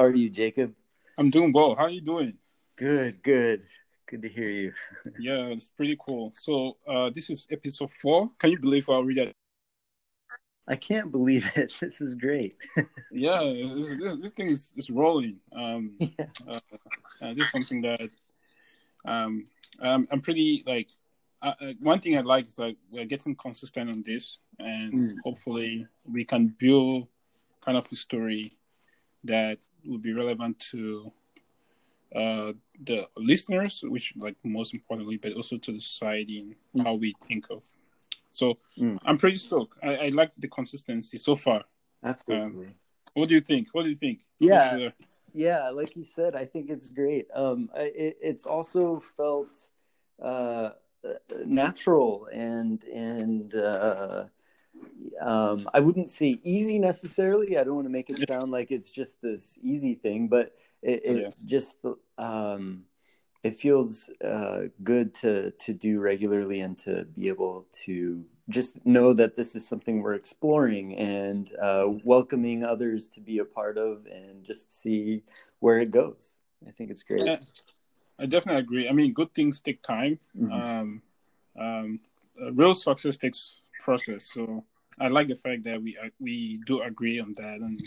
How 0.00 0.06
are 0.06 0.14
you, 0.14 0.30
Jacob? 0.30 0.74
I'm 1.18 1.28
doing 1.28 1.52
well. 1.52 1.74
How 1.74 1.82
are 1.84 1.90
you 1.90 2.00
doing? 2.00 2.38
Good, 2.76 3.22
good. 3.22 3.66
Good 4.06 4.22
to 4.22 4.30
hear 4.30 4.48
you. 4.48 4.72
yeah, 5.20 5.48
it's 5.48 5.68
pretty 5.68 5.94
cool. 6.00 6.32
So, 6.34 6.78
uh, 6.88 7.10
this 7.10 7.28
is 7.28 7.46
episode 7.50 7.90
four. 8.00 8.30
Can 8.38 8.52
you 8.52 8.58
believe 8.58 8.88
I 8.88 8.98
read 9.00 9.18
that? 9.18 9.32
I 10.66 10.76
can't 10.76 11.12
believe 11.12 11.52
it. 11.54 11.74
This 11.78 12.00
is 12.00 12.14
great. 12.14 12.54
yeah, 13.12 13.40
this, 13.42 13.98
this, 13.98 14.20
this, 14.20 14.32
thing 14.32 14.48
is, 14.48 14.72
is 14.78 14.88
rolling. 14.88 15.36
Um, 15.54 15.92
yeah. 15.98 16.24
uh, 16.48 16.60
uh, 17.20 17.34
this 17.34 17.44
is 17.44 17.50
something 17.50 17.82
that 17.82 18.08
um, 19.04 19.44
I'm, 19.82 20.08
I'm 20.10 20.22
pretty 20.22 20.64
like. 20.66 20.88
Uh, 21.42 21.52
uh, 21.60 21.72
one 21.80 22.00
thing 22.00 22.16
I 22.16 22.22
like 22.22 22.46
is 22.46 22.54
that 22.54 22.74
we're 22.90 23.04
getting 23.04 23.36
consistent 23.36 23.90
on 23.94 24.02
this, 24.02 24.38
and 24.58 24.94
mm. 24.94 25.14
hopefully 25.24 25.86
we 26.10 26.24
can 26.24 26.56
build 26.58 27.06
kind 27.60 27.76
of 27.76 27.86
a 27.92 27.96
story 27.96 28.56
that 29.24 29.58
will 29.84 29.98
be 29.98 30.12
relevant 30.12 30.58
to 30.70 31.12
uh, 32.14 32.52
the 32.84 33.08
listeners, 33.16 33.84
which 33.86 34.14
like 34.16 34.36
most 34.42 34.74
importantly, 34.74 35.16
but 35.16 35.32
also 35.32 35.56
to 35.58 35.72
the 35.72 35.80
society 35.80 36.40
and 36.40 36.54
mm. 36.76 36.84
how 36.84 36.94
we 36.94 37.14
think 37.28 37.46
of. 37.50 37.62
So 38.30 38.58
mm. 38.78 38.98
I'm 39.04 39.16
pretty 39.16 39.36
stoked. 39.36 39.78
I, 39.82 39.96
I, 39.96 40.08
like 40.08 40.32
the 40.38 40.48
consistency 40.48 41.18
so 41.18 41.36
far. 41.36 41.64
Absolutely. 42.04 42.66
Um, 42.66 42.74
what 43.14 43.28
do 43.28 43.34
you 43.34 43.40
think? 43.40 43.68
What 43.72 43.82
do 43.82 43.88
you 43.88 43.94
think? 43.96 44.20
Yeah, 44.38 44.90
yeah. 45.32 45.70
Like 45.70 45.96
you 45.96 46.04
said, 46.04 46.36
I 46.36 46.46
think 46.46 46.70
it's 46.70 46.90
great. 46.90 47.26
Um, 47.34 47.70
it, 47.74 48.18
it's 48.20 48.46
also 48.46 49.00
felt 49.16 49.68
uh, 50.22 50.70
natural 51.44 52.28
and 52.32 52.82
and 52.84 53.54
uh, 53.54 54.24
um, 55.20 55.68
I 55.74 55.80
wouldn't 55.80 56.10
say 56.10 56.40
easy 56.44 56.78
necessarily. 56.78 57.58
I 57.58 57.64
don't 57.64 57.74
want 57.74 57.86
to 57.86 57.92
make 57.92 58.10
it 58.10 58.28
sound 58.28 58.50
like 58.50 58.70
it's 58.70 58.90
just 58.90 59.20
this 59.20 59.58
easy 59.62 59.94
thing, 59.94 60.28
but 60.28 60.54
it, 60.82 61.02
it 61.04 61.20
yeah. 61.22 61.30
just 61.44 61.76
um, 62.18 62.84
it 63.42 63.56
feels 63.56 64.10
uh, 64.24 64.62
good 64.82 65.14
to 65.14 65.50
to 65.52 65.72
do 65.72 66.00
regularly 66.00 66.60
and 66.60 66.76
to 66.78 67.04
be 67.16 67.28
able 67.28 67.66
to 67.84 68.24
just 68.48 68.84
know 68.84 69.12
that 69.12 69.36
this 69.36 69.54
is 69.54 69.66
something 69.66 70.02
we're 70.02 70.14
exploring 70.14 70.96
and 70.96 71.52
uh, 71.62 71.86
welcoming 72.04 72.64
others 72.64 73.06
to 73.06 73.20
be 73.20 73.38
a 73.38 73.44
part 73.44 73.78
of 73.78 74.06
and 74.06 74.44
just 74.44 74.82
see 74.82 75.22
where 75.60 75.78
it 75.78 75.90
goes. 75.90 76.36
I 76.66 76.72
think 76.72 76.90
it's 76.90 77.02
great. 77.02 77.24
Yeah, 77.24 77.38
I 78.18 78.26
definitely 78.26 78.60
agree. 78.60 78.88
I 78.88 78.92
mean, 78.92 79.12
good 79.12 79.32
things 79.34 79.60
take 79.60 79.82
time. 79.82 80.18
Mm-hmm. 80.36 80.52
Um, 80.52 81.02
um, 81.58 82.00
real 82.52 82.74
success 82.74 83.16
takes 83.16 83.60
process. 83.78 84.24
So 84.24 84.64
I 85.00 85.08
like 85.08 85.28
the 85.28 85.34
fact 85.34 85.64
that 85.64 85.82
we 85.82 85.96
uh, 85.96 86.10
we 86.20 86.60
do 86.66 86.82
agree 86.82 87.18
on 87.20 87.34
that, 87.38 87.60
and 87.60 87.80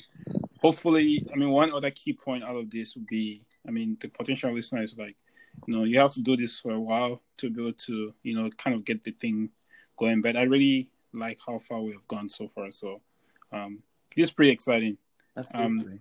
hopefully, 0.61 1.25
I 1.31 1.35
mean, 1.35 1.49
one 1.49 1.71
other 1.71 1.91
key 1.91 2.13
point 2.13 2.43
out 2.43 2.55
of 2.55 2.71
this 2.71 2.95
would 2.95 3.05
be, 3.05 3.43
I 3.67 3.71
mean, 3.71 3.97
the 4.01 4.07
potential 4.07 4.53
listener 4.53 4.81
is 4.81 4.97
like, 4.97 5.15
you 5.67 5.75
know, 5.75 5.83
you 5.83 5.99
have 5.99 6.13
to 6.13 6.21
do 6.21 6.35
this 6.35 6.59
for 6.59 6.71
a 6.71 6.79
while 6.79 7.21
to 7.37 7.49
be 7.49 7.61
able 7.61 7.73
to, 7.73 8.13
you 8.23 8.35
know, 8.35 8.49
kind 8.57 8.75
of 8.75 8.83
get 8.83 9.03
the 9.03 9.11
thing 9.11 9.49
going. 9.97 10.21
But 10.21 10.35
I 10.35 10.43
really 10.43 10.89
like 11.13 11.37
how 11.45 11.59
far 11.59 11.81
we 11.81 11.91
have 11.91 12.07
gone 12.07 12.29
so 12.29 12.47
far. 12.47 12.71
So 12.71 13.01
um, 13.51 13.83
it's 14.15 14.31
pretty 14.31 14.51
exciting. 14.51 14.97
That's 15.35 15.53
um, 15.53 15.99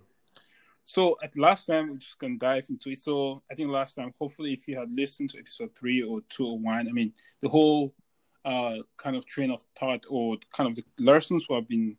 so 0.85 1.17
at 1.23 1.37
last 1.37 1.67
time 1.67 1.91
we're 1.91 1.97
just 1.97 2.19
gonna 2.19 2.39
dive 2.39 2.67
into 2.71 2.91
it. 2.91 2.99
So 2.99 3.43
I 3.51 3.55
think 3.55 3.71
last 3.71 3.95
time, 3.95 4.15
hopefully, 4.19 4.53
if 4.53 4.67
you 4.67 4.79
had 4.79 4.91
listened 4.95 5.31
to 5.31 5.39
episode 5.39 5.75
three 5.75 6.03
or 6.03 6.21
two 6.29 6.47
or 6.47 6.59
one, 6.59 6.89
I 6.89 6.93
mean, 6.93 7.13
the 7.41 7.49
whole 7.49 7.93
uh, 8.45 8.77
kind 8.97 9.17
of 9.17 9.27
train 9.27 9.51
of 9.51 9.63
thought 9.79 10.05
or 10.09 10.37
kind 10.53 10.69
of 10.69 10.77
the 10.77 10.85
lessons 10.99 11.47
we 11.49 11.55
have 11.55 11.69
been 11.69 11.97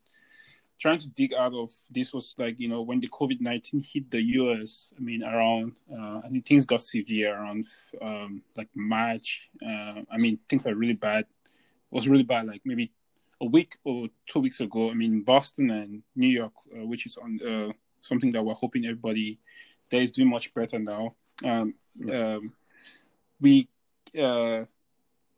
trying 0.80 0.98
to 0.98 1.08
dig 1.08 1.34
out 1.34 1.54
of 1.54 1.72
this 1.90 2.12
was 2.14 2.36
like 2.38 2.60
you 2.60 2.68
know 2.68 2.82
when 2.82 3.00
the 3.00 3.08
COVID 3.08 3.40
nineteen 3.40 3.84
hit 3.84 4.10
the 4.12 4.22
US. 4.40 4.94
I 4.98 5.02
mean 5.02 5.24
around 5.24 5.74
uh, 5.92 6.22
I 6.24 6.30
think 6.30 6.46
things 6.46 6.66
got 6.66 6.82
severe 6.82 7.34
around 7.34 7.66
um, 8.02 8.42
like 8.58 8.70
March. 8.76 9.50
Uh, 9.66 10.02
I 10.12 10.18
mean 10.18 10.40
things 10.50 10.66
were 10.66 10.76
really 10.76 10.94
bad. 10.94 11.22
It 11.22 11.96
was 11.96 12.08
really 12.08 12.24
bad 12.24 12.48
like 12.48 12.62
maybe 12.66 12.92
a 13.40 13.46
week 13.46 13.78
or 13.84 14.08
two 14.28 14.40
weeks 14.40 14.60
ago. 14.60 14.92
I 14.92 14.94
mean 14.94 15.22
Boston 15.22 15.70
and 15.70 16.04
New 16.16 16.28
York, 16.28 16.54
uh, 16.76 16.86
which 16.86 17.06
is 17.06 17.18
on 17.18 17.40
uh, 17.48 17.72
something 18.02 18.32
that 18.34 18.44
we're 18.44 18.54
hoping 18.54 18.86
everybody 18.86 19.40
there 19.90 20.02
is 20.02 20.12
doing 20.12 20.30
much 20.30 20.54
better 20.54 20.80
now. 20.80 21.16
Um, 21.46 21.76
um, 22.12 22.54
we 23.40 23.70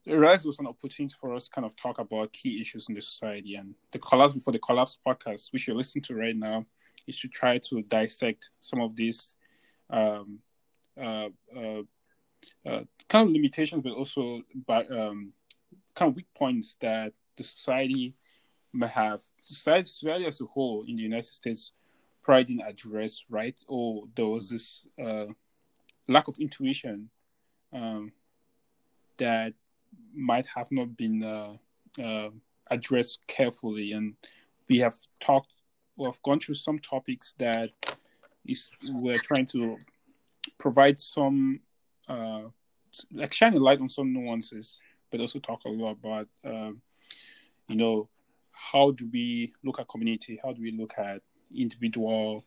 Rise 0.08 0.46
was 0.46 0.60
an 0.60 0.68
opportunity 0.68 1.16
for 1.20 1.34
us 1.34 1.46
to 1.46 1.52
kind 1.52 1.66
of 1.66 1.76
talk 1.76 1.98
about 1.98 2.32
key 2.32 2.62
issues 2.62 2.88
in 2.90 2.96
the 2.96 3.02
society 3.02 3.56
and 3.56 3.74
the 3.92 3.98
collapse 3.98 4.34
before 4.34 4.54
the 4.54 4.60
collapse 4.60 5.00
podcast, 5.06 5.52
which 5.52 5.68
you're 5.68 5.76
listening 5.76 6.04
to 6.04 6.16
right 6.16 6.36
now, 6.36 6.66
is 7.08 7.20
to 7.20 7.28
try 7.28 7.58
to 7.58 7.82
dissect 7.84 8.52
some 8.62 8.82
of 8.82 8.96
these 8.96 9.36
um, 9.90 10.40
uh, 11.00 11.30
uh, 11.56 11.82
uh, 12.66 12.82
kind 13.10 13.28
of 13.28 13.32
limitations, 13.32 13.82
but 13.84 13.94
also 13.94 14.42
but, 14.68 14.92
um, 14.92 15.34
kind 15.96 16.10
of 16.10 16.16
weak 16.16 16.28
points 16.36 16.78
that 16.82 17.14
the 17.38 17.44
society 17.44 18.14
may 18.74 18.88
have. 18.88 19.22
Society, 19.42 19.90
society 19.90 20.26
as 20.26 20.42
a 20.42 20.46
whole 20.46 20.86
in 20.88 20.96
the 20.96 21.04
United 21.04 21.26
States 21.26 21.72
probably 22.22 22.44
didn't 22.44 22.68
address 22.68 23.24
right, 23.30 23.56
or 23.68 24.04
there 24.16 24.28
was 24.28 24.50
this 24.50 24.88
uh, 25.04 25.26
lack 26.08 26.28
of 26.28 26.36
intuition 26.40 27.10
um, 27.74 28.12
that 29.18 29.54
might 30.14 30.48
have 30.48 30.72
not 30.72 30.96
been 30.96 31.24
uh, 31.24 31.54
uh, 32.02 32.30
addressed 32.70 33.20
carefully. 33.28 33.92
And 33.92 34.16
we 34.70 34.80
have 34.80 34.96
talked, 35.20 35.54
we 35.98 36.06
have 36.06 36.22
gone 36.24 36.40
through 36.40 36.56
some 36.56 36.80
topics 36.80 37.34
that 37.40 37.72
is 38.46 38.72
we're 38.84 39.18
trying 39.18 39.48
to 39.48 39.78
provide 40.58 41.00
some, 41.00 41.60
uh, 42.08 42.44
like 43.12 43.34
shine 43.34 43.54
a 43.54 43.60
light 43.60 43.82
on 43.82 43.90
some 43.90 44.14
nuances, 44.14 44.80
but 45.12 45.20
also 45.20 45.40
talk 45.40 45.66
a 45.66 45.70
lot 45.70 45.92
about, 45.92 46.28
um, 46.44 46.82
you 47.68 47.76
know, 47.76 48.08
how 48.52 48.92
do 48.92 49.08
we 49.12 49.54
look 49.64 49.80
at 49.80 49.88
community? 49.88 50.40
How 50.44 50.54
do 50.54 50.62
we 50.62 50.72
look 50.72 50.94
at 50.98 51.22
individual, 51.56 52.46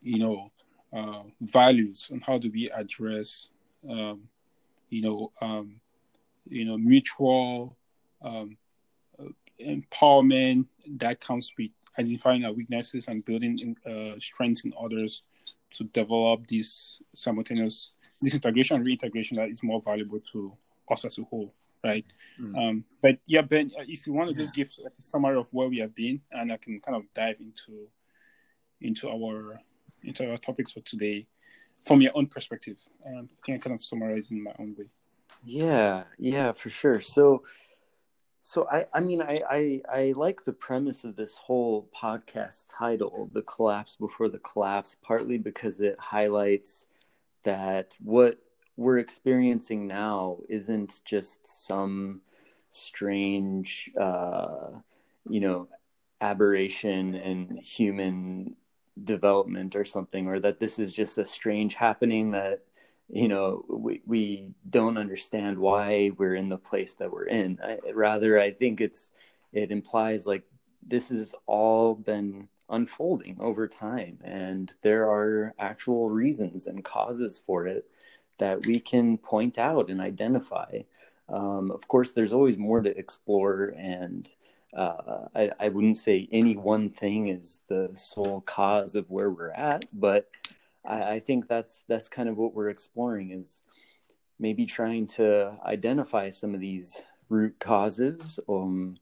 you 0.00 0.18
know, 0.18 0.50
uh, 0.92 1.22
values, 1.40 2.08
and 2.10 2.22
how 2.22 2.38
do 2.38 2.50
we 2.50 2.70
address, 2.70 3.50
um, 3.88 4.22
you 4.88 5.02
know, 5.02 5.32
um, 5.40 5.80
you 6.48 6.64
know, 6.64 6.78
mutual 6.78 7.76
um, 8.22 8.56
uh, 9.18 9.24
empowerment 9.60 10.66
that 10.96 11.20
comes 11.20 11.52
with 11.58 11.70
identifying 11.98 12.44
our 12.44 12.52
weaknesses 12.52 13.08
and 13.08 13.24
building 13.24 13.76
uh, 13.86 14.18
strengths 14.18 14.64
in 14.64 14.72
others 14.80 15.24
to 15.70 15.84
develop 15.84 16.46
this 16.46 17.02
simultaneous 17.14 17.94
this 18.22 18.34
integration 18.34 18.76
and 18.76 18.86
reintegration 18.86 19.36
that 19.36 19.50
is 19.50 19.62
more 19.62 19.82
valuable 19.82 20.20
to 20.20 20.56
us 20.90 21.04
as 21.04 21.18
a 21.18 21.22
whole 21.24 21.52
right 21.84 22.06
mm. 22.40 22.56
um, 22.56 22.84
but 23.02 23.18
yeah 23.26 23.42
ben 23.42 23.70
uh, 23.78 23.84
if 23.86 24.06
you 24.06 24.12
want 24.12 24.30
to 24.30 24.34
yeah. 24.34 24.42
just 24.42 24.54
give 24.54 24.70
a 24.86 25.02
summary 25.02 25.36
of 25.36 25.52
where 25.52 25.68
we 25.68 25.78
have 25.78 25.94
been 25.94 26.20
and 26.32 26.50
i 26.50 26.56
can 26.56 26.80
kind 26.80 26.96
of 26.96 27.02
dive 27.14 27.38
into 27.40 27.86
into 28.80 29.10
our 29.10 29.60
into 30.04 30.30
our 30.30 30.38
topics 30.38 30.72
for 30.72 30.80
today 30.80 31.26
from 31.82 32.00
your 32.00 32.12
own 32.14 32.26
perspective 32.26 32.78
um, 33.06 33.28
can 33.44 33.54
I 33.54 33.58
kind 33.58 33.74
of 33.74 33.82
summarize 33.82 34.30
in 34.30 34.42
my 34.42 34.52
own 34.58 34.74
way 34.78 34.86
yeah, 35.44 36.04
yeah, 36.18 36.52
for 36.52 36.70
sure. 36.70 37.00
So, 37.00 37.44
so 38.42 38.66
I, 38.70 38.86
I 38.94 39.00
mean, 39.00 39.22
I, 39.22 39.42
I, 39.48 39.82
I 39.92 40.12
like 40.16 40.44
the 40.44 40.52
premise 40.52 41.04
of 41.04 41.16
this 41.16 41.36
whole 41.36 41.88
podcast 41.94 42.66
title, 42.76 43.30
"The 43.32 43.42
Collapse 43.42 43.96
Before 43.96 44.28
the 44.28 44.38
Collapse," 44.38 44.96
partly 45.02 45.38
because 45.38 45.80
it 45.80 45.96
highlights 45.98 46.86
that 47.44 47.94
what 48.02 48.38
we're 48.76 48.98
experiencing 48.98 49.86
now 49.86 50.38
isn't 50.48 51.00
just 51.04 51.46
some 51.48 52.20
strange, 52.70 53.90
uh, 54.00 54.70
you 55.28 55.40
know, 55.40 55.68
aberration 56.20 57.14
in 57.14 57.56
human 57.58 58.54
development 59.04 59.76
or 59.76 59.84
something, 59.84 60.26
or 60.26 60.38
that 60.40 60.60
this 60.60 60.78
is 60.78 60.92
just 60.92 61.18
a 61.18 61.24
strange 61.24 61.74
happening 61.74 62.30
that 62.32 62.62
you 63.08 63.28
know 63.28 63.64
we 63.68 64.02
we 64.06 64.50
don't 64.68 64.98
understand 64.98 65.58
why 65.58 66.10
we're 66.18 66.34
in 66.34 66.48
the 66.48 66.58
place 66.58 66.94
that 66.94 67.10
we're 67.10 67.26
in. 67.26 67.58
I, 67.62 67.78
rather 67.92 68.38
i 68.38 68.50
think 68.50 68.80
it's 68.80 69.10
it 69.52 69.70
implies 69.70 70.26
like 70.26 70.44
this 70.86 71.08
has 71.10 71.34
all 71.46 71.94
been 71.94 72.48
unfolding 72.70 73.36
over 73.40 73.66
time 73.66 74.18
and 74.22 74.72
there 74.82 75.10
are 75.10 75.54
actual 75.58 76.10
reasons 76.10 76.66
and 76.66 76.84
causes 76.84 77.40
for 77.46 77.66
it 77.66 77.86
that 78.38 78.66
we 78.66 78.78
can 78.78 79.18
point 79.18 79.58
out 79.58 79.90
and 79.90 80.00
identify. 80.00 80.80
Um, 81.28 81.70
of 81.70 81.86
course 81.88 82.12
there's 82.12 82.32
always 82.32 82.56
more 82.56 82.80
to 82.80 82.96
explore 82.96 83.74
and 83.76 84.28
uh, 84.74 85.26
I, 85.34 85.50
I 85.58 85.68
wouldn't 85.70 85.96
say 85.96 86.28
any 86.30 86.56
one 86.56 86.90
thing 86.90 87.28
is 87.28 87.60
the 87.68 87.90
sole 87.94 88.42
cause 88.42 88.96
of 88.96 89.10
where 89.10 89.30
we're 89.30 89.50
at 89.50 89.84
but 89.92 90.28
I, 90.86 91.14
I 91.14 91.20
think 91.20 91.48
that's 91.48 91.82
that's 91.88 92.08
kind 92.08 92.28
of 92.28 92.36
what 92.36 92.54
we're 92.54 92.70
exploring 92.70 93.30
is 93.30 93.62
maybe 94.38 94.66
trying 94.66 95.06
to 95.06 95.56
identify 95.64 96.30
some 96.30 96.54
of 96.54 96.60
these 96.60 97.02
root 97.28 97.58
causes 97.58 98.38
um, 98.48 98.96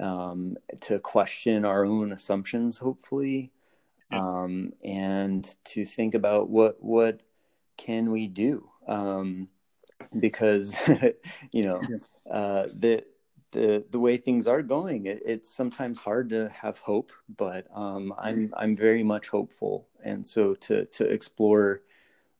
um, 0.00 0.56
to 0.82 0.98
question 0.98 1.64
our 1.64 1.84
own 1.84 2.12
assumptions 2.12 2.78
hopefully 2.78 3.52
um, 4.12 4.72
and 4.84 5.48
to 5.64 5.84
think 5.84 6.14
about 6.14 6.48
what 6.48 6.82
what 6.82 7.20
can 7.76 8.10
we 8.10 8.26
do? 8.26 8.68
Um, 8.86 9.48
because 10.18 10.76
you 11.52 11.64
know 11.64 11.80
uh, 12.30 12.66
the 12.74 13.04
the 13.52 13.84
the 13.90 13.98
way 13.98 14.16
things 14.16 14.46
are 14.46 14.62
going, 14.62 15.06
it, 15.06 15.22
it's 15.24 15.54
sometimes 15.54 15.98
hard 15.98 16.30
to 16.30 16.48
have 16.50 16.78
hope, 16.78 17.12
but 17.36 17.66
um, 17.74 18.14
I'm 18.18 18.52
I'm 18.56 18.76
very 18.76 19.02
much 19.02 19.28
hopeful, 19.28 19.88
and 20.04 20.26
so 20.26 20.54
to 20.54 20.84
to 20.86 21.04
explore 21.04 21.82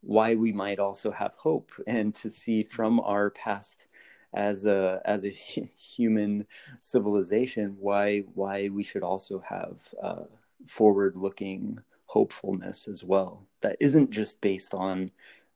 why 0.02 0.34
we 0.34 0.52
might 0.52 0.78
also 0.78 1.10
have 1.10 1.34
hope 1.34 1.72
and 1.86 2.14
to 2.14 2.30
see 2.30 2.62
from 2.62 3.00
our 3.00 3.30
past 3.30 3.86
as 4.32 4.64
a 4.64 5.00
as 5.04 5.24
a 5.24 5.28
human 5.28 6.46
civilization 6.80 7.76
why 7.78 8.20
why 8.34 8.68
we 8.68 8.82
should 8.82 9.02
also 9.02 9.40
have 9.40 9.92
uh, 10.02 10.24
forward 10.66 11.16
looking 11.16 11.78
hopefulness 12.06 12.88
as 12.88 13.04
well 13.04 13.46
that 13.60 13.76
isn't 13.80 14.10
just 14.10 14.40
based 14.40 14.74
on 14.74 15.10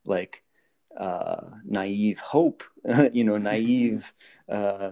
like 0.05 0.43
uh, 0.99 1.41
naive 1.65 2.19
hope 2.21 2.65
you 3.13 3.25
know 3.25 3.39
naive 3.53 4.13
uh, 4.49 4.91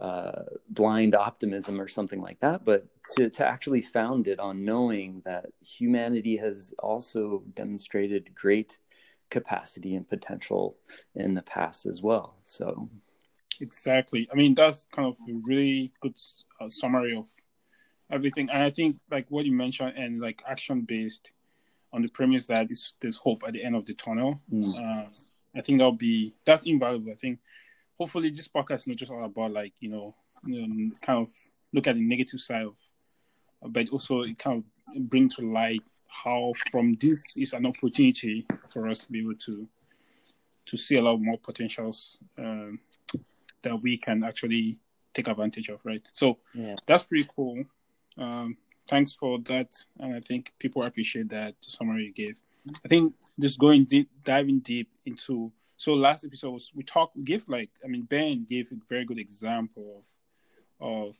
uh, 0.00 0.42
blind 0.68 1.14
optimism 1.14 1.80
or 1.80 1.88
something 1.88 2.20
like 2.20 2.38
that 2.40 2.64
but 2.64 2.86
to, 3.16 3.28
to 3.28 3.46
actually 3.46 3.82
found 3.82 4.28
it 4.28 4.38
on 4.38 4.64
knowing 4.64 5.22
that 5.24 5.46
humanity 5.60 6.36
has 6.36 6.72
also 6.78 7.42
demonstrated 7.54 8.34
great 8.34 8.78
capacity 9.30 9.94
and 9.94 10.08
potential 10.08 10.76
in 11.14 11.34
the 11.34 11.42
past 11.42 11.86
as 11.86 12.02
well. 12.02 12.36
So, 12.44 12.88
exactly. 13.60 14.28
I 14.30 14.34
mean, 14.34 14.54
that's 14.54 14.86
kind 14.92 15.08
of 15.08 15.16
a 15.28 15.32
really 15.44 15.92
good 16.00 16.16
uh, 16.60 16.68
summary 16.68 17.16
of 17.16 17.26
everything. 18.10 18.50
And 18.50 18.62
I 18.62 18.70
think, 18.70 18.96
like 19.10 19.26
what 19.28 19.46
you 19.46 19.52
mentioned, 19.52 19.94
and 19.96 20.20
like 20.20 20.42
action 20.48 20.82
based 20.82 21.30
on 21.92 22.02
the 22.02 22.08
premise 22.08 22.46
that 22.46 22.68
there's 23.00 23.16
hope 23.16 23.42
at 23.46 23.54
the 23.54 23.64
end 23.64 23.76
of 23.76 23.86
the 23.86 23.94
tunnel. 23.94 24.40
Mm. 24.52 24.74
Uh, 24.76 25.08
I 25.54 25.60
think 25.62 25.78
that'll 25.78 25.92
be 25.92 26.34
that's 26.44 26.64
invaluable. 26.64 27.12
I 27.12 27.16
think 27.16 27.38
hopefully 28.00 28.30
this 28.30 28.48
podcast 28.48 28.78
is 28.78 28.86
not 28.86 28.96
just 28.96 29.12
all 29.12 29.22
about 29.22 29.52
like 29.52 29.74
you 29.78 29.90
know, 29.90 30.14
you 30.46 30.66
know 30.66 30.90
kind 31.02 31.18
of 31.18 31.28
look 31.72 31.86
at 31.86 31.94
the 31.94 32.00
negative 32.00 32.40
side 32.40 32.64
of, 32.64 32.74
but 33.72 33.90
also 33.90 34.22
it 34.22 34.38
kind 34.38 34.64
of 34.64 35.08
bring 35.10 35.28
to 35.28 35.42
light 35.42 35.82
how 36.08 36.52
from 36.72 36.94
this 36.94 37.22
is 37.36 37.52
an 37.52 37.66
opportunity 37.66 38.46
for 38.70 38.88
us 38.88 39.00
to 39.00 39.12
be 39.12 39.20
able 39.20 39.34
to 39.34 39.68
to 40.64 40.76
see 40.78 40.96
a 40.96 41.02
lot 41.02 41.20
more 41.20 41.38
potentials 41.38 42.18
um, 42.38 42.80
that 43.62 43.80
we 43.82 43.98
can 43.98 44.24
actually 44.24 44.80
take 45.12 45.28
advantage 45.28 45.68
of, 45.68 45.84
right? 45.84 46.02
So 46.12 46.38
yeah. 46.54 46.76
that's 46.86 47.02
pretty 47.02 47.28
cool. 47.36 47.64
Um, 48.16 48.56
thanks 48.88 49.12
for 49.12 49.38
that, 49.40 49.74
and 49.98 50.14
I 50.14 50.20
think 50.20 50.52
people 50.58 50.82
appreciate 50.82 51.28
that 51.28 51.54
summary 51.60 52.06
you 52.06 52.12
gave. 52.12 52.40
I 52.84 52.88
think 52.88 53.12
just 53.38 53.58
going 53.58 53.84
deep, 53.84 54.08
diving 54.24 54.60
deep 54.60 54.88
into 55.04 55.52
so 55.80 55.94
last 55.94 56.26
episode 56.26 56.50
was, 56.50 56.72
we 56.74 56.82
talked, 56.82 57.16
we 57.16 57.22
gave 57.22 57.48
like 57.48 57.70
I 57.82 57.88
mean 57.88 58.02
Ben 58.02 58.44
gave 58.46 58.70
a 58.70 58.74
very 58.86 59.06
good 59.06 59.18
example 59.18 60.04
of 60.78 60.86
of 60.86 61.16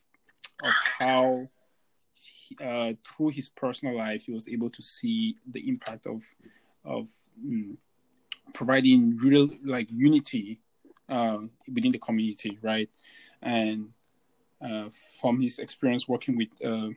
of 0.62 0.72
how 0.98 1.48
uh, 2.62 2.92
through 3.02 3.30
his 3.30 3.48
personal 3.48 3.96
life, 3.96 4.26
he 4.26 4.32
was 4.32 4.46
able 4.50 4.68
to 4.68 4.82
see 4.82 5.36
the 5.50 5.66
impact 5.66 6.06
of 6.06 6.22
of 6.84 7.08
mm, 7.42 7.78
providing 8.52 9.16
real 9.16 9.48
like 9.64 9.88
unity 9.90 10.60
uh, 11.08 11.38
within 11.72 11.92
the 11.92 11.98
community, 11.98 12.58
right? 12.60 12.90
And 13.40 13.88
uh, 14.60 14.90
from 15.22 15.40
his 15.40 15.58
experience 15.58 16.06
working 16.06 16.36
with 16.36 16.48
uh, 16.62 16.90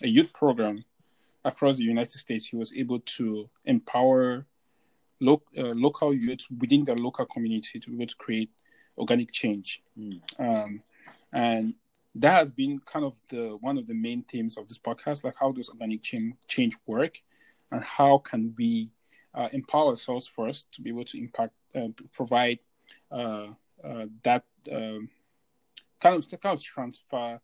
a 0.00 0.08
youth 0.08 0.32
program 0.32 0.84
across 1.44 1.76
the 1.76 1.82
United 1.82 2.20
States, 2.20 2.46
he 2.46 2.56
was 2.56 2.72
able 2.72 3.00
to 3.00 3.50
empower 3.64 4.46
lo- 5.20 5.42
uh, 5.56 5.74
local 5.74 6.14
youth 6.14 6.46
within 6.58 6.84
the 6.84 6.94
local 6.94 7.26
community 7.26 7.78
to 7.78 7.90
be 7.90 7.96
able 7.96 8.06
to 8.06 8.16
create 8.16 8.50
organic 8.98 9.30
change. 9.32 9.82
Mm. 9.98 10.20
Um, 10.38 10.82
and 11.32 11.74
that 12.14 12.32
has 12.32 12.50
been 12.50 12.80
kind 12.80 13.04
of 13.04 13.14
the 13.28 13.56
one 13.60 13.78
of 13.78 13.86
the 13.86 13.94
main 13.94 14.22
themes 14.24 14.56
of 14.56 14.66
this 14.66 14.78
podcast 14.78 15.22
like 15.22 15.36
how 15.38 15.52
does 15.52 15.68
organic 15.68 16.02
change, 16.02 16.34
change 16.48 16.76
work 16.86 17.14
and 17.70 17.82
how 17.84 18.18
can 18.18 18.52
we 18.58 18.90
uh, 19.34 19.48
empower 19.52 19.90
ourselves 19.90 20.26
first 20.26 20.72
to 20.72 20.82
be 20.82 20.90
able 20.90 21.04
to 21.04 21.18
impact 21.18 21.54
uh, 21.74 21.88
provide 22.12 22.58
uh, 23.12 23.46
uh 23.84 24.06
that 24.24 24.44
um, 24.72 25.08
kind 26.00 26.16
of 26.16 26.28
kind 26.40 26.58
of 26.58 26.62
transfer 26.62 27.40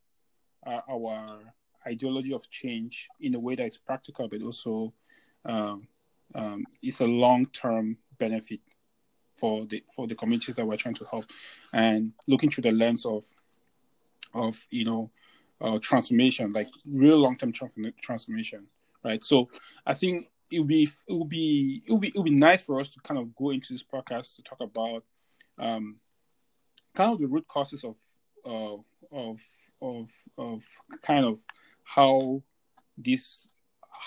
uh, 0.67 0.81
our 0.91 1.39
ideology 1.87 2.33
of 2.33 2.51
change 2.51 3.07
in 3.21 3.37
a 3.37 3.39
way 3.39 3.55
that 3.55 3.67
is 3.67 3.79
practical 3.79 4.27
but 4.27 4.43
also 4.43 4.93
um, 5.45 5.87
um, 6.35 6.65
it's 6.83 7.01
a 7.01 7.07
long-term 7.07 7.99
benefit 8.19 8.61
for 9.37 9.67
the 9.67 9.83
for 9.95 10.07
the 10.07 10.15
communities 10.15 10.57
that 10.57 10.67
we're 10.67 10.77
trying 10.77 10.95
to 10.95 11.05
help 11.11 11.25
and 11.73 12.13
looking 12.27 12.51
through 12.51 12.63
the 12.63 12.73
lens 12.73 13.05
of 13.05 13.25
of 14.35 14.59
you 14.71 14.85
know 14.85 15.11
uh, 15.61 15.79
transformation, 15.81 16.53
like 16.53 16.69
real 16.87 17.19
long 17.19 17.37
term 17.37 17.53
transformation, 17.53 18.67
right? 19.05 19.23
So 19.23 19.49
I 19.87 19.95
think 19.95 20.29
it 20.51 20.59
would 20.59 20.69
be 20.69 20.89
it 21.09 21.13
would 21.13 21.29
be 21.29 21.83
it 21.87 21.93
would 21.93 22.01
be 22.01 22.09
it 22.09 22.17
would 22.17 22.25
be 22.25 22.31
nice 22.31 22.65
for 22.65 22.81
us 22.81 22.91
to 22.91 23.01
kind 23.01 23.19
of 23.19 23.35
go 23.35 23.51
into 23.51 23.73
this 23.73 23.83
podcast 23.83 24.37
to 24.37 24.43
talk 24.43 24.61
about 24.61 25.05
um, 25.59 25.97
kind 26.95 27.13
of 27.13 27.19
the 27.19 27.27
root 27.27 27.47
causes 27.49 27.85
of 27.85 27.97
uh, 28.45 28.77
of 29.13 29.41
of 29.81 30.11
of 30.39 30.65
kind 31.03 31.25
of 31.25 31.41
how 31.85 32.43
this 32.99 33.53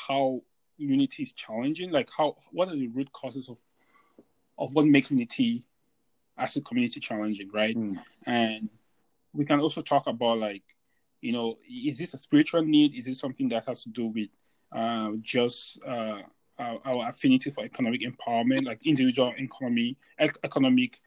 how 0.07 0.41
unity 0.79 1.23
is 1.23 1.33
challenging? 1.33 1.91
Like 1.91 2.09
how 2.15 2.35
what 2.51 2.69
are 2.69 2.75
the 2.75 2.87
root 2.87 3.11
causes 3.11 3.49
of 3.49 3.59
of 4.57 4.73
what 4.73 4.85
makes 4.85 5.11
unity 5.11 5.63
as 6.37 6.55
a 6.55 6.61
community 6.61 6.99
challenging 6.99 7.49
right? 7.53 7.75
Mm. 7.75 7.97
and 8.25 8.69
we 9.33 9.45
can 9.45 9.59
also 9.59 9.81
talk 9.81 10.07
about 10.07 10.39
like 10.39 10.63
you 11.21 11.31
know 11.31 11.57
is 11.69 11.97
this 11.97 12.13
a 12.13 12.19
spiritual 12.19 12.63
need? 12.63 12.95
Is 12.95 13.07
it 13.07 13.15
something 13.15 13.49
that 13.49 13.65
has 13.67 13.83
to 13.83 13.89
do 13.89 14.07
with 14.07 14.29
uh, 14.71 15.11
just 15.21 15.79
uh, 15.85 16.21
our, 16.57 16.79
our, 16.85 17.09
affinity 17.09 17.49
for 17.49 17.63
economic 17.63 18.01
empowerment 18.01 18.65
like 18.65 18.85
individual 18.85 19.33
economy 19.37 19.97
economic 20.19 20.99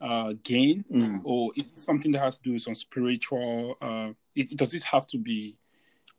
uh, 0.00 0.32
gain? 0.42 0.84
Mm. 0.92 1.20
or 1.24 1.52
is 1.56 1.64
it 1.64 1.78
something 1.78 2.12
that 2.12 2.20
has 2.20 2.34
to 2.34 2.42
do 2.42 2.52
with 2.54 2.62
some 2.62 2.74
spiritual 2.74 3.76
uh, 3.80 4.10
it, 4.34 4.56
does 4.56 4.74
it 4.74 4.82
have 4.84 5.06
to 5.08 5.18
be 5.18 5.56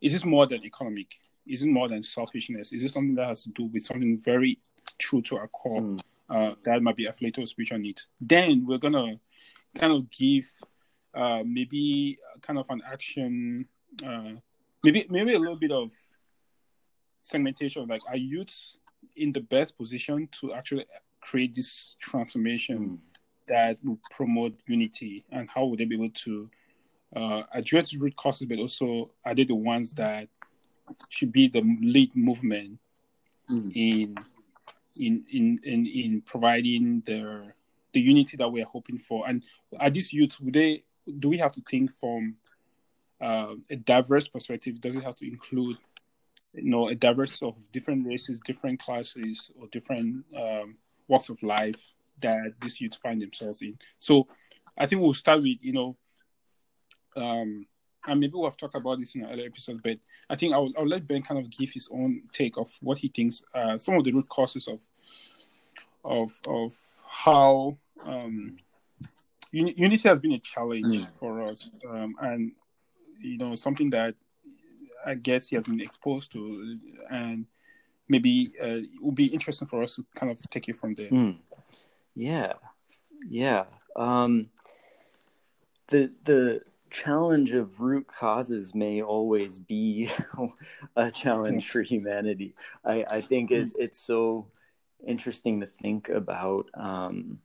is 0.02 0.14
this 0.14 0.26
more 0.26 0.46
than 0.46 0.64
economic 0.64 1.08
is 1.48 1.64
it 1.64 1.70
more 1.70 1.90
than 1.90 2.04
selfishness 2.04 2.72
is 2.74 2.84
it 2.84 2.92
something 2.92 3.16
that 3.16 3.28
has 3.28 3.44
to 3.44 3.50
do 3.50 3.66
with 3.66 3.84
something 3.84 4.18
very 4.20 4.60
true 4.98 5.22
to 5.22 5.38
our 5.38 5.48
core 5.48 5.82
mm. 5.82 6.00
Uh, 6.30 6.56
that 6.64 6.82
might 6.82 6.96
be 6.96 7.06
affiliated 7.06 7.42
with 7.42 7.50
spiritual 7.50 7.78
needs 7.78 8.08
then 8.20 8.66
we're 8.66 8.78
gonna 8.78 9.20
kind 9.76 9.92
of 9.92 10.10
give 10.10 10.50
uh, 11.14 11.44
maybe 11.46 12.18
kind 12.42 12.58
of 12.58 12.70
an 12.70 12.82
action, 12.92 13.68
uh, 14.06 14.32
maybe 14.84 15.06
maybe 15.10 15.34
a 15.34 15.40
little 15.40 15.58
bit 15.58 15.72
of 15.72 15.92
segmentation. 17.22 17.88
Like, 17.88 18.02
are 18.08 18.18
youths 18.18 18.78
in 19.16 19.32
the 19.32 19.42
best 19.42 19.78
position 19.78 20.28
to 20.40 20.54
actually 20.54 20.86
create 21.22 21.54
this 21.54 21.96
transformation 22.00 22.80
mm. 22.80 22.98
that 23.48 23.78
will 23.84 24.00
promote 24.10 24.56
unity, 24.66 25.24
and 25.32 25.48
how 25.54 25.66
would 25.66 25.80
they 25.80 25.86
be 25.86 25.96
able 25.96 26.10
to 26.10 26.50
uh, 27.16 27.44
address 27.54 27.94
root 27.94 28.16
causes, 28.16 28.48
but 28.48 28.58
also 28.58 29.12
are 29.24 29.36
they 29.36 29.44
the 29.44 29.56
ones 29.56 29.94
that 29.94 30.30
should 31.10 31.32
be 31.32 31.48
the 31.48 31.62
lead 31.82 32.16
movement 32.16 32.80
mm. 33.50 33.72
in 33.76 34.16
in 34.96 35.26
in 35.32 35.60
in 35.64 35.88
in 35.88 36.22
providing 36.22 37.02
the 37.06 37.52
the 37.94 38.00
unity 38.00 38.38
that 38.38 38.50
we 38.50 38.62
are 38.62 38.68
hoping 38.68 38.98
for 38.98 39.28
and 39.28 39.44
are 39.80 39.90
these 39.90 40.12
youths 40.14 40.40
would 40.40 40.54
they 40.54 40.84
do 41.20 41.30
we 41.30 41.38
have 41.38 41.52
to 41.52 41.62
think 41.70 41.92
from 41.92 42.36
uh, 43.24 43.56
a 43.70 43.76
diverse 43.76 44.28
perspective? 44.28 44.82
Does 44.82 44.96
it 44.96 45.04
have 45.04 45.16
to 45.16 45.28
include, 45.28 45.78
you 46.54 46.70
know, 46.70 46.90
a 46.90 46.96
diverse 46.96 47.42
of 47.42 47.56
different 47.72 48.06
races, 48.06 48.40
different 48.42 48.80
classes, 48.80 49.50
or 49.60 49.68
different 49.68 50.26
um, 50.38 50.76
walks 51.08 51.30
of 51.30 51.42
life 51.42 51.94
that 52.22 52.54
these 52.62 52.82
youth 52.82 52.96
find 52.96 53.22
themselves 53.22 53.62
in? 53.62 53.78
So, 54.00 54.28
I 54.78 54.88
think 54.88 55.02
we'll 55.02 55.14
start 55.14 55.42
with, 55.42 55.58
you 55.62 55.74
know, 55.74 55.98
um, 57.16 57.66
and 58.08 58.20
maybe 58.20 58.34
we'll 58.34 58.46
have 58.46 58.58
talked 58.58 58.76
about 58.76 59.00
this 59.00 59.16
in 59.16 59.24
an 59.24 59.32
earlier 59.32 59.48
episode, 59.48 59.82
but 59.84 59.98
I 60.30 60.36
think 60.36 60.54
I'll, 60.54 60.70
I'll 60.78 60.88
let 60.88 61.08
Ben 61.08 61.22
kind 61.22 61.40
of 61.40 61.50
give 61.50 61.72
his 61.72 61.90
own 61.92 62.24
take 62.34 62.58
of 62.58 62.70
what 62.82 62.98
he 62.98 63.08
thinks 63.08 63.42
uh, 63.54 63.78
some 63.78 63.96
of 63.96 64.04
the 64.04 64.12
root 64.12 64.28
causes 64.30 64.68
of 64.68 64.82
of 66.06 66.38
of 66.48 66.74
how 67.08 67.78
um, 68.06 68.58
Unity 69.52 70.10
has 70.10 70.20
been 70.20 70.34
a 70.34 70.40
challenge 70.40 70.86
mm. 70.86 71.08
for 71.20 71.44
us, 71.44 71.70
um, 71.88 72.16
and 72.22 72.52
you 73.20 73.38
know 73.38 73.54
something 73.54 73.92
that 73.92 74.16
I 75.06 75.14
guess 75.14 75.48
he 75.48 75.56
has 75.56 75.66
been 75.66 75.80
exposed 75.80 76.32
to, 76.32 76.80
and 77.12 77.46
maybe 78.10 78.54
uh, 78.60 78.82
it 78.82 78.90
would 79.02 79.16
be 79.16 79.28
interesting 79.28 79.68
for 79.68 79.84
us 79.84 79.96
to 79.96 80.06
kind 80.16 80.32
of 80.32 80.40
take 80.50 80.70
it 80.70 80.78
from 80.78 80.96
there. 80.96 81.10
Mm. 81.10 81.38
Yeah, 82.16 82.54
yeah. 83.30 83.66
Um, 83.96 84.50
the 85.90 86.12
the 86.24 86.62
challenge 86.94 87.52
of 87.52 87.82
root 87.82 88.08
causes 88.08 88.76
may 88.76 89.02
always 89.02 89.58
be 89.58 90.10
a 90.96 91.12
challenge 91.12 91.70
for 91.70 91.82
humanity. 91.82 92.56
I, 92.86 93.04
I 93.10 93.22
think 93.22 93.52
it, 93.52 93.70
it's 93.78 94.00
so 94.00 94.48
interesting 95.06 95.60
to 95.60 95.66
think 95.66 96.10
about 96.10 96.68
um, 96.76 97.40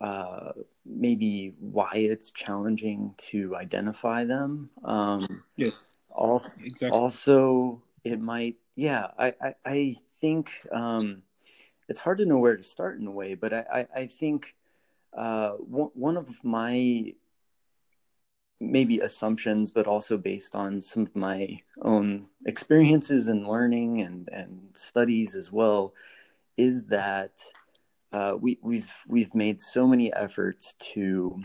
uh, 0.00 0.52
maybe 0.86 1.54
why 1.58 1.90
it's 1.94 2.30
challenging 2.30 3.14
to 3.18 3.56
identify 3.56 4.24
them. 4.24 4.70
Um, 4.84 5.42
yes. 5.56 5.74
Exactly. 6.62 6.98
Also, 6.98 7.82
it 8.04 8.20
might, 8.20 8.56
yeah, 8.76 9.08
I, 9.18 9.34
I, 9.42 9.54
I 9.66 9.96
think 10.20 10.52
um, 10.70 11.22
it's 11.88 12.00
hard 12.00 12.18
to 12.18 12.26
know 12.26 12.38
where 12.38 12.56
to 12.56 12.64
start 12.64 13.00
in 13.00 13.08
a 13.08 13.12
way, 13.12 13.34
but 13.34 13.52
I, 13.52 13.64
I, 13.72 14.00
I 14.02 14.06
think 14.06 14.54
uh, 15.12 15.50
one, 15.54 15.90
one 15.94 16.16
of 16.16 16.44
my 16.44 17.12
maybe 18.60 18.98
assumptions, 18.98 19.70
but 19.70 19.86
also 19.86 20.16
based 20.16 20.54
on 20.54 20.82
some 20.82 21.02
of 21.02 21.14
my 21.14 21.60
own 21.82 22.26
experiences 22.46 23.28
and 23.28 23.46
learning 23.46 24.02
and, 24.02 24.28
and 24.32 24.60
studies 24.74 25.34
as 25.34 25.52
well, 25.52 25.94
is 26.56 26.84
that 26.84 27.32
uh, 28.12 28.34
we, 28.40 28.58
we've 28.62 28.92
we've 29.06 29.34
made 29.34 29.60
so 29.60 29.86
many 29.86 30.12
efforts 30.12 30.74
to 30.78 31.40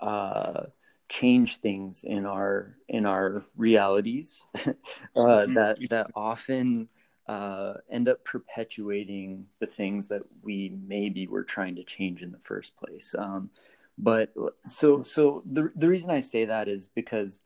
uh, 0.00 0.64
change 1.08 1.58
things 1.58 2.04
in 2.04 2.26
our 2.26 2.76
in 2.88 3.06
our 3.06 3.44
realities 3.56 4.44
uh, 4.54 4.72
mm-hmm. 5.16 5.54
that 5.54 5.78
that 5.88 6.06
often 6.14 6.88
uh, 7.28 7.74
end 7.90 8.08
up 8.08 8.22
perpetuating 8.24 9.46
the 9.60 9.66
things 9.66 10.08
that 10.08 10.22
we 10.42 10.72
maybe 10.86 11.26
were 11.26 11.44
trying 11.44 11.76
to 11.76 11.84
change 11.84 12.22
in 12.22 12.32
the 12.32 12.40
first 12.42 12.76
place. 12.76 13.14
Um, 13.16 13.50
but 13.98 14.32
so 14.66 15.02
so 15.02 15.42
the 15.50 15.70
the 15.76 15.88
reason 15.88 16.10
I 16.10 16.20
say 16.20 16.46
that 16.46 16.68
is 16.68 16.86
because 16.86 17.40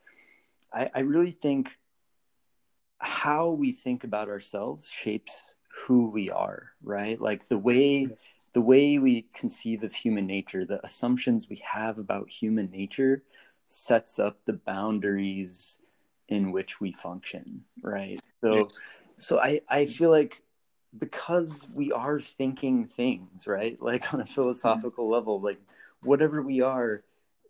I, 0.73 0.91
I 0.95 1.00
really 1.00 1.33
think 1.33 1.79
how 2.99 3.50
we 3.50 3.73
think 3.73 4.05
about 4.05 4.29
ourselves 4.29 4.88
shapes 4.88 5.53
who 5.85 6.09
we 6.09 6.31
are, 6.31 6.73
right? 6.83 7.21
Like 7.21 7.49
the 7.49 7.59
way 7.59 8.09
the 8.53 8.61
way 8.62 8.99
we 8.99 9.26
conceive 9.35 9.83
of 9.83 9.95
human 9.95 10.26
nature, 10.26 10.65
the 10.65 10.83
assumptions 10.85 11.49
we 11.49 11.61
have 11.71 11.99
about 11.99 12.31
human 12.31 12.71
nature 12.71 13.23
sets 13.67 14.19
up 14.19 14.38
the 14.47 14.55
boundaries 14.55 15.79
in 16.29 16.53
which 16.53 16.81
we 16.81 16.93
function, 16.93 17.65
right? 17.83 18.21
So 18.41 18.71
so 19.19 19.38
I 19.38 19.61
I 19.69 19.87
feel 19.87 20.11
like 20.11 20.43
because 20.99 21.67
we 21.75 21.93
are 21.93 22.21
thinking 22.21 22.87
things, 22.87 23.47
right? 23.47 23.76
Like 23.81 24.15
on 24.15 24.21
a 24.21 24.26
philosophical 24.26 25.09
level, 25.09 25.41
like 25.41 25.61
whatever 26.03 26.43
we 26.43 26.61
are, 26.61 27.03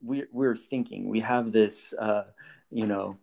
we're, 0.02 0.28
we're 0.32 0.56
thinking. 0.56 1.08
We 1.08 1.20
have 1.20 1.52
this, 1.52 1.92
uh, 1.94 2.24
you 2.70 2.86
know, 2.86 3.18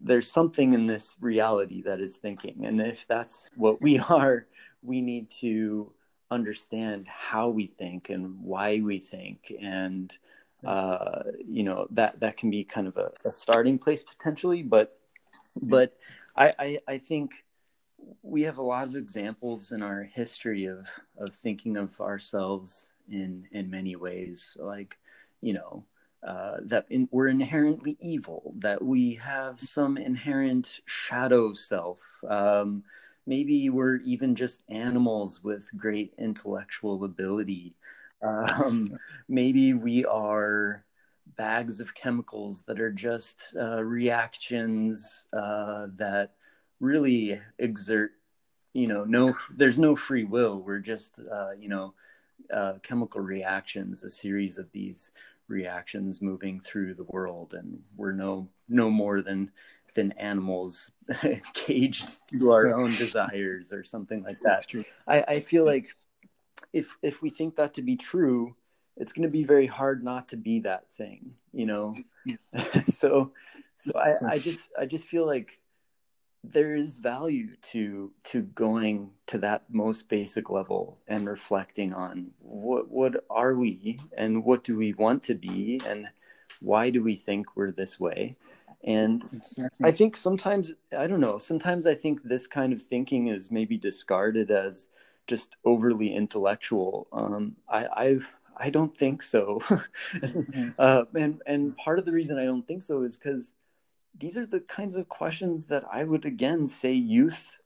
there's 0.00 0.30
something 0.30 0.72
in 0.72 0.86
this 0.86 1.16
reality 1.20 1.82
that 1.82 2.00
is 2.00 2.16
thinking. 2.16 2.64
And 2.64 2.80
if 2.80 3.06
that's 3.06 3.50
what 3.56 3.80
we 3.80 3.98
are, 4.10 4.46
we 4.82 5.00
need 5.00 5.30
to 5.40 5.92
understand 6.30 7.06
how 7.06 7.48
we 7.48 7.66
think 7.66 8.10
and 8.10 8.40
why 8.40 8.80
we 8.80 8.98
think. 8.98 9.52
And, 9.60 10.12
uh, 10.64 11.24
you 11.46 11.62
know, 11.62 11.86
that, 11.90 12.20
that 12.20 12.36
can 12.36 12.50
be 12.50 12.64
kind 12.64 12.86
of 12.86 12.96
a, 12.96 13.10
a 13.24 13.32
starting 13.32 13.78
place 13.78 14.02
potentially. 14.02 14.62
But, 14.62 14.98
but 15.60 15.96
I, 16.36 16.52
I, 16.58 16.78
I 16.88 16.98
think 16.98 17.44
we 18.22 18.42
have 18.42 18.58
a 18.58 18.62
lot 18.62 18.88
of 18.88 18.96
examples 18.96 19.72
in 19.72 19.82
our 19.82 20.02
history 20.02 20.66
of, 20.66 20.88
of 21.18 21.34
thinking 21.34 21.76
of 21.76 22.00
ourselves 22.00 22.88
in 23.10 23.46
in 23.52 23.70
many 23.70 23.96
ways 23.96 24.56
like 24.60 24.98
you 25.40 25.52
know 25.52 25.84
uh, 26.26 26.56
that 26.62 26.86
in, 26.88 27.06
we're 27.10 27.28
inherently 27.28 27.98
evil 28.00 28.54
that 28.58 28.82
we 28.82 29.14
have 29.14 29.60
some 29.60 29.98
inherent 29.98 30.80
shadow 30.86 31.52
self. 31.52 32.00
Um, 32.26 32.82
maybe 33.26 33.68
we're 33.68 33.96
even 33.96 34.34
just 34.34 34.62
animals 34.70 35.44
with 35.44 35.68
great 35.76 36.14
intellectual 36.16 37.04
ability. 37.04 37.74
Um, 38.22 38.98
maybe 39.28 39.74
we 39.74 40.06
are 40.06 40.84
bags 41.36 41.78
of 41.80 41.94
chemicals 41.94 42.62
that 42.68 42.80
are 42.80 42.92
just 42.92 43.54
uh, 43.58 43.82
reactions 43.82 45.26
uh, 45.32 45.88
that 45.96 46.32
really 46.80 47.40
exert 47.58 48.12
you 48.72 48.88
know 48.88 49.04
no 49.04 49.34
there's 49.56 49.78
no 49.78 49.94
free 49.94 50.24
will. 50.24 50.60
We're 50.60 50.80
just 50.80 51.18
uh, 51.30 51.52
you 51.52 51.68
know 51.68 51.94
uh, 52.52 52.74
chemical 52.82 53.20
reactions, 53.20 54.02
a 54.02 54.10
series 54.10 54.58
of 54.58 54.70
these 54.72 55.10
reactions 55.48 56.22
moving 56.22 56.60
through 56.60 56.94
the 56.94 57.04
world, 57.04 57.54
and 57.54 57.82
we're 57.96 58.12
no 58.12 58.48
no 58.68 58.90
more 58.90 59.22
than 59.22 59.50
than 59.94 60.12
animals 60.12 60.90
caged 61.54 62.20
to 62.28 62.50
our 62.50 62.72
own 62.74 62.90
desires 62.92 63.72
or 63.72 63.84
something 63.84 64.22
like 64.22 64.38
that. 64.42 64.66
I, 65.06 65.22
I 65.22 65.40
feel 65.40 65.64
like 65.64 65.94
if 66.72 66.96
if 67.02 67.22
we 67.22 67.30
think 67.30 67.56
that 67.56 67.74
to 67.74 67.82
be 67.82 67.96
true, 67.96 68.56
it's 68.96 69.12
going 69.12 69.22
to 69.24 69.32
be 69.32 69.44
very 69.44 69.66
hard 69.66 70.02
not 70.04 70.28
to 70.28 70.36
be 70.36 70.60
that 70.60 70.90
thing, 70.92 71.34
you 71.52 71.66
know. 71.66 71.96
so, 72.86 73.32
so 73.78 74.00
I, 74.00 74.12
I 74.28 74.38
just 74.38 74.68
I 74.78 74.86
just 74.86 75.06
feel 75.06 75.26
like 75.26 75.58
there 76.52 76.74
is 76.74 76.94
value 76.94 77.56
to 77.62 78.12
to 78.24 78.42
going 78.42 79.10
to 79.26 79.38
that 79.38 79.62
most 79.70 80.08
basic 80.08 80.50
level 80.50 80.98
and 81.08 81.28
reflecting 81.28 81.92
on 81.92 82.30
what 82.40 82.90
what 82.90 83.24
are 83.30 83.54
we 83.54 83.98
and 84.16 84.44
what 84.44 84.64
do 84.64 84.76
we 84.76 84.92
want 84.94 85.22
to 85.22 85.34
be 85.34 85.80
and 85.86 86.06
why 86.60 86.90
do 86.90 87.02
we 87.02 87.16
think 87.16 87.46
we're 87.56 87.70
this 87.70 87.98
way? 87.98 88.36
And 88.84 89.42
i 89.82 89.90
think 89.90 90.14
sometimes 90.16 90.74
i 90.96 91.06
don't 91.06 91.20
know 91.20 91.38
sometimes 91.38 91.86
i 91.86 91.94
think 91.94 92.22
this 92.22 92.46
kind 92.46 92.70
of 92.70 92.82
thinking 92.82 93.28
is 93.28 93.50
maybe 93.50 93.78
discarded 93.78 94.50
as 94.50 94.88
just 95.26 95.56
overly 95.64 96.14
intellectual. 96.14 97.06
Um, 97.12 97.56
i 97.68 97.86
i 97.86 98.18
i 98.58 98.70
don't 98.70 98.96
think 98.96 99.22
so. 99.22 99.62
Mm-hmm. 100.14 100.70
uh, 100.78 101.04
and 101.14 101.40
and 101.46 101.76
part 101.78 101.98
of 101.98 102.04
the 102.04 102.12
reason 102.12 102.38
i 102.38 102.44
don't 102.44 102.66
think 102.66 102.82
so 102.82 103.02
is 103.02 103.16
because 103.16 103.52
these 104.18 104.36
are 104.36 104.46
the 104.46 104.60
kinds 104.60 104.96
of 104.96 105.08
questions 105.08 105.64
that 105.64 105.84
I 105.90 106.04
would 106.04 106.24
again 106.24 106.68
say 106.68 106.92
youth 106.92 107.56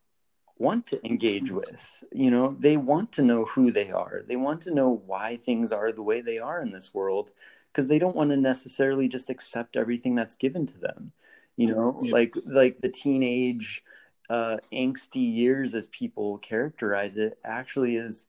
want 0.57 0.87
to 0.89 1.07
engage 1.07 1.51
with. 1.51 2.05
You 2.13 2.31
know, 2.31 2.57
they 2.59 2.77
want 2.77 3.13
to 3.13 3.23
know 3.23 3.45
who 3.45 3.71
they 3.71 3.91
are. 3.91 4.23
They 4.27 4.37
want 4.37 4.63
to 4.63 4.75
know 4.75 5.03
why 5.07 5.37
things 5.37 5.73
are 5.73 5.93
the 5.93 6.03
way 6.03 6.21
they 6.21 6.39
are 6.39 6.61
in 6.61 6.73
this 6.73 6.93
world 6.93 7.31
because 7.73 7.87
they 7.87 7.99
don't 7.99 8.17
want 8.17 8.31
to 8.31 8.37
necessarily 8.37 9.09
just 9.09 9.31
accept 9.31 9.77
everything 9.77 10.15
that's 10.15 10.37
given 10.37 10.67
to 10.67 10.79
them. 10.79 11.13
You 11.57 11.75
know, 11.75 12.01
yeah. 12.03 12.13
like 12.13 12.35
like 12.47 12.81
the 12.81 12.89
teenage 12.89 13.83
uh, 14.31 14.59
angsty 14.73 15.35
years, 15.35 15.75
as 15.75 15.87
people 15.89 16.39
characterize 16.39 17.17
it, 17.17 17.39
actually 17.45 17.97
is 17.97 18.27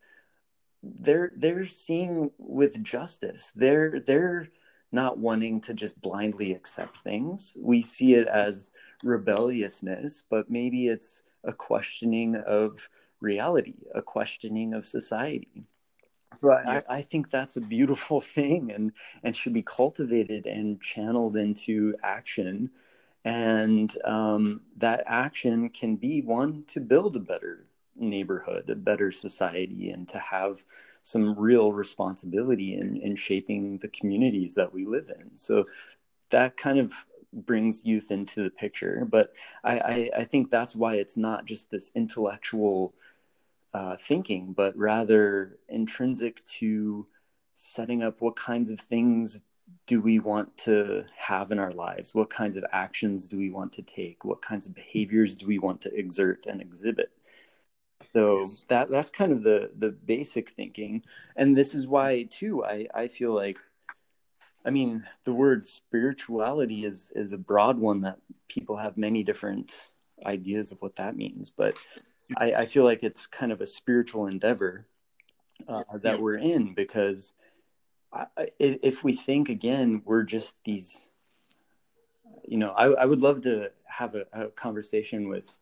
they're 0.82 1.32
they're 1.36 1.66
seeing 1.66 2.30
with 2.38 2.82
justice. 2.82 3.52
They're 3.54 4.00
they're 4.00 4.48
not 4.92 5.18
wanting 5.18 5.60
to 5.62 5.74
just 5.74 6.00
blindly 6.00 6.52
accept 6.52 6.98
things. 6.98 7.54
We 7.56 7.82
see 7.82 8.14
it 8.14 8.26
as 8.26 8.70
rebelliousness, 9.02 10.24
but 10.28 10.50
maybe 10.50 10.88
it's 10.88 11.22
a 11.44 11.52
questioning 11.52 12.36
of 12.36 12.88
reality, 13.20 13.74
a 13.94 14.02
questioning 14.02 14.74
of 14.74 14.86
society. 14.86 15.64
Right. 16.40 16.82
I, 16.88 16.96
I, 16.96 17.02
think 17.02 17.30
that's 17.30 17.56
a 17.56 17.60
beautiful 17.60 18.20
thing 18.20 18.72
and, 18.72 18.92
and 19.22 19.36
should 19.36 19.52
be 19.52 19.62
cultivated 19.62 20.46
and 20.46 20.80
channeled 20.80 21.36
into 21.36 21.94
action. 22.02 22.70
And 23.24 23.94
um, 24.04 24.62
that 24.78 25.02
action 25.06 25.68
can 25.68 25.96
be 25.96 26.22
one 26.22 26.64
to 26.68 26.80
build 26.80 27.16
a 27.16 27.20
better 27.20 27.66
neighborhood, 27.96 28.70
a 28.70 28.74
better 28.74 29.12
society, 29.12 29.90
and 29.90 30.08
to 30.08 30.18
have 30.18 30.64
some 31.02 31.38
real 31.38 31.72
responsibility 31.72 32.74
in, 32.74 32.96
in 32.96 33.16
shaping 33.16 33.78
the 33.78 33.88
communities 33.88 34.54
that 34.54 34.72
we 34.72 34.86
live 34.86 35.10
in. 35.18 35.36
So 35.36 35.66
that 36.30 36.56
kind 36.56 36.78
of 36.78 36.92
brings 37.32 37.84
youth 37.84 38.10
into 38.10 38.42
the 38.42 38.50
picture. 38.50 39.06
But 39.08 39.32
I, 39.64 39.78
I, 39.78 40.10
I 40.18 40.24
think 40.24 40.50
that's 40.50 40.74
why 40.74 40.94
it's 40.94 41.16
not 41.16 41.44
just 41.46 41.70
this 41.70 41.90
intellectual 41.94 42.94
uh, 43.72 43.96
thinking, 43.96 44.52
but 44.52 44.76
rather 44.76 45.58
intrinsic 45.68 46.44
to 46.44 47.06
setting 47.54 48.02
up 48.02 48.20
what 48.20 48.36
kinds 48.36 48.70
of 48.70 48.80
things 48.80 49.40
do 49.86 50.00
we 50.00 50.18
want 50.18 50.56
to 50.56 51.04
have 51.16 51.52
in 51.52 51.58
our 51.58 51.70
lives? 51.72 52.14
What 52.14 52.30
kinds 52.30 52.56
of 52.56 52.64
actions 52.72 53.28
do 53.28 53.36
we 53.36 53.50
want 53.50 53.72
to 53.74 53.82
take? 53.82 54.24
What 54.24 54.42
kinds 54.42 54.66
of 54.66 54.74
behaviors 54.74 55.34
do 55.34 55.46
we 55.46 55.58
want 55.58 55.80
to 55.82 55.94
exert 55.94 56.46
and 56.46 56.60
exhibit? 56.60 57.10
So 58.12 58.40
yes. 58.40 58.64
that 58.68 58.90
that's 58.90 59.10
kind 59.10 59.32
of 59.32 59.42
the 59.42 59.70
the 59.78 59.90
basic 59.90 60.50
thinking 60.50 61.02
and 61.36 61.56
this 61.56 61.74
is 61.74 61.86
why 61.86 62.22
too 62.30 62.64
i 62.64 62.86
i 62.94 63.08
feel 63.08 63.32
like 63.32 63.58
i 64.64 64.70
mean 64.70 65.06
the 65.24 65.32
word 65.32 65.66
spirituality 65.66 66.84
is 66.84 67.12
is 67.14 67.32
a 67.32 67.38
broad 67.38 67.78
one 67.78 68.00
that 68.00 68.18
people 68.48 68.76
have 68.76 68.96
many 68.96 69.22
different 69.22 69.88
ideas 70.26 70.72
of 70.72 70.80
what 70.80 70.96
that 70.96 71.16
means 71.16 71.50
but 71.50 71.76
i 72.36 72.52
i 72.52 72.66
feel 72.66 72.84
like 72.84 73.02
it's 73.02 73.26
kind 73.26 73.52
of 73.52 73.60
a 73.60 73.66
spiritual 73.66 74.26
endeavor 74.26 74.86
uh, 75.68 75.82
that 76.02 76.20
we're 76.20 76.36
in 76.36 76.74
because 76.74 77.32
I, 78.12 78.26
if 78.58 79.04
we 79.04 79.14
think 79.14 79.48
again, 79.48 80.02
we're 80.04 80.24
just 80.24 80.54
these. 80.64 81.00
You 82.46 82.58
know, 82.58 82.70
I, 82.70 82.86
I 82.86 83.04
would 83.04 83.20
love 83.20 83.42
to 83.42 83.70
have 83.84 84.14
a, 84.16 84.26
a 84.32 84.46
conversation 84.48 85.28
with 85.28 85.56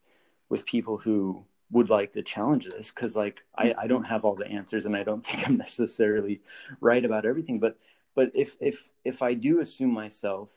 with 0.48 0.64
people 0.64 0.96
who 0.96 1.44
would 1.70 1.90
like 1.90 2.12
to 2.12 2.22
challenge 2.22 2.66
this 2.66 2.90
because 2.90 3.14
like 3.14 3.42
I, 3.56 3.74
I 3.76 3.86
don't 3.86 4.04
have 4.04 4.24
all 4.24 4.34
the 4.34 4.46
answers 4.46 4.86
and 4.86 4.96
I 4.96 5.02
don't 5.02 5.24
think 5.26 5.46
I'm 5.46 5.56
necessarily 5.56 6.40
right 6.80 7.04
about 7.04 7.26
everything. 7.26 7.58
But 7.60 7.78
but 8.14 8.30
if 8.34 8.56
if 8.60 8.84
if 9.04 9.22
I 9.22 9.34
do 9.34 9.60
assume 9.60 9.92
myself 9.92 10.50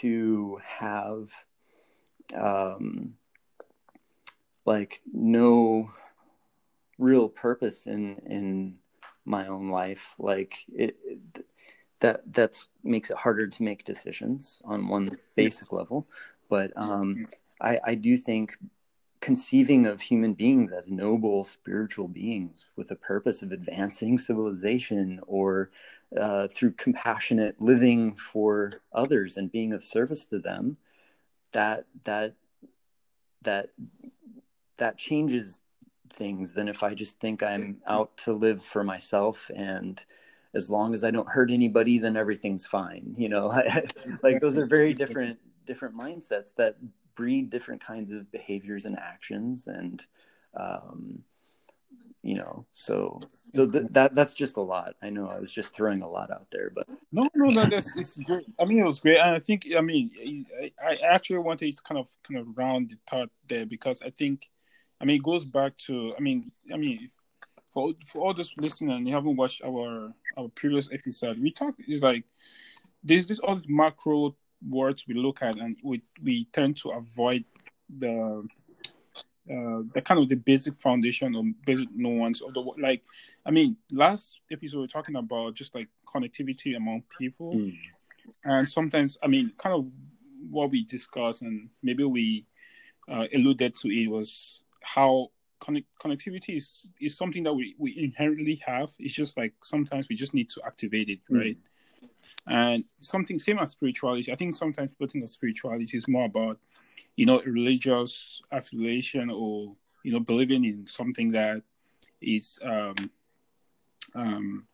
to 0.00 0.60
have 0.64 1.32
um 2.34 3.14
like 4.66 5.00
no 5.12 5.90
real 6.98 7.28
purpose 7.28 7.86
in 7.86 8.16
in 8.26 8.76
my 9.24 9.46
own 9.46 9.68
life 9.70 10.14
like 10.18 10.64
it, 10.74 10.96
it 11.04 11.44
that 12.00 12.22
that's 12.32 12.68
makes 12.82 13.10
it 13.10 13.16
harder 13.16 13.46
to 13.46 13.62
make 13.62 13.84
decisions 13.84 14.60
on 14.64 14.88
one 14.88 15.16
basic 15.36 15.72
level 15.72 16.06
but 16.48 16.70
um 16.76 17.26
i 17.60 17.78
i 17.84 17.94
do 17.94 18.16
think 18.16 18.56
conceiving 19.20 19.86
of 19.86 20.00
human 20.00 20.32
beings 20.32 20.70
as 20.70 20.88
noble 20.88 21.44
spiritual 21.44 22.08
beings 22.08 22.66
with 22.76 22.90
a 22.90 22.96
purpose 22.96 23.42
of 23.42 23.52
advancing 23.52 24.16
civilization 24.16 25.20
or 25.26 25.70
uh, 26.18 26.46
through 26.48 26.72
compassionate 26.72 27.60
living 27.60 28.14
for 28.14 28.80
others 28.92 29.36
and 29.36 29.50
being 29.50 29.72
of 29.72 29.84
service 29.84 30.24
to 30.24 30.38
them 30.38 30.76
that 31.52 31.84
that 32.04 32.34
that 33.42 33.70
that 34.76 34.96
changes 34.96 35.60
things 36.10 36.52
than 36.52 36.68
if 36.68 36.82
i 36.82 36.94
just 36.94 37.18
think 37.20 37.42
i'm 37.42 37.78
out 37.86 38.16
to 38.16 38.32
live 38.32 38.62
for 38.62 38.84
myself 38.84 39.50
and 39.54 40.04
as 40.54 40.70
long 40.70 40.94
as 40.94 41.04
i 41.04 41.10
don't 41.10 41.28
hurt 41.28 41.50
anybody 41.50 41.98
then 41.98 42.16
everything's 42.16 42.66
fine 42.66 43.14
you 43.16 43.28
know? 43.28 43.48
Like 44.22 44.40
those 44.40 44.56
are 44.56 44.66
very 44.66 44.94
different 45.02 45.38
different 45.66 45.96
mindsets 45.96 46.54
that 46.56 46.76
breed 47.18 47.50
different 47.50 47.84
kinds 47.84 48.12
of 48.12 48.30
behaviors 48.30 48.84
and 48.84 48.96
actions 48.96 49.66
and 49.66 50.04
um, 50.54 51.24
you 52.22 52.36
know 52.36 52.64
so 52.72 53.20
so 53.54 53.66
th- 53.66 53.86
that 53.90 54.14
that's 54.14 54.34
just 54.34 54.56
a 54.56 54.60
lot. 54.60 54.94
I 55.02 55.10
know 55.10 55.26
i 55.28 55.40
was 55.40 55.52
just 55.52 55.74
throwing 55.74 56.02
a 56.02 56.10
lot 56.16 56.30
out 56.30 56.46
there 56.52 56.70
but 56.78 56.86
no 57.10 57.28
no 57.34 57.46
no 57.50 57.66
that's 57.68 57.96
it's 57.96 58.16
great. 58.18 58.46
I 58.60 58.64
mean 58.64 58.78
it 58.78 58.86
was 58.92 59.00
great. 59.00 59.18
And 59.18 59.34
i 59.34 59.40
think 59.40 59.60
i 59.76 59.80
mean 59.80 60.04
i, 60.62 60.70
I 60.90 60.92
actually 61.14 61.38
wanted 61.38 61.76
to 61.76 61.82
kind 61.82 61.98
of 61.98 62.08
kind 62.26 62.38
of 62.40 62.46
round 62.56 62.90
the 62.90 62.98
thought 63.10 63.30
there 63.48 63.66
because 63.66 64.02
i 64.08 64.10
think 64.10 64.48
i 65.00 65.04
mean 65.04 65.16
it 65.16 65.22
goes 65.32 65.44
back 65.44 65.76
to 65.86 66.14
i 66.18 66.20
mean 66.20 66.52
i 66.72 66.76
mean 66.76 67.00
if, 67.06 67.12
for 67.72 67.94
for 68.04 68.18
all 68.22 68.34
those 68.34 68.54
listening 68.58 68.92
and 68.96 69.06
you 69.08 69.14
haven't 69.14 69.36
watched 69.36 69.62
our 69.64 70.12
our 70.36 70.48
previous 70.60 70.88
episode 70.92 71.40
we 71.40 71.50
talked 71.50 71.80
is 71.88 72.02
like 72.02 72.24
there's 73.02 73.26
this 73.26 73.40
all 73.40 73.60
macro 73.68 74.34
words 74.66 75.04
we 75.06 75.14
look 75.14 75.42
at, 75.42 75.56
and 75.56 75.76
we 75.82 76.02
we 76.22 76.46
tend 76.52 76.76
to 76.78 76.90
avoid 76.90 77.44
the 77.88 78.46
uh, 79.50 79.82
the 79.94 80.02
kind 80.04 80.20
of 80.20 80.28
the 80.28 80.36
basic 80.36 80.74
foundation 80.74 81.34
or 81.34 81.44
basic 81.64 81.88
nuance 81.94 82.40
of 82.40 82.54
the 82.54 82.60
like. 82.60 83.02
I 83.46 83.50
mean, 83.50 83.76
last 83.90 84.40
episode 84.50 84.78
we 84.78 84.84
are 84.84 84.88
talking 84.88 85.16
about 85.16 85.54
just 85.54 85.74
like 85.74 85.88
connectivity 86.06 86.76
among 86.76 87.04
people, 87.18 87.54
mm. 87.54 87.74
and 88.44 88.68
sometimes 88.68 89.16
I 89.22 89.26
mean, 89.26 89.52
kind 89.58 89.74
of 89.74 89.90
what 90.50 90.70
we 90.70 90.84
discussed 90.84 91.42
and 91.42 91.68
maybe 91.82 92.04
we 92.04 92.46
uh, 93.10 93.26
alluded 93.34 93.74
to 93.76 93.88
it 93.88 94.08
was 94.08 94.62
how 94.82 95.28
connect- 95.60 95.88
connectivity 96.02 96.56
is, 96.56 96.86
is 97.00 97.16
something 97.16 97.42
that 97.42 97.52
we, 97.52 97.74
we 97.78 97.98
inherently 97.98 98.60
have. 98.66 98.90
It's 98.98 99.14
just 99.14 99.36
like 99.36 99.52
sometimes 99.62 100.08
we 100.08 100.16
just 100.16 100.34
need 100.34 100.50
to 100.50 100.62
activate 100.64 101.08
it, 101.08 101.20
mm. 101.30 101.56
And 102.48 102.84
something 103.00 103.38
same 103.38 103.58
as 103.58 103.72
spirituality. 103.72 104.32
I 104.32 104.36
think 104.36 104.54
sometimes 104.54 104.90
people 104.90 105.08
think 105.08 105.24
of 105.24 105.30
spirituality 105.30 105.96
is 105.98 106.08
more 106.08 106.24
about, 106.24 106.58
you 107.16 107.26
know, 107.26 107.40
religious 107.42 108.40
affiliation 108.50 109.30
or 109.30 109.74
you 110.04 110.12
know 110.12 110.20
believing 110.20 110.64
in 110.64 110.86
something 110.86 111.32
that 111.32 111.62
is 112.20 112.58
um 112.64 112.94
um 114.14 114.66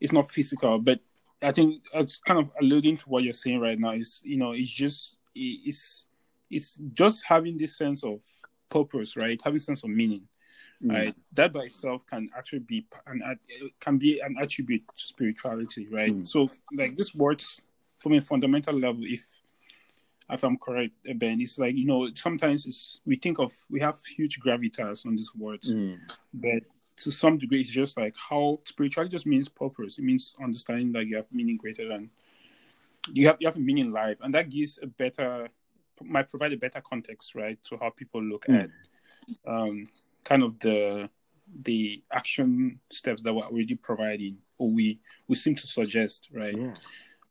it's 0.00 0.12
not 0.12 0.30
physical. 0.30 0.78
But 0.78 1.00
I 1.42 1.52
think 1.52 1.82
it's 1.94 2.18
kind 2.18 2.38
of 2.38 2.50
alluding 2.60 2.98
to 2.98 3.08
what 3.08 3.24
you're 3.24 3.32
saying 3.32 3.60
right 3.60 3.78
now 3.78 3.92
is 3.92 4.20
you 4.24 4.36
know 4.36 4.52
it's 4.52 4.70
just 4.70 5.16
it's 5.34 6.06
it's 6.50 6.76
just 6.92 7.24
having 7.24 7.56
this 7.58 7.76
sense 7.76 8.04
of 8.04 8.20
purpose, 8.70 9.16
right? 9.16 9.40
Having 9.42 9.60
sense 9.60 9.82
of 9.82 9.90
meaning 9.90 10.22
mm. 10.84 10.92
right? 10.92 11.14
That 11.32 11.52
by 11.52 11.64
itself 11.64 12.06
can 12.06 12.30
actually 12.36 12.60
be 12.60 12.86
an 13.06 13.22
can 13.80 13.98
be 13.98 14.20
an 14.20 14.36
attribute 14.40 14.84
to 14.96 15.04
spirituality, 15.04 15.88
right? 15.90 16.14
Mm. 16.14 16.26
So 16.26 16.50
like 16.76 16.96
this 16.96 17.14
works 17.14 17.60
from 17.98 18.14
a 18.14 18.20
fundamental 18.20 18.74
level. 18.74 19.02
If 19.04 19.24
if 20.30 20.44
I'm 20.44 20.58
correct, 20.58 20.92
Ben, 21.16 21.40
it's 21.40 21.58
like 21.58 21.74
you 21.76 21.86
know 21.86 22.08
sometimes 22.14 22.66
it's 22.66 23.00
we 23.06 23.16
think 23.16 23.38
of 23.38 23.52
we 23.70 23.80
have 23.80 24.00
huge 24.04 24.40
gravitas 24.40 25.06
on 25.06 25.16
this 25.16 25.34
word, 25.34 25.62
mm. 25.62 25.98
but 26.34 26.62
to 26.96 27.10
some 27.12 27.38
degree 27.38 27.60
it's 27.60 27.70
just 27.70 27.96
like 27.96 28.16
how 28.16 28.58
spirituality 28.64 29.12
just 29.12 29.26
means 29.26 29.48
purpose. 29.48 29.98
It 29.98 30.04
means 30.04 30.34
understanding 30.42 30.92
that 30.92 31.06
you 31.06 31.16
have 31.16 31.26
meaning 31.32 31.56
greater 31.56 31.88
than 31.88 32.10
you 33.12 33.26
have 33.28 33.36
you 33.40 33.46
have 33.46 33.56
a 33.56 33.60
meaning 33.60 33.86
in 33.86 33.92
life, 33.92 34.18
and 34.20 34.34
that 34.34 34.50
gives 34.50 34.78
a 34.82 34.86
better 34.86 35.48
might 36.02 36.30
provide 36.30 36.52
a 36.52 36.56
better 36.56 36.80
context, 36.80 37.34
right, 37.34 37.58
to 37.64 37.76
how 37.78 37.90
people 37.90 38.22
look 38.22 38.46
mm. 38.46 38.62
at 38.62 38.70
um, 39.46 39.86
kind 40.28 40.42
of 40.42 40.58
the 40.60 41.08
the 41.62 42.02
action 42.12 42.78
steps 42.92 43.22
that 43.22 43.32
we're 43.32 43.42
already 43.42 43.74
providing 43.74 44.36
or 44.58 44.70
we 44.70 45.00
we 45.26 45.34
seem 45.34 45.54
to 45.56 45.66
suggest 45.66 46.28
right 46.32 46.56
yeah. 46.56 46.74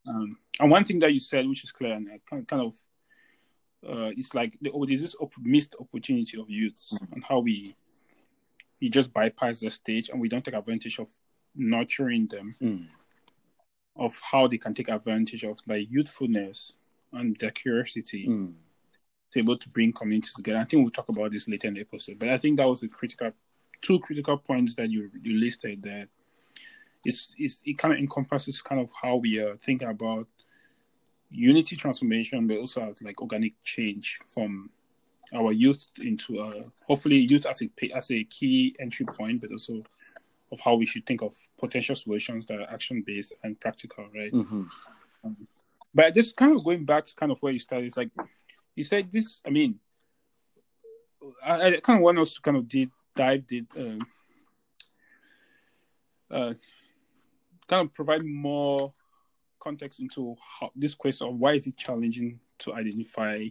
um, 0.08 0.38
and 0.60 0.72
one 0.72 0.84
thing 0.84 0.98
that 0.98 1.14
you 1.14 1.20
said 1.20 1.48
which 1.48 1.64
is 1.64 1.72
clear 1.72 1.94
and 1.94 2.10
kind, 2.28 2.48
kind 2.48 2.64
of 2.64 2.74
uh, 3.88 4.10
it's 4.18 4.34
like 4.34 4.58
the, 4.60 4.72
oh, 4.72 4.86
there's 4.86 5.02
this 5.02 5.16
op- 5.20 5.32
missed 5.40 5.76
opportunity 5.80 6.40
of 6.40 6.50
youths 6.50 6.94
mm-hmm. 6.94 7.14
and 7.14 7.24
how 7.24 7.40
we 7.40 7.76
we 8.82 8.90
just 8.90 9.14
bypass 9.14 9.60
the 9.60 9.70
stage 9.70 10.10
and 10.10 10.20
we 10.20 10.28
don't 10.28 10.44
take 10.44 10.56
advantage 10.56 10.98
of 10.98 11.08
nurturing 11.56 12.28
them 12.28 12.56
mm. 12.62 12.88
of 13.96 14.20
how 14.32 14.48
they 14.48 14.58
can 14.58 14.74
take 14.74 14.90
advantage 14.90 15.44
of 15.44 15.60
like 15.68 15.88
youthfulness 15.90 16.74
and 17.14 17.38
their 17.38 17.52
curiosity 17.52 18.28
mm 18.28 18.54
to 19.34 19.40
able 19.40 19.58
to 19.58 19.70
bring 19.70 19.92
communities 19.92 20.34
together. 20.34 20.60
I 20.60 20.64
think 20.64 20.84
we'll 20.84 20.92
talk 20.92 21.10
about 21.10 21.32
this 21.32 21.48
later 21.48 21.68
in 21.68 21.76
the 21.76 21.82
episode, 21.82 22.20
but 22.20 22.30
I 22.30 22.38
think 22.38 22.58
that 22.58 22.68
was 22.68 22.82
the 22.82 22.88
critical 22.88 23.32
two 23.82 24.00
critical 24.00 24.38
points 24.38 24.76
that 24.76 24.90
you 24.90 25.12
you 25.22 25.40
listed 25.40 25.84
there. 25.84 26.08
It's, 27.06 27.34
it's 27.38 27.62
it 27.64 27.78
kind 27.78 27.94
of 27.94 28.00
encompasses 28.00 28.62
kind 28.62 28.82
of 28.82 28.90
how 29.02 29.18
we 29.18 29.40
are 29.40 29.56
thinking 29.58 29.88
about 29.88 30.28
unity 31.30 31.76
transformation, 31.76 32.48
but 32.48 32.58
also 32.58 32.90
as 32.90 33.02
like 33.02 33.22
organic 33.22 33.54
change 33.64 34.20
from 34.28 34.70
our 35.34 35.52
youth 35.52 35.86
into 36.02 36.40
uh, 36.40 36.64
hopefully 36.84 37.18
youth 37.18 37.46
as 37.46 37.62
a 37.62 37.70
as 37.96 38.12
a 38.12 38.24
key 38.26 38.76
entry 38.80 39.06
point, 39.06 39.42
but 39.42 39.52
also 39.52 39.84
of 40.52 40.60
how 40.62 40.76
we 40.76 40.86
should 40.86 41.06
think 41.06 41.22
of 41.22 41.36
potential 41.58 41.96
solutions 41.96 42.46
that 42.46 42.60
are 42.60 42.70
action 42.70 43.04
based 43.06 43.34
and 43.44 43.60
practical, 43.60 44.06
right? 44.16 44.32
Mm-hmm. 44.32 44.64
Um, 45.24 45.48
but 45.94 46.14
just 46.16 46.38
kind 46.38 46.56
of 46.56 46.64
going 46.64 46.86
back 46.86 47.06
to 47.06 47.16
kind 47.16 47.32
of 47.32 47.40
where 47.40 47.52
you 47.52 47.60
started, 47.60 47.86
it's 47.86 47.98
like 47.98 48.10
he 48.78 48.84
said 48.84 49.12
this. 49.12 49.42
I 49.44 49.50
mean, 49.50 49.80
I, 51.44 51.62
I 51.62 51.80
kind 51.80 51.98
of 51.98 52.04
want 52.04 52.20
us 52.20 52.36
to 52.36 52.42
kind 52.42 52.58
of 52.58 52.68
deep, 52.68 52.92
dive 53.16 53.48
deep, 53.48 53.74
um, 53.76 54.00
uh, 56.30 56.54
kind 57.68 57.88
of 57.88 57.94
provide 57.94 58.24
more 58.24 58.94
context 59.60 60.00
into 60.00 60.36
how, 60.60 60.70
this 60.76 60.94
question 60.94 61.28
of 61.28 61.36
why 61.38 61.54
is 61.54 61.66
it 61.66 61.76
challenging 61.76 62.40
to 62.60 62.76
identify 62.76 63.48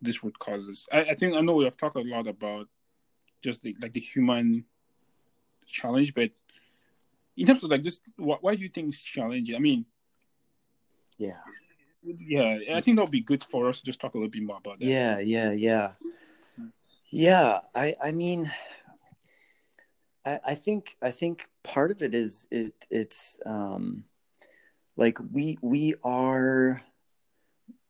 these 0.00 0.22
root 0.22 0.38
causes. 0.38 0.86
I, 0.92 1.00
I 1.00 1.14
think 1.14 1.34
I 1.34 1.40
know 1.40 1.54
we 1.54 1.64
have 1.64 1.76
talked 1.76 1.96
a 1.96 2.00
lot 2.00 2.28
about 2.28 2.68
just 3.42 3.62
the, 3.62 3.76
like 3.82 3.92
the 3.92 4.00
human 4.00 4.64
challenge, 5.66 6.14
but 6.14 6.30
in 7.36 7.46
terms 7.48 7.64
of 7.64 7.70
like 7.70 7.82
just 7.82 8.00
why, 8.16 8.36
why 8.40 8.54
do 8.54 8.62
you 8.62 8.68
think 8.68 8.90
it's 8.90 9.02
challenging? 9.02 9.56
I 9.56 9.58
mean, 9.58 9.86
yeah, 11.18 11.40
yeah, 12.04 12.58
I 12.74 12.80
think 12.80 12.96
that 12.96 13.02
would 13.02 13.10
be 13.10 13.20
good 13.20 13.44
for 13.44 13.68
us 13.68 13.78
to 13.78 13.84
just 13.84 14.00
talk 14.00 14.14
a 14.14 14.18
little 14.18 14.30
bit 14.30 14.42
more 14.42 14.58
about 14.58 14.80
that. 14.80 14.86
Yeah, 14.86 15.20
yeah, 15.20 15.52
yeah, 15.52 15.92
yeah. 17.10 17.60
I, 17.74 17.94
I 18.02 18.10
mean, 18.10 18.50
I, 20.24 20.40
I 20.48 20.54
think, 20.54 20.96
I 21.00 21.10
think 21.10 21.48
part 21.62 21.90
of 21.90 22.02
it 22.02 22.14
is 22.14 22.46
it, 22.50 22.74
it's, 22.90 23.38
um, 23.46 24.04
like 24.96 25.18
we, 25.32 25.58
we 25.62 25.94
are, 26.02 26.82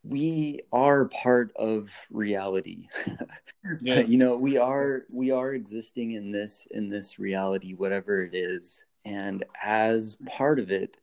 we 0.05 0.61
are 0.73 1.07
part 1.07 1.53
of 1.57 1.91
reality. 2.11 2.89
yeah. 3.81 4.01
You 4.01 4.19
know, 4.19 4.37
we 4.37 4.59
are, 4.59 5.03
we 5.11 5.31
are 5.31 5.55
existing 5.55 6.13
in 6.13 6.31
this, 6.31 6.67
in 6.71 6.89
this 6.91 7.19
reality, 7.19 7.73
whatever 7.73 8.23
it 8.23 8.35
is, 8.35 8.85
and 9.05 9.45
as 9.63 10.17
part 10.27 10.59
of 10.59 10.71
it, 10.71 10.99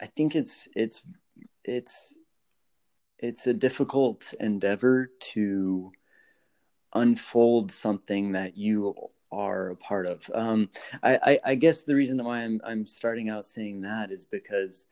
I 0.00 0.06
think 0.06 0.36
it's, 0.36 0.68
it's, 0.76 1.02
it's 1.64 2.14
it's 3.24 3.46
a 3.46 3.54
difficult 3.54 4.34
endeavor 4.38 5.10
to 5.18 5.90
unfold 6.94 7.72
something 7.72 8.32
that 8.32 8.58
you 8.58 8.94
are 9.32 9.70
a 9.70 9.76
part 9.76 10.06
of. 10.06 10.30
Um, 10.34 10.68
I, 11.02 11.18
I, 11.22 11.38
I, 11.44 11.54
guess 11.54 11.82
the 11.82 11.94
reason 11.94 12.22
why 12.22 12.40
I'm 12.40 12.60
I'm 12.62 12.86
starting 12.86 13.30
out 13.30 13.46
saying 13.46 13.80
that 13.80 14.12
is 14.12 14.26
because 14.26 14.86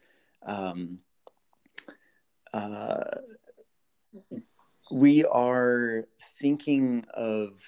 um, 0.45 0.99
uh, 2.55 3.05
we 4.90 5.25
are 5.27 6.07
thinking 6.40 7.05
of 7.14 7.62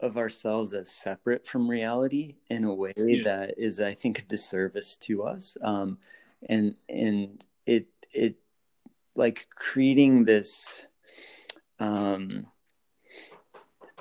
of 0.00 0.18
ourselves 0.18 0.74
as 0.74 0.90
separate 0.90 1.46
from 1.46 1.70
reality 1.70 2.36
in 2.50 2.64
a 2.64 2.74
way 2.74 2.92
yeah. 2.96 3.22
that 3.24 3.54
is, 3.56 3.80
I 3.80 3.94
think, 3.94 4.18
a 4.18 4.22
disservice 4.22 4.96
to 4.96 5.22
us. 5.22 5.56
Um, 5.62 5.98
and 6.48 6.74
and 6.88 7.46
it 7.64 7.86
it 8.12 8.36
like 9.16 9.48
creating 9.54 10.24
this 10.24 10.80
um, 11.78 12.46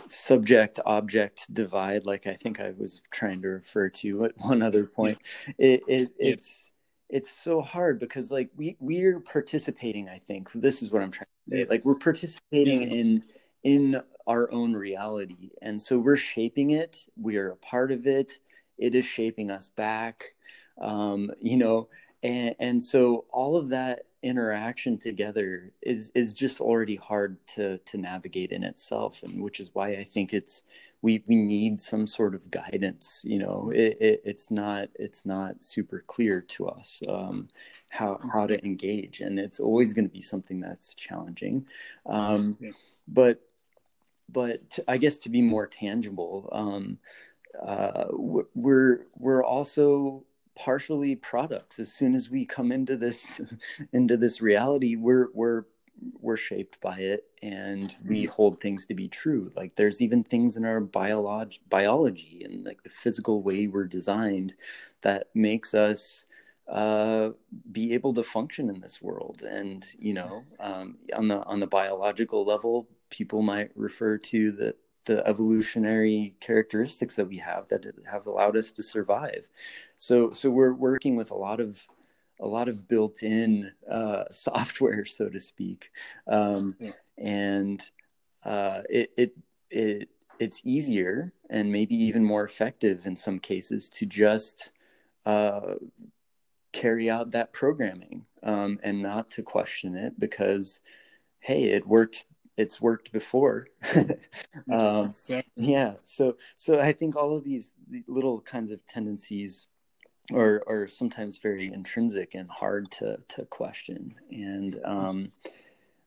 subject 0.07 0.79
object 0.85 1.51
divide 1.51 2.05
like 2.05 2.27
i 2.27 2.35
think 2.35 2.59
i 2.59 2.71
was 2.77 3.01
trying 3.09 3.41
to 3.41 3.47
refer 3.47 3.89
to 3.89 4.25
at 4.25 4.31
one 4.37 4.61
other 4.61 4.85
point 4.85 5.17
it, 5.57 5.81
it 5.87 6.11
it's 6.19 6.69
it's 7.09 7.31
so 7.31 7.61
hard 7.61 7.99
because 7.99 8.31
like 8.31 8.49
we 8.55 8.75
we're 8.79 9.19
participating 9.19 10.09
i 10.09 10.17
think. 10.17 10.51
This 10.53 10.81
is 10.81 10.91
what 10.91 11.01
i'm 11.01 11.11
trying 11.11 11.27
to 11.49 11.57
say. 11.57 11.65
Like 11.69 11.85
we're 11.85 11.95
participating 11.95 12.83
in 12.83 13.23
in 13.63 14.01
our 14.27 14.51
own 14.51 14.73
reality. 14.73 15.51
And 15.61 15.79
so 15.79 15.99
we're 15.99 16.17
shaping 16.17 16.71
it. 16.71 17.05
We 17.15 17.37
are 17.37 17.51
a 17.51 17.55
part 17.57 17.91
of 17.91 18.07
it. 18.07 18.33
It 18.77 18.95
is 18.95 19.05
shaping 19.05 19.51
us 19.51 19.69
back. 19.69 20.33
Um 20.81 21.31
you 21.39 21.57
know 21.57 21.89
and 22.23 22.55
and 22.59 22.83
so 22.83 23.25
all 23.29 23.55
of 23.55 23.69
that 23.69 24.03
interaction 24.25 24.97
together 24.97 25.71
is 25.83 26.11
is 26.15 26.33
just 26.33 26.59
already 26.59 26.95
hard 26.95 27.37
to 27.45 27.77
to 27.79 27.95
navigate 27.95 28.51
in 28.51 28.63
itself 28.63 29.21
and 29.21 29.39
which 29.39 29.59
is 29.59 29.69
why 29.73 29.89
i 29.89 30.03
think 30.03 30.33
it's 30.33 30.63
we 31.03 31.23
we 31.27 31.35
need 31.35 31.79
some 31.79 32.07
sort 32.07 32.33
of 32.33 32.49
guidance 32.49 33.23
you 33.23 33.37
know? 33.37 33.71
It, 33.73 33.97
it 34.01 34.21
it's 34.25 34.49
not 34.49 34.89
it's 34.95 35.27
not 35.27 35.61
super 35.61 36.03
clear 36.07 36.41
to 36.41 36.67
us 36.67 37.03
um, 37.07 37.49
how 37.89 38.19
how 38.33 38.47
to 38.47 38.57
engage 38.65 39.19
and 39.19 39.39
it's 39.39 39.59
always 39.59 39.93
going 39.93 40.05
to 40.05 40.13
be 40.13 40.23
something 40.23 40.59
that's 40.59 40.95
challenging 40.95 41.67
um, 42.07 42.57
but 43.07 43.41
but 44.27 44.67
to, 44.71 44.83
i 44.87 44.97
guess 44.97 45.19
to 45.19 45.29
be 45.29 45.43
more 45.43 45.67
tangible 45.67 46.49
um, 46.51 46.97
uh, 47.63 48.05
we're 48.09 49.05
we're 49.15 49.43
also 49.43 50.23
partially 50.55 51.15
products. 51.15 51.79
As 51.79 51.91
soon 51.91 52.15
as 52.15 52.29
we 52.29 52.45
come 52.45 52.71
into 52.71 52.97
this 52.97 53.41
into 53.93 54.17
this 54.17 54.41
reality 54.41 54.95
we're 54.95 55.29
we're 55.33 55.63
we're 56.19 56.37
shaped 56.37 56.79
by 56.81 56.97
it 56.97 57.23
and 57.41 57.95
we 58.05 58.23
mm-hmm. 58.23 58.31
hold 58.33 58.59
things 58.59 58.85
to 58.85 58.93
be 58.93 59.07
true. 59.07 59.51
Like 59.55 59.75
there's 59.75 60.01
even 60.01 60.23
things 60.23 60.57
in 60.57 60.65
our 60.65 60.81
biolog- 60.81 61.59
biology 61.69 62.41
and 62.43 62.65
like 62.65 62.83
the 62.83 62.89
physical 62.89 63.41
way 63.41 63.67
we're 63.67 63.87
designed 63.87 64.55
that 65.01 65.29
makes 65.33 65.73
us 65.73 66.25
uh, 66.67 67.29
be 67.71 67.93
able 67.93 68.13
to 68.15 68.23
function 68.23 68.69
in 68.69 68.81
this 68.81 69.01
world. 69.01 69.43
And 69.43 69.85
you 69.99 70.13
know 70.13 70.43
um, 70.59 70.97
on 71.15 71.27
the 71.27 71.43
on 71.43 71.59
the 71.59 71.67
biological 71.67 72.45
level 72.45 72.87
people 73.09 73.41
might 73.41 73.71
refer 73.75 74.17
to 74.17 74.51
the 74.51 74.75
the 75.05 75.25
evolutionary 75.27 76.35
characteristics 76.39 77.15
that 77.15 77.27
we 77.27 77.37
have 77.37 77.67
that 77.69 77.85
have 78.09 78.27
allowed 78.27 78.57
us 78.57 78.71
to 78.73 78.83
survive. 78.83 79.47
So 79.97 80.31
so 80.31 80.49
we're 80.49 80.73
working 80.73 81.15
with 81.15 81.31
a 81.31 81.35
lot 81.35 81.59
of 81.59 81.85
a 82.39 82.47
lot 82.47 82.67
of 82.67 82.87
built-in 82.87 83.71
uh, 83.89 84.23
software, 84.31 85.05
so 85.05 85.29
to 85.29 85.39
speak, 85.39 85.91
um, 86.27 86.75
yeah. 86.79 86.91
and 87.17 87.81
uh, 88.43 88.81
it, 88.89 89.11
it 89.17 89.37
it 89.69 90.09
it's 90.39 90.61
easier 90.65 91.31
and 91.49 91.71
maybe 91.71 91.95
even 91.95 92.23
more 92.23 92.43
effective 92.43 93.05
in 93.05 93.15
some 93.15 93.39
cases 93.39 93.87
to 93.89 94.05
just 94.05 94.73
uh, 95.25 95.75
carry 96.73 97.09
out 97.09 97.31
that 97.31 97.53
programming 97.53 98.25
um, 98.43 98.77
and 98.83 99.01
not 99.01 99.29
to 99.31 99.41
question 99.41 99.95
it 99.95 100.19
because 100.19 100.81
hey, 101.45 101.65
it 101.65 101.87
worked 101.87 102.25
it's 102.57 102.81
worked 102.81 103.11
before. 103.11 103.67
um, 104.71 105.11
yeah. 105.55 105.93
So, 106.03 106.37
so 106.55 106.79
I 106.79 106.93
think 106.93 107.15
all 107.15 107.35
of 107.35 107.43
these 107.43 107.71
little 108.07 108.41
kinds 108.41 108.71
of 108.71 108.85
tendencies 108.87 109.67
are, 110.33 110.63
are 110.67 110.87
sometimes 110.87 111.37
very 111.37 111.71
intrinsic 111.71 112.33
and 112.33 112.49
hard 112.49 112.89
to, 112.91 113.17
to 113.29 113.45
question. 113.45 114.15
And, 114.31 114.79
um, 114.83 115.31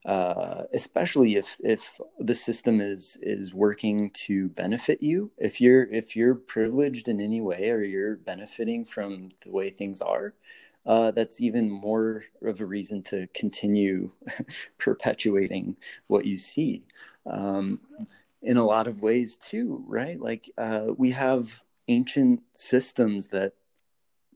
uh, 0.05 0.63
especially 0.73 1.35
if, 1.35 1.57
if 1.59 1.99
the 2.19 2.33
system 2.35 2.79
is, 2.79 3.17
is 3.21 3.53
working 3.53 4.09
to 4.11 4.47
benefit 4.49 5.03
you, 5.03 5.29
if 5.37 5.59
you're, 5.59 5.83
if 5.83 6.15
you're 6.15 6.35
privileged 6.35 7.09
in 7.09 7.19
any 7.19 7.41
way, 7.41 7.69
or 7.69 7.83
you're 7.83 8.15
benefiting 8.15 8.85
from 8.85 9.29
the 9.41 9.51
way 9.51 9.69
things 9.69 10.01
are, 10.01 10.33
uh, 10.85 11.11
that's 11.11 11.41
even 11.41 11.69
more 11.69 12.23
of 12.41 12.61
a 12.61 12.65
reason 12.65 13.03
to 13.03 13.27
continue 13.33 14.11
perpetuating 14.77 15.75
what 16.07 16.25
you 16.25 16.37
see 16.37 16.83
um, 17.25 17.79
in 18.41 18.57
a 18.57 18.65
lot 18.65 18.87
of 18.87 19.01
ways 19.01 19.37
too 19.37 19.83
right? 19.87 20.19
Like 20.19 20.49
uh, 20.57 20.87
we 20.97 21.11
have 21.11 21.61
ancient 21.87 22.41
systems 22.53 23.27
that 23.27 23.53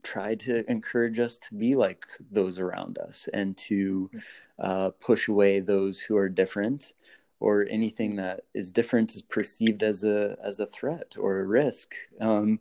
try 0.02 0.34
to 0.34 0.70
encourage 0.70 1.18
us 1.18 1.38
to 1.38 1.54
be 1.54 1.74
like 1.74 2.04
those 2.30 2.58
around 2.58 2.98
us 2.98 3.28
and 3.32 3.56
to 3.56 4.10
uh, 4.58 4.90
push 5.00 5.28
away 5.28 5.60
those 5.60 5.98
who 6.00 6.16
are 6.16 6.28
different 6.28 6.92
or 7.40 7.66
anything 7.70 8.16
that 8.16 8.42
is 8.54 8.70
different 8.70 9.14
is 9.14 9.22
perceived 9.22 9.82
as 9.82 10.04
a 10.04 10.36
as 10.44 10.60
a 10.60 10.66
threat 10.66 11.16
or 11.18 11.40
a 11.40 11.44
risk. 11.44 11.94
Um, 12.20 12.60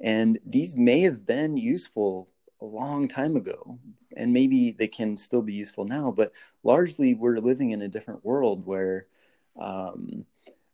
and 0.00 0.38
these 0.44 0.76
may 0.76 1.00
have 1.02 1.24
been 1.24 1.56
useful 1.56 2.28
a 2.60 2.64
long 2.64 3.08
time 3.08 3.36
ago 3.36 3.78
and 4.16 4.32
maybe 4.32 4.72
they 4.72 4.88
can 4.88 5.16
still 5.16 5.42
be 5.42 5.52
useful 5.52 5.84
now 5.84 6.10
but 6.10 6.32
largely 6.62 7.14
we're 7.14 7.38
living 7.38 7.70
in 7.70 7.82
a 7.82 7.88
different 7.88 8.24
world 8.24 8.64
where 8.66 9.06
um, 9.60 10.24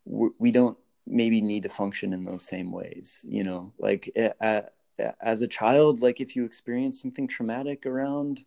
we 0.04 0.50
don't 0.50 0.76
maybe 1.06 1.40
need 1.40 1.62
to 1.62 1.68
function 1.68 2.12
in 2.12 2.24
those 2.24 2.46
same 2.46 2.72
ways 2.72 3.24
you 3.28 3.44
know 3.44 3.72
like 3.78 4.10
as 5.20 5.42
a 5.42 5.48
child 5.48 6.00
like 6.00 6.20
if 6.20 6.34
you 6.34 6.44
experience 6.44 7.00
something 7.00 7.28
traumatic 7.28 7.86
around 7.86 8.44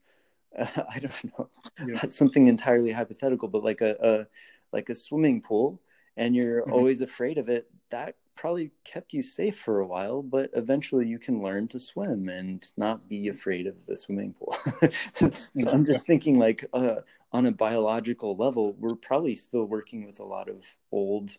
uh, 0.58 0.68
i 0.94 1.00
don't 1.00 1.24
know 1.38 1.50
yeah. 1.88 2.06
something 2.10 2.48
entirely 2.48 2.92
hypothetical 2.92 3.48
but 3.48 3.64
like 3.64 3.82
a, 3.82 3.96
a 4.02 4.28
like 4.74 4.90
a 4.90 4.96
swimming 4.96 5.42
pool 5.42 5.82
and 6.18 6.36
you're 6.36 6.62
mm-hmm. 6.62 6.74
always 6.74 7.02
afraid 7.02 7.38
of 7.38 7.48
it 7.48 7.70
that 7.90 8.16
probably 8.40 8.72
kept 8.86 9.12
you 9.12 9.22
safe 9.22 9.60
for 9.60 9.82
a 9.82 9.86
while, 9.86 10.22
but 10.22 10.50
eventually 10.54 11.06
you 11.06 11.20
can 11.20 11.44
learn 11.44 11.68
to 11.68 11.78
swim 11.78 12.30
and 12.30 12.72
not 12.78 13.10
be 13.10 13.28
afraid 13.28 13.68
of 13.68 13.76
the 13.86 13.98
swimming 13.98 14.34
pool. 14.34 14.56
I'm 15.22 15.86
just 15.86 16.06
thinking, 16.06 16.40
like, 16.40 16.66
uh, 16.74 17.02
on 17.34 17.48
a 17.48 17.52
biological 17.52 18.38
level, 18.38 18.78
we're 18.80 18.96
probably 18.96 19.36
still 19.36 19.66
working 19.66 20.06
with 20.06 20.22
a 20.22 20.24
lot 20.24 20.48
of 20.48 20.64
old 20.90 21.36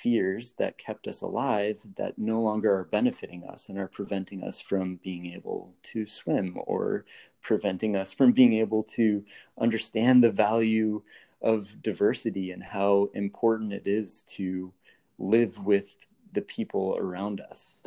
fears 0.00 0.52
that 0.58 0.78
kept 0.78 1.08
us 1.08 1.20
alive 1.20 1.80
that 1.96 2.16
no 2.16 2.40
longer 2.40 2.72
are 2.72 2.84
benefiting 2.84 3.42
us 3.42 3.68
and 3.68 3.76
are 3.76 3.88
preventing 3.88 4.44
us 4.44 4.60
from 4.60 5.00
being 5.02 5.26
able 5.26 5.74
to 5.82 6.06
swim 6.06 6.56
or 6.66 7.04
preventing 7.42 7.96
us 7.96 8.12
from 8.12 8.30
being 8.30 8.52
able 8.52 8.84
to 8.84 9.24
understand 9.58 10.22
the 10.22 10.30
value 10.30 11.02
of 11.42 11.82
diversity 11.82 12.52
and 12.52 12.62
how 12.62 13.10
important 13.14 13.72
it 13.72 13.88
is 13.88 14.22
to 14.28 14.72
live 15.18 15.58
with 15.64 16.06
the 16.36 16.42
people 16.42 16.96
around 16.96 17.40
us. 17.40 17.82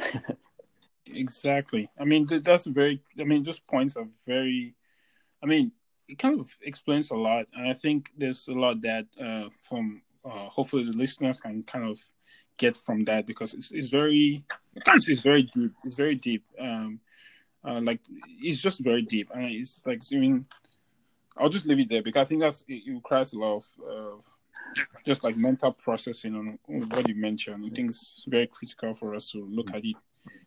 exactly. 1.05 1.89
I 1.97 2.03
mean, 2.03 2.27
that's 2.27 2.65
very, 2.65 3.01
I 3.17 3.23
mean, 3.23 3.43
those 3.43 3.59
points 3.59 3.95
are 3.95 4.07
very, 4.25 4.75
I 5.41 5.45
mean, 5.45 5.71
it 6.09 6.17
kind 6.17 6.39
of 6.39 6.53
explains 6.61 7.11
a 7.11 7.15
lot. 7.15 7.45
And 7.53 7.69
I 7.69 7.73
think 7.73 8.11
there's 8.17 8.47
a 8.49 8.53
lot 8.53 8.81
that 8.81 9.05
uh, 9.21 9.49
from, 9.69 10.01
uh, 10.25 10.49
hopefully 10.49 10.83
the 10.83 10.97
listeners 10.97 11.39
can 11.39 11.63
kind 11.63 11.85
of 11.85 11.99
get 12.57 12.75
from 12.75 13.05
that 13.05 13.25
because 13.25 13.53
it's, 13.53 13.71
it's 13.71 13.89
very, 13.89 14.43
it's 14.75 15.21
very 15.21 15.43
deep. 15.43 15.71
It's 15.85 15.95
very 15.95 16.15
deep. 16.15 16.43
Um, 16.59 16.99
uh, 17.63 17.79
like 17.81 17.99
it's 18.41 18.57
just 18.57 18.79
very 18.79 19.03
deep. 19.03 19.29
and 19.33 19.45
it's 19.45 19.79
like, 19.85 20.01
I 20.11 20.17
mean, 20.17 20.45
I'll 21.37 21.49
just 21.49 21.65
leave 21.65 21.79
it 21.79 21.89
there 21.89 22.01
because 22.01 22.21
I 22.21 22.25
think 22.25 22.41
that's, 22.41 22.63
it, 22.67 22.81
it 22.87 22.93
requires 22.93 23.31
a 23.33 23.37
lot 23.37 23.57
of, 23.57 23.65
of 23.87 24.25
just 25.05 25.23
like 25.23 25.35
mental 25.35 25.71
processing 25.71 26.35
on 26.35 26.59
what 26.89 27.07
you 27.07 27.15
mentioned. 27.15 27.65
I 27.65 27.69
think 27.73 27.89
it's 27.89 28.23
very 28.27 28.47
critical 28.47 28.93
for 28.93 29.15
us 29.15 29.31
to 29.31 29.45
look 29.49 29.73
at 29.73 29.83
it 29.83 29.95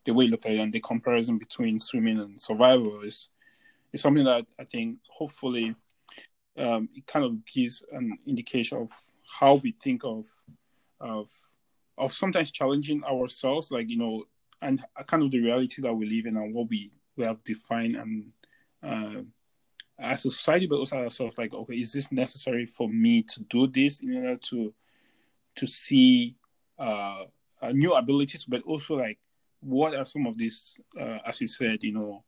the 0.05 0.13
way 0.13 0.25
you 0.25 0.31
look 0.31 0.47
at 0.47 0.53
it 0.53 0.61
and 0.61 0.73
the 0.73 0.81
comparison 0.81 1.39
between 1.39 1.81
swimming 1.81 2.19
and 2.19 2.41
survival 2.41 3.03
is 3.03 3.29
is 3.93 4.01
something 4.01 4.25
that 4.25 4.47
I 4.59 4.65
think 4.65 4.99
hopefully 5.11 5.75
um, 6.59 6.89
it 6.95 7.07
kind 7.07 7.25
of 7.25 7.45
gives 7.47 7.85
an 7.93 8.19
indication 8.27 8.79
of 8.79 8.91
how 9.41 9.55
we 9.55 9.73
think 9.73 10.03
of 10.05 10.27
of 11.01 11.31
of 11.99 12.13
sometimes 12.13 12.51
challenging 12.51 13.05
ourselves, 13.05 13.71
like 13.71 13.89
you 13.91 13.99
know, 13.99 14.25
and 14.61 14.83
kind 15.07 15.23
of 15.23 15.31
the 15.31 15.41
reality 15.41 15.83
that 15.83 15.93
we 15.93 16.07
live 16.07 16.27
in 16.27 16.37
and 16.37 16.55
what 16.55 16.69
we 16.69 16.91
we 17.17 17.25
have 17.25 17.43
defined 17.45 17.97
and 17.97 18.33
uh, 18.83 19.23
as 19.99 20.25
a 20.25 20.31
society, 20.31 20.67
but 20.67 20.79
also 20.79 20.97
ourselves, 20.97 21.39
like, 21.39 21.53
okay, 21.53 21.75
is 21.75 21.93
this 21.93 22.11
necessary 22.11 22.67
for 22.67 22.89
me 22.89 23.23
to 23.23 23.41
do 23.49 23.67
this 23.67 24.01
in 24.01 24.17
order 24.17 24.37
to 24.37 24.75
to 25.55 25.67
see 25.67 26.35
uh, 26.79 27.25
uh, 27.61 27.73
new 27.73 27.95
abilities, 27.95 28.45
but 28.45 28.63
also 28.63 28.97
like 28.97 29.19
what 29.61 29.95
are 29.95 30.05
some 30.05 30.27
of 30.27 30.37
these, 30.37 30.77
uh, 31.01 31.19
as 31.27 31.41
you 31.41 31.49
said, 31.49 31.83
you 31.83 31.93
know, 31.93 32.25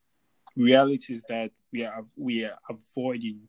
realities 0.56 1.24
that 1.28 1.50
we 1.72 1.84
are 1.84 2.04
we 2.16 2.44
are 2.44 2.56
avoiding 2.70 3.40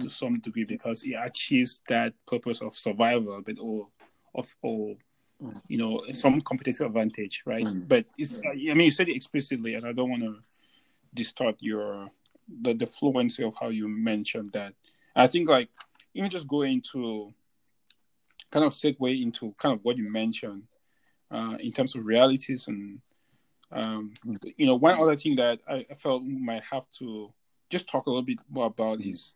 to 0.00 0.08
some 0.08 0.40
degree 0.40 0.64
because 0.64 1.02
it 1.04 1.14
achieves 1.22 1.82
that 1.88 2.12
purpose 2.26 2.60
of 2.60 2.76
survival, 2.76 3.40
but 3.44 3.58
or 3.60 3.88
of 4.34 4.54
or 4.62 4.96
mm. 5.40 5.62
you 5.68 5.78
know 5.78 6.02
some 6.10 6.40
competitive 6.40 6.86
advantage, 6.88 7.42
right? 7.46 7.64
Mm. 7.64 7.86
But 7.86 8.06
it's 8.18 8.40
I 8.44 8.54
mean 8.54 8.80
you 8.80 8.90
said 8.90 9.08
it 9.08 9.16
explicitly, 9.16 9.74
and 9.74 9.86
I 9.86 9.92
don't 9.92 10.10
want 10.10 10.22
to 10.22 10.38
distort 11.14 11.56
your 11.60 12.10
the 12.60 12.74
the 12.74 12.86
fluency 12.86 13.42
of 13.44 13.54
how 13.60 13.68
you 13.68 13.88
mentioned 13.88 14.52
that. 14.52 14.74
I 15.14 15.26
think 15.26 15.48
like 15.48 15.68
even 16.14 16.30
just 16.30 16.48
go 16.48 16.62
into 16.62 17.32
kind 18.50 18.64
of 18.64 18.72
segue 18.72 19.22
into 19.22 19.54
kind 19.58 19.74
of 19.74 19.80
what 19.82 19.96
you 19.96 20.10
mentioned 20.10 20.64
uh, 21.30 21.56
in 21.58 21.72
terms 21.72 21.94
of 21.94 22.04
realities 22.04 22.68
and 22.68 23.00
um, 23.72 24.12
you 24.56 24.66
know 24.66 24.76
one 24.76 25.00
other 25.00 25.16
thing 25.16 25.36
that 25.36 25.60
I, 25.66 25.86
I 25.90 25.94
felt 25.94 26.22
we 26.22 26.36
might 26.36 26.62
have 26.70 26.84
to 26.98 27.32
just 27.70 27.88
talk 27.88 28.06
a 28.06 28.10
little 28.10 28.22
bit 28.22 28.38
more 28.50 28.66
about 28.66 29.00
is 29.00 29.32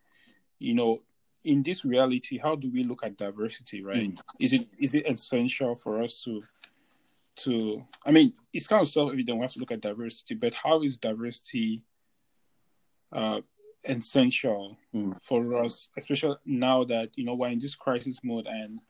you 0.58 0.74
know 0.74 1.00
in 1.44 1.62
this 1.62 1.84
reality 1.84 2.38
how 2.38 2.54
do 2.54 2.70
we 2.70 2.84
look 2.84 3.02
at 3.02 3.16
diversity 3.16 3.82
right 3.82 4.10
mm. 4.10 4.20
is 4.38 4.52
it 4.52 4.68
is 4.78 4.94
it 4.94 5.06
essential 5.08 5.74
for 5.74 6.02
us 6.02 6.22
to 6.24 6.42
to 7.36 7.82
i 8.04 8.10
mean 8.10 8.32
it's 8.52 8.66
kind 8.66 8.82
of 8.82 8.88
self-evident 8.88 9.38
we 9.38 9.42
have 9.42 9.52
to 9.52 9.60
look 9.60 9.70
at 9.70 9.80
diversity 9.80 10.34
but 10.34 10.52
how 10.52 10.82
is 10.82 10.96
diversity 10.98 11.82
uh 13.12 13.40
essential 13.84 14.76
mm. 14.94 15.20
for 15.22 15.62
us 15.62 15.90
especially 15.96 16.36
now 16.44 16.82
that 16.82 17.10
you 17.14 17.24
know 17.24 17.34
we're 17.34 17.48
in 17.48 17.58
this 17.58 17.74
crisis 17.74 18.18
mode 18.24 18.46
and 18.46 18.80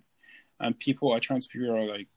and 0.60 0.78
people 0.78 1.12
are 1.12 1.20
trying 1.20 1.40
to 1.40 1.48
figure 1.48 1.76
out 1.76 1.88
like 1.88 2.08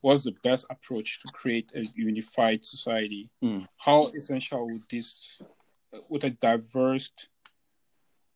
what's 0.00 0.24
the 0.24 0.34
best 0.42 0.64
approach 0.70 1.20
to 1.20 1.30
create 1.32 1.70
a 1.74 1.84
unified 1.94 2.64
society 2.64 3.28
mm. 3.42 3.66
how 3.76 4.06
essential 4.16 4.66
would 4.66 4.82
this 4.90 5.38
with 6.08 6.24
a 6.24 6.30
diverse 6.30 7.10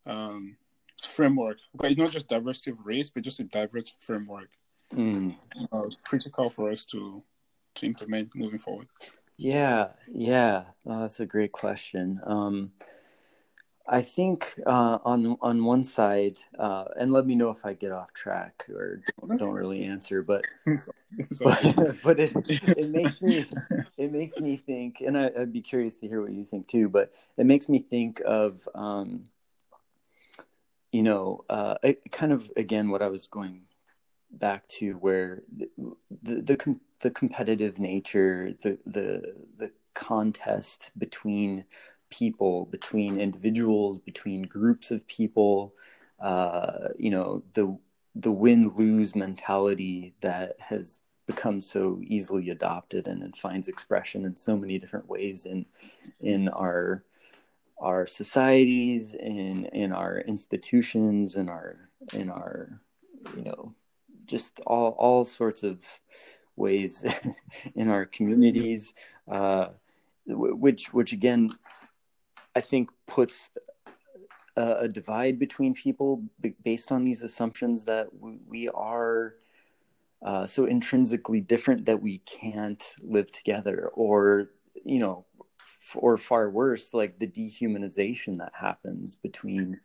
um, 0.07 0.57
framework. 1.03 1.59
But 1.75 1.91
it's 1.91 1.99
not 1.99 2.11
just 2.11 2.29
diversity 2.29 2.73
of 2.73 2.85
race, 2.85 3.11
but 3.11 3.23
just 3.23 3.41
a 3.41 3.45
diverse 3.45 3.95
framework. 4.01 4.51
Mm. 4.95 5.37
Uh, 5.73 5.83
critical 6.05 6.51
for 6.51 6.71
us 6.71 6.85
to 6.87 7.23
to 7.75 7.87
implement 7.87 8.35
moving 8.35 8.59
forward. 8.59 8.87
Yeah, 9.37 9.89
yeah, 10.13 10.65
oh, 10.87 11.01
that's 11.01 11.21
a 11.21 11.27
great 11.27 11.53
question. 11.53 12.21
Um, 12.25 12.73
I 13.87 14.03
think 14.03 14.55
uh, 14.67 14.99
on 15.05 15.37
on 15.41 15.65
one 15.65 15.85
side, 15.85 16.39
uh, 16.59 16.85
and 16.99 17.13
let 17.13 17.27
me 17.27 17.35
know 17.35 17.51
if 17.51 17.67
I 17.67 17.75
get 17.75 17.91
off 17.91 18.13
track 18.13 18.67
or 18.69 19.01
don't, 19.21 19.39
don't 19.39 19.55
really 19.55 19.85
answer, 19.85 20.23
but 20.23 20.45
but, 21.41 21.97
but 22.05 22.21
it, 22.21 22.33
it 22.47 22.91
makes 22.91 23.21
me 23.21 23.45
it 23.99 24.13
makes 24.13 24.39
me 24.39 24.57
think, 24.57 25.01
and 25.01 25.19
I, 25.19 25.31
would 25.37 25.53
be 25.53 25.61
curious 25.61 25.97
to 25.97 26.09
hear 26.09 26.23
what 26.23 26.33
you 26.33 26.45
think 26.45 26.69
too. 26.69 26.89
But 26.89 27.13
it 27.37 27.47
makes 27.47 27.69
me 27.69 27.81
think 27.81 28.23
of 28.25 28.67
um, 28.75 29.25
you 30.93 31.03
know, 31.03 31.45
uh, 31.51 31.75
it, 31.83 32.13
kind 32.13 32.33
of 32.33 32.51
again 32.57 32.91
what 32.91 33.03
I 33.03 33.09
was 33.09 33.27
going 33.27 33.63
back 34.33 34.67
to, 34.69 34.95
where 34.95 35.43
the 35.57 35.69
the 36.23 36.43
the, 36.43 36.57
com- 36.57 36.81
the 37.01 37.11
competitive 37.11 37.79
nature, 37.79 38.55
the 38.63 38.79
the 38.87 39.35
the 39.59 39.71
contest 39.95 40.91
between 40.99 41.65
people, 42.11 42.67
between 42.67 43.21
individuals, 43.21 43.99
between 43.99 44.43
groups 44.43 44.91
of 44.91 45.07
people, 45.07 45.75
uh, 46.21 46.89
you 46.99 47.11
know, 47.11 47.43
the 47.55 47.77
the 48.15 48.33
win 48.33 48.73
lose 48.77 49.15
mentality 49.15 50.15
that 50.21 50.57
has 50.59 51.01
become 51.27 51.61
so 51.61 52.01
easily 52.03 52.51
adopted 52.51 53.07
and, 53.07 53.23
and 53.23 53.37
finds 53.37 53.69
expression 53.69 54.25
in 54.25 54.37
so 54.37 54.57
many 54.57 54.79
different 54.79 55.09
ways 55.09 55.47
in 55.47 55.65
in 56.21 56.49
our 56.49 57.05
our 57.79 58.07
societies 58.07 59.15
in 59.15 59.67
in 59.67 59.93
our 59.93 60.19
institutions 60.21 61.37
in 61.37 61.49
our 61.49 61.89
in 62.13 62.29
our 62.29 62.81
you 63.37 63.43
know 63.45 63.75
just 64.33 64.61
all 64.67 64.91
all 64.99 65.25
sorts 65.27 65.63
of 65.63 65.77
ways 66.57 67.05
in 67.75 67.91
our 67.91 68.07
communities 68.07 68.95
uh, 69.31 69.67
which 70.27 70.93
which 70.95 71.13
again 71.13 71.51
i 72.57 72.61
think 72.61 72.89
puts 73.07 73.51
a, 74.57 74.67
a, 74.85 74.89
divide 74.89 75.39
between 75.39 75.75
people 75.75 76.23
based 76.65 76.91
on 76.91 77.05
these 77.05 77.23
assumptions 77.23 77.85
that 77.85 78.07
we 78.47 78.69
are 78.69 79.35
uh, 80.25 80.47
so 80.47 80.65
intrinsically 80.65 81.41
different 81.41 81.85
that 81.85 82.01
we 82.01 82.19
can't 82.19 82.95
live 83.03 83.31
together 83.33 83.91
or 83.95 84.51
you 84.85 84.99
know 84.99 85.27
or 85.97 86.17
far 86.17 86.51
worse, 86.51 86.95
like 86.95 87.19
the 87.19 87.27
dehumanization 87.27 88.39
that 88.39 88.53
happens 88.55 89.17
between, 89.17 89.81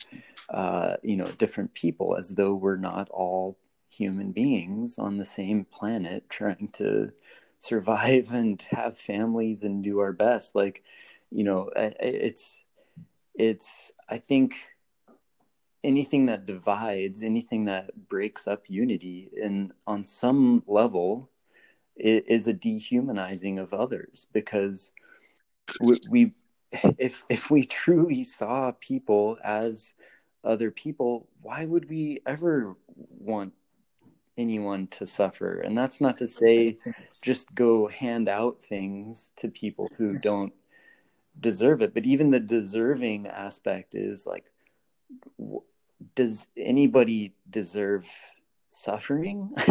uh, 0.50 0.96
you 1.04 1.18
know, 1.18 1.28
different 1.38 1.74
people, 1.74 2.16
as 2.16 2.30
though 2.30 2.54
we're 2.54 2.78
not 2.78 3.10
all 3.10 3.58
human 3.90 4.32
beings 4.32 4.98
on 4.98 5.18
the 5.18 5.26
same 5.26 5.66
planet 5.66 6.24
trying 6.30 6.70
to 6.74 7.12
survive 7.60 8.32
and 8.32 8.62
have 8.70 8.98
families 8.98 9.64
and 9.64 9.84
do 9.84 10.00
our 10.00 10.14
best. 10.14 10.56
Like, 10.56 10.84
you 11.32 11.44
know, 11.44 11.72
it's, 11.76 12.62
it's, 13.36 13.92
I 14.08 14.18
think 14.20 14.56
anything 15.84 16.28
that 16.28 16.46
divides, 16.46 17.24
anything 17.24 17.66
that 17.66 18.10
breaks 18.10 18.48
up 18.48 18.64
unity, 18.68 19.32
and 19.42 19.72
on 19.86 20.06
some 20.06 20.64
level, 20.68 21.30
it 21.96 22.26
is 22.28 22.48
a 22.48 22.54
dehumanizing 22.54 23.60
of 23.60 23.74
others 23.74 24.28
because 24.32 24.92
we, 25.82 26.00
we 26.10 26.32
if 26.98 27.24
if 27.30 27.50
we 27.50 27.66
truly 27.66 28.24
saw 28.24 28.72
people 28.80 29.38
as 29.44 29.94
other 30.44 30.70
people 30.70 31.28
why 31.42 31.66
would 31.66 31.90
we 31.90 32.20
ever 32.26 32.76
want 33.20 33.54
anyone 34.38 34.88
to 34.88 35.06
suffer. 35.08 35.60
And 35.62 35.78
that's 35.78 36.00
not 36.00 36.18
to 36.18 36.28
say 36.28 36.78
just 37.22 37.54
go 37.56 37.88
hand 37.88 38.30
out 38.30 38.64
things 38.64 39.32
to 39.38 39.48
people 39.50 39.90
who 39.98 40.18
don't 40.18 40.54
deserve 41.40 41.82
it. 41.82 41.94
But 41.94 42.06
even 42.06 42.32
the 42.32 42.40
deserving 42.40 43.28
aspect 43.28 43.96
is 43.96 44.26
like 44.26 44.46
does 46.16 46.48
anybody 46.58 47.34
deserve 47.50 48.06
suffering? 48.70 49.54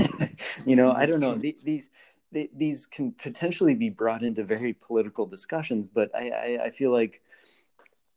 You 0.64 0.74
know 0.74 0.90
i 0.90 1.06
don't 1.06 1.20
know. 1.20 1.36
These 1.36 1.88
these 2.32 2.86
can 2.86 3.12
potentially 3.12 3.74
be 3.74 3.88
brought 3.88 4.22
into 4.22 4.42
very 4.44 4.72
political 4.72 5.26
discussions, 5.26 5.88
but 5.88 6.14
I, 6.14 6.30
I, 6.30 6.64
I 6.64 6.70
feel 6.70 6.90
like 6.90 7.22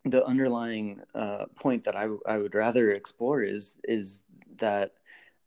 the 0.05 0.25
underlying 0.25 1.01
uh, 1.13 1.45
point 1.55 1.83
that 1.83 1.95
I, 1.95 2.07
I 2.25 2.37
would 2.37 2.55
rather 2.55 2.91
explore 2.91 3.43
is 3.43 3.77
is 3.83 4.19
that 4.57 4.93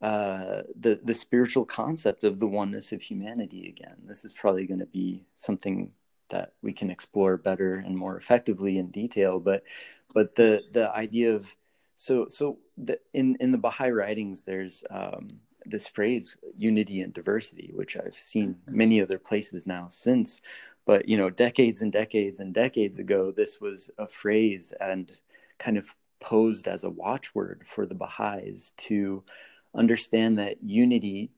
uh, 0.02 0.62
the 0.78 1.00
the 1.04 1.14
spiritual 1.14 1.64
concept 1.64 2.24
of 2.24 2.40
the 2.40 2.46
oneness 2.46 2.92
of 2.92 3.00
humanity. 3.00 3.68
Again, 3.68 3.96
this 4.04 4.24
is 4.24 4.32
probably 4.32 4.66
going 4.66 4.80
to 4.80 4.86
be 4.86 5.24
something 5.36 5.92
that 6.30 6.54
we 6.62 6.72
can 6.72 6.90
explore 6.90 7.36
better 7.36 7.76
and 7.76 7.96
more 7.96 8.16
effectively 8.16 8.78
in 8.78 8.90
detail. 8.90 9.38
But 9.38 9.62
but 10.12 10.34
the 10.34 10.62
the 10.72 10.90
idea 10.90 11.34
of 11.34 11.46
so 11.94 12.26
so 12.28 12.58
the, 12.76 12.98
in 13.14 13.36
in 13.38 13.52
the 13.52 13.58
Baha'i 13.58 13.90
writings, 13.90 14.42
there's 14.42 14.82
um, 14.90 15.40
this 15.64 15.86
phrase 15.86 16.36
unity 16.56 17.00
and 17.00 17.14
diversity 17.14 17.70
which 17.74 17.96
i've 17.96 18.18
seen 18.18 18.56
many 18.66 19.00
other 19.00 19.18
places 19.18 19.66
now 19.66 19.86
since 19.88 20.40
but 20.86 21.08
you 21.08 21.16
know 21.16 21.30
decades 21.30 21.82
and 21.82 21.92
decades 21.92 22.40
and 22.40 22.52
decades 22.52 22.98
ago 22.98 23.30
this 23.30 23.60
was 23.60 23.90
a 23.98 24.06
phrase 24.06 24.72
and 24.80 25.20
kind 25.58 25.78
of 25.78 25.94
posed 26.20 26.68
as 26.68 26.84
a 26.84 26.90
watchword 26.90 27.62
for 27.66 27.86
the 27.86 27.94
baha'is 27.94 28.72
to 28.76 29.22
understand 29.74 30.38
that 30.38 30.62
unity 30.62 31.30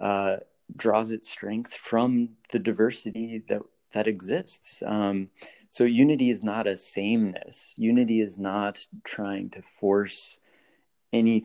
uh, 0.00 0.36
draws 0.76 1.10
its 1.12 1.30
strength 1.30 1.74
from 1.74 2.30
the 2.50 2.58
diversity 2.58 3.42
that 3.48 3.62
that 3.92 4.06
exists 4.06 4.82
um, 4.86 5.28
so 5.68 5.84
unity 5.84 6.30
is 6.30 6.42
not 6.42 6.66
a 6.66 6.76
sameness 6.76 7.74
unity 7.76 8.20
is 8.20 8.38
not 8.38 8.86
trying 9.04 9.50
to 9.50 9.62
force 9.78 10.38
any 11.12 11.44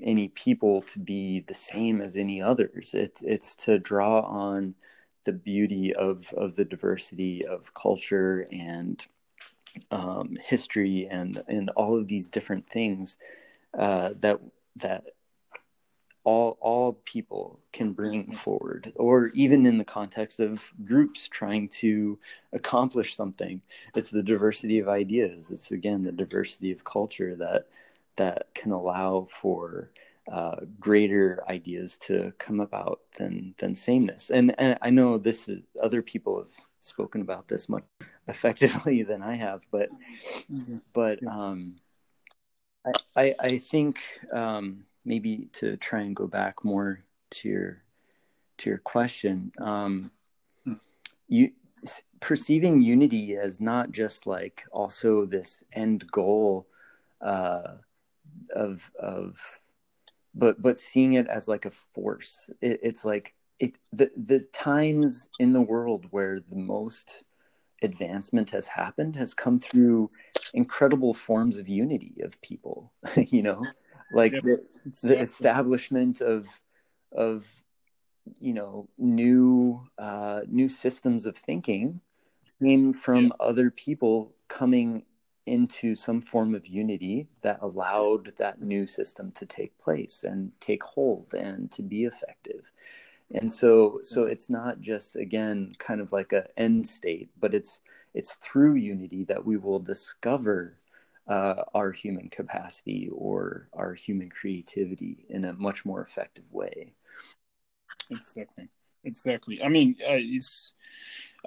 any 0.00 0.28
people 0.28 0.82
to 0.82 0.98
be 0.98 1.40
the 1.40 1.54
same 1.54 2.00
as 2.00 2.16
any 2.16 2.42
others. 2.42 2.94
It's 2.94 3.22
it's 3.22 3.54
to 3.56 3.78
draw 3.78 4.20
on 4.20 4.74
the 5.24 5.32
beauty 5.32 5.94
of 5.94 6.26
of 6.36 6.56
the 6.56 6.64
diversity 6.64 7.44
of 7.46 7.72
culture 7.74 8.46
and 8.52 9.04
um, 9.90 10.36
history 10.42 11.06
and 11.10 11.42
and 11.48 11.70
all 11.70 11.96
of 11.96 12.08
these 12.08 12.28
different 12.28 12.68
things 12.68 13.16
uh, 13.78 14.10
that 14.20 14.40
that 14.76 15.04
all 16.24 16.56
all 16.60 16.94
people 17.04 17.60
can 17.72 17.92
bring 17.92 18.32
forward 18.32 18.92
or 18.96 19.28
even 19.28 19.66
in 19.66 19.78
the 19.78 19.84
context 19.84 20.40
of 20.40 20.62
groups 20.84 21.28
trying 21.28 21.68
to 21.68 22.18
accomplish 22.52 23.14
something 23.14 23.60
it's 23.94 24.10
the 24.10 24.22
diversity 24.22 24.78
of 24.78 24.88
ideas 24.88 25.50
it's 25.50 25.70
again 25.70 26.02
the 26.02 26.12
diversity 26.12 26.72
of 26.72 26.82
culture 26.82 27.36
that 27.36 27.66
that 28.16 28.46
can 28.54 28.72
allow 28.72 29.28
for 29.30 29.90
uh, 30.30 30.56
greater 30.80 31.42
ideas 31.48 31.98
to 31.98 32.32
come 32.38 32.60
about 32.60 33.00
than 33.18 33.54
than 33.58 33.74
sameness. 33.74 34.30
And, 34.30 34.54
and 34.58 34.78
I 34.80 34.90
know 34.90 35.18
this 35.18 35.48
is 35.48 35.62
other 35.82 36.02
people 36.02 36.38
have 36.38 36.48
spoken 36.80 37.20
about 37.20 37.48
this 37.48 37.68
much 37.68 37.84
effectively 38.28 39.02
than 39.02 39.22
I 39.22 39.34
have, 39.34 39.62
but 39.70 39.90
mm-hmm. 40.50 40.78
but 40.92 41.24
um, 41.26 41.76
I, 42.86 42.92
I, 43.16 43.34
I 43.38 43.58
think 43.58 44.00
um, 44.32 44.84
maybe 45.04 45.48
to 45.54 45.76
try 45.76 46.00
and 46.00 46.16
go 46.16 46.26
back 46.26 46.64
more 46.64 47.04
to 47.30 47.48
your 47.48 47.82
to 48.58 48.70
your 48.70 48.78
question, 48.78 49.52
um, 49.58 50.10
hmm. 50.64 50.74
you 51.28 51.52
perceiving 52.20 52.80
unity 52.80 53.36
as 53.36 53.60
not 53.60 53.90
just 53.90 54.26
like 54.26 54.64
also 54.72 55.26
this 55.26 55.62
end 55.72 56.10
goal 56.10 56.66
uh, 57.20 57.74
of 58.54 58.90
of 58.98 59.60
but 60.34 60.60
but 60.60 60.78
seeing 60.78 61.14
it 61.14 61.26
as 61.26 61.48
like 61.48 61.64
a 61.64 61.70
force 61.70 62.50
it, 62.60 62.80
it's 62.82 63.04
like 63.04 63.34
it 63.60 63.74
the 63.92 64.10
the 64.16 64.40
times 64.52 65.28
in 65.38 65.52
the 65.52 65.60
world 65.60 66.06
where 66.10 66.40
the 66.40 66.56
most 66.56 67.22
advancement 67.82 68.50
has 68.50 68.66
happened 68.66 69.16
has 69.16 69.34
come 69.34 69.58
through 69.58 70.10
incredible 70.54 71.12
forms 71.12 71.58
of 71.58 71.68
unity 71.68 72.14
of 72.22 72.40
people 72.40 72.90
you 73.16 73.42
know 73.42 73.62
like 74.14 74.32
yep. 74.32 74.42
the, 74.42 74.64
the, 75.02 75.20
establishment 75.20 76.20
of 76.20 76.46
of 77.12 77.46
you 78.38 78.54
know 78.54 78.88
new 78.96 79.86
uh 79.98 80.40
new 80.48 80.68
systems 80.68 81.26
of 81.26 81.36
thinking 81.36 82.00
came 82.62 82.92
from 82.92 83.32
other 83.40 83.70
people 83.70 84.32
coming 84.48 85.04
into 85.46 85.94
some 85.94 86.22
form 86.22 86.54
of 86.54 86.66
unity 86.66 87.28
that 87.42 87.58
allowed 87.60 88.32
that 88.38 88.62
new 88.62 88.86
system 88.86 89.30
to 89.32 89.44
take 89.44 89.76
place 89.78 90.24
and 90.24 90.50
take 90.60 90.82
hold 90.82 91.34
and 91.34 91.70
to 91.70 91.82
be 91.82 92.04
effective. 92.04 92.70
And 93.30 93.52
so 93.52 94.00
so 94.02 94.24
it's 94.24 94.48
not 94.48 94.80
just 94.80 95.16
again 95.16 95.72
kind 95.78 96.00
of 96.00 96.12
like 96.12 96.32
a 96.32 96.46
end 96.56 96.86
state 96.86 97.30
but 97.40 97.54
it's 97.54 97.80
it's 98.12 98.34
through 98.34 98.74
unity 98.74 99.24
that 99.24 99.44
we 99.44 99.56
will 99.56 99.80
discover 99.80 100.78
uh, 101.26 101.62
our 101.74 101.92
human 101.92 102.28
capacity 102.28 103.08
or 103.12 103.68
our 103.72 103.94
human 103.94 104.28
creativity 104.28 105.26
in 105.28 105.44
a 105.44 105.52
much 105.54 105.84
more 105.84 106.02
effective 106.02 106.44
way 106.50 106.94
exactly 108.10 108.68
exactly 109.04 109.62
i 109.62 109.68
mean 109.68 109.96
uh, 110.02 110.18
it's 110.18 110.74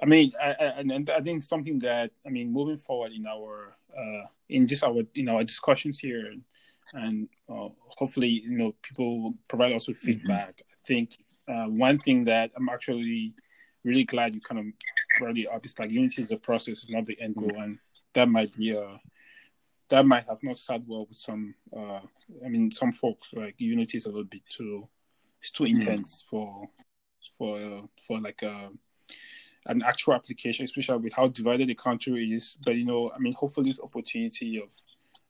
i 0.02 0.06
mean 0.06 0.32
I, 0.40 0.50
I, 0.50 0.64
and 0.78 1.10
i 1.10 1.20
think 1.20 1.42
something 1.42 1.78
that 1.80 2.10
i 2.26 2.30
mean 2.30 2.52
moving 2.52 2.76
forward 2.76 3.12
in 3.12 3.26
our 3.26 3.76
uh, 3.96 4.26
in 4.48 4.66
just 4.66 4.84
our 4.84 5.02
in 5.14 5.28
our 5.28 5.44
discussions 5.44 5.98
here 5.98 6.26
and, 6.26 6.42
and 6.94 7.28
uh, 7.48 7.68
hopefully 7.96 8.28
you 8.28 8.58
know 8.58 8.74
people 8.82 9.22
will 9.22 9.34
provide 9.48 9.72
also 9.72 9.92
mm-hmm. 9.92 10.06
feedback 10.06 10.56
mm-hmm. 10.56 10.72
i 10.72 10.86
think 10.86 11.18
uh, 11.48 11.64
one 11.64 11.98
thing 11.98 12.24
that 12.24 12.50
I'm 12.56 12.68
actually 12.68 13.34
really 13.84 14.04
glad 14.04 14.34
you 14.34 14.40
kind 14.40 14.60
of 14.60 14.66
brought 15.18 15.38
it 15.38 15.46
up 15.46 15.64
is 15.64 15.78
like 15.78 15.90
unity 15.90 16.22
is 16.22 16.30
a 16.30 16.36
process, 16.36 16.86
not 16.88 17.06
the 17.06 17.18
end 17.20 17.36
goal, 17.36 17.52
and 17.56 17.78
that 18.14 18.28
might 18.28 18.54
be 18.56 18.72
a 18.72 18.82
uh, 18.82 18.98
that 19.90 20.06
might 20.06 20.26
have 20.28 20.42
not 20.42 20.58
sat 20.58 20.82
well 20.86 21.06
with 21.08 21.18
some. 21.18 21.54
Uh, 21.74 22.00
I 22.44 22.48
mean, 22.48 22.70
some 22.70 22.92
folks 22.92 23.30
like 23.32 23.54
unity 23.58 23.98
is 23.98 24.06
a 24.06 24.10
little 24.10 24.24
bit 24.24 24.42
too 24.48 24.88
it's 25.40 25.50
too 25.50 25.64
mm-hmm. 25.64 25.80
intense 25.80 26.22
mm. 26.22 26.30
for 26.30 26.68
for 27.36 27.58
uh, 27.60 27.82
for 28.06 28.20
like 28.20 28.42
a 28.42 28.50
uh, 28.50 28.68
an 29.66 29.82
actual 29.82 30.14
application, 30.14 30.64
especially 30.64 30.96
with 30.98 31.12
how 31.12 31.28
divided 31.28 31.68
the 31.68 31.74
country 31.74 32.32
is. 32.32 32.56
But 32.64 32.76
you 32.76 32.84
know, 32.84 33.10
I 33.14 33.18
mean, 33.18 33.34
hopefully, 33.34 33.70
this 33.70 33.80
opportunity 33.80 34.58
of 34.58 34.70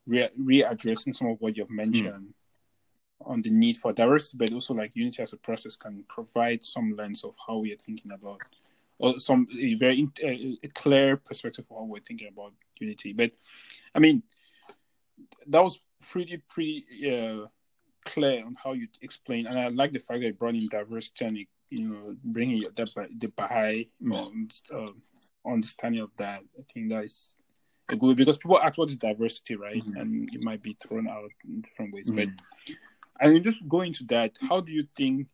re- 0.07 0.31
readdressing 0.39 1.15
some 1.15 1.29
of 1.29 1.41
what 1.41 1.57
you've 1.57 1.71
mentioned. 1.71 2.29
Mm 2.29 2.33
on 3.27 3.43
the 3.43 3.51
need 3.51 3.77
for 3.77 3.93
diversity, 3.93 4.37
but 4.37 4.53
also 4.53 4.73
like 4.73 4.95
unity 4.95 5.21
as 5.21 5.33
a 5.33 5.37
process 5.37 5.75
can 5.75 6.05
provide 6.09 6.63
some 6.63 6.95
lens 6.97 7.25
of 7.25 7.35
how 7.45 7.59
we 7.59 7.73
are 7.73 7.77
thinking 7.77 8.13
about, 8.13 8.41
or 9.01 9.19
some 9.19 9.45
a 9.59 9.75
very 9.75 10.09
a, 10.23 10.57
a 10.63 10.69
clear 10.69 11.17
perspective 11.17 11.65
of 11.69 11.77
how 11.77 11.83
we're 11.83 11.99
thinking 11.99 12.29
about 12.29 12.53
unity. 12.79 13.13
But 13.13 13.33
I 13.93 13.99
mean, 13.99 14.23
that 15.47 15.63
was 15.63 15.81
pretty 16.11 16.43
pretty 16.49 16.85
uh, 17.11 17.47
clear 18.05 18.45
on 18.45 18.57
how 18.63 18.73
you 18.73 18.89
explain, 19.03 19.47
and 19.47 19.59
I 19.59 19.69
like 19.69 19.93
the 19.93 19.99
fact 19.99 20.21
that 20.21 20.27
you 20.27 20.33
brought 20.33 20.55
in 20.55 20.69
diversity 20.69 21.25
and 21.25 21.39
you 21.71 21.89
know 21.89 22.17
bringing 22.25 22.61
the 22.61 23.09
the 23.19 23.29
Baha'i 23.29 23.89
um, 24.13 24.49
uh, 24.75 24.91
understanding 25.47 26.03
of 26.03 26.11
that. 26.19 26.41
I 26.59 26.63
think 26.73 26.91
that 26.91 27.05
is 27.05 27.35
a 27.91 27.97
good 27.97 28.17
because 28.17 28.39
people 28.39 28.59
ask 28.59 28.79
what 28.79 28.91
is 28.91 28.97
diversity, 28.97 29.57
right? 29.57 29.83
Mm-hmm. 29.83 29.97
And 29.97 30.35
it 30.35 30.43
might 30.43 30.63
be 30.63 30.77
thrown 30.81 31.09
out 31.09 31.31
in 31.45 31.61
different 31.61 31.95
ways, 31.95 32.11
mm-hmm. 32.11 32.31
but 32.31 32.75
and 33.21 33.43
just 33.43 33.69
going 33.69 33.93
to 33.95 34.05
that, 34.05 34.37
how 34.49 34.61
do 34.61 34.73
you 34.73 34.87
think 34.97 35.27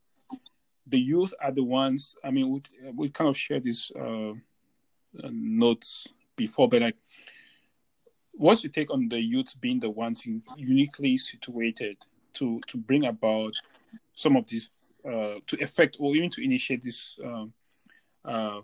the 0.86 0.98
youth 0.98 1.34
are 1.40 1.52
the 1.52 1.62
ones? 1.62 2.14
I 2.24 2.30
mean, 2.30 2.50
we, 2.50 2.90
we 2.92 3.08
kind 3.10 3.28
of 3.28 3.36
shared 3.36 3.64
these 3.64 3.90
uh, 3.98 4.30
uh, 4.30 5.30
notes 5.30 6.06
before, 6.36 6.68
but 6.68 6.82
like, 6.82 6.96
what's 8.36 8.64
your 8.64 8.72
take 8.72 8.90
on 8.90 9.08
the 9.08 9.20
youth 9.20 9.54
being 9.60 9.80
the 9.80 9.90
ones 9.90 10.22
uniquely 10.56 11.16
situated 11.16 11.96
to 12.34 12.60
to 12.66 12.76
bring 12.76 13.04
about 13.06 13.52
some 14.14 14.36
of 14.36 14.46
these 14.46 14.70
uh, 15.06 15.34
to 15.46 15.56
effect 15.60 15.96
or 16.00 16.14
even 16.16 16.30
to 16.30 16.42
initiate 16.42 16.82
this 16.82 17.18
um, 17.24 17.52
uh, 18.24 18.60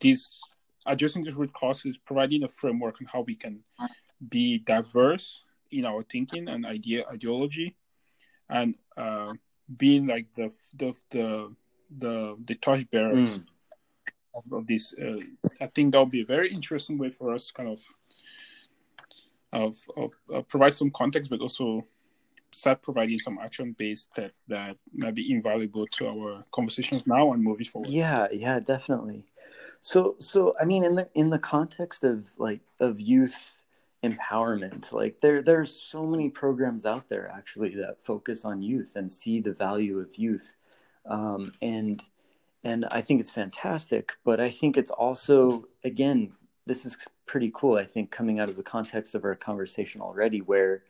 these 0.00 0.40
addressing 0.86 1.24
these 1.24 1.34
root 1.34 1.52
causes, 1.52 1.96
providing 1.96 2.42
a 2.42 2.48
framework 2.48 2.96
on 3.00 3.06
how 3.12 3.20
we 3.20 3.34
can 3.34 3.60
be 4.28 4.58
diverse 4.58 5.44
in 5.70 5.86
our 5.86 6.02
thinking 6.02 6.48
and 6.48 6.66
idea 6.66 7.04
ideology 7.08 7.74
and 8.50 8.74
uh, 8.96 9.32
being 9.76 10.06
like 10.06 10.26
the 10.36 10.52
the 10.76 10.94
the 11.10 11.54
the, 11.98 12.36
the 12.46 12.54
torch 12.54 12.88
bearers 12.90 13.38
mm. 13.38 13.44
of, 14.34 14.52
of, 14.52 14.66
this. 14.66 14.94
Uh, 14.94 15.18
I 15.60 15.66
think 15.66 15.92
that 15.92 16.00
would 16.00 16.10
be 16.10 16.22
a 16.22 16.26
very 16.26 16.50
interesting 16.52 16.96
way 16.96 17.10
for 17.10 17.34
us, 17.34 17.50
kind 17.50 17.68
of, 17.68 17.80
of, 19.52 19.76
of 19.96 20.10
uh, 20.34 20.42
provide 20.42 20.74
some 20.74 20.90
context, 20.90 21.30
but 21.30 21.40
also 21.40 21.86
start 22.52 22.82
providing 22.82 23.18
some 23.18 23.38
action 23.38 23.74
based 23.78 24.10
that 24.16 24.32
that 24.48 24.76
might 24.92 25.14
be 25.14 25.32
invaluable 25.32 25.86
to 25.86 26.08
our 26.08 26.44
conversations 26.52 27.02
now 27.06 27.32
and 27.32 27.42
moving 27.42 27.66
forward. 27.66 27.90
Yeah, 27.90 28.28
yeah, 28.32 28.60
definitely. 28.60 29.24
So, 29.80 30.16
so 30.18 30.54
I 30.60 30.64
mean, 30.64 30.84
in 30.84 30.94
the 30.94 31.08
in 31.14 31.30
the 31.30 31.38
context 31.38 32.04
of 32.04 32.28
like 32.38 32.60
of 32.80 33.00
youth 33.00 33.62
empowerment 34.02 34.92
like 34.92 35.20
there 35.20 35.42
there's 35.42 35.72
so 35.72 36.04
many 36.04 36.28
programs 36.28 36.84
out 36.84 37.08
there 37.08 37.30
actually 37.32 37.74
that 37.76 37.96
focus 38.02 38.44
on 38.44 38.60
youth 38.60 38.94
and 38.96 39.12
see 39.12 39.40
the 39.40 39.52
value 39.52 40.00
of 40.00 40.08
youth 40.16 40.56
um, 41.06 41.52
and 41.62 42.02
and 42.64 42.84
i 42.90 43.00
think 43.00 43.20
it's 43.20 43.30
fantastic 43.30 44.14
but 44.24 44.40
i 44.40 44.50
think 44.50 44.76
it's 44.76 44.90
also 44.90 45.64
again 45.84 46.32
this 46.66 46.84
is 46.84 46.98
pretty 47.32 47.50
cool 47.54 47.78
i 47.78 47.84
think 47.84 48.10
coming 48.10 48.38
out 48.40 48.50
of 48.50 48.56
the 48.56 48.62
context 48.62 49.14
of 49.14 49.24
our 49.24 49.34
conversation 49.34 50.00
already 50.02 50.40
where 50.40 50.82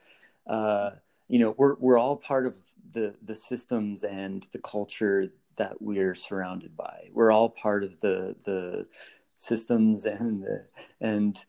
uh, 0.49 0.91
you 1.29 1.39
know 1.39 1.55
we're 1.57 1.77
we're 1.77 1.99
all 1.99 2.17
part 2.17 2.47
of 2.47 2.55
the 2.93 3.15
the 3.25 3.35
systems 3.35 4.05
and 4.05 4.49
the 4.53 4.59
culture 4.59 5.33
that 5.57 5.81
we're 5.81 6.15
surrounded 6.15 6.77
by. 6.77 7.09
We're 7.13 7.33
all 7.33 7.49
part 7.49 7.85
of 7.85 7.99
the 8.01 8.37
the 8.45 8.87
systems 9.37 10.07
and 10.07 10.43
the 10.43 10.67
and 11.01 11.45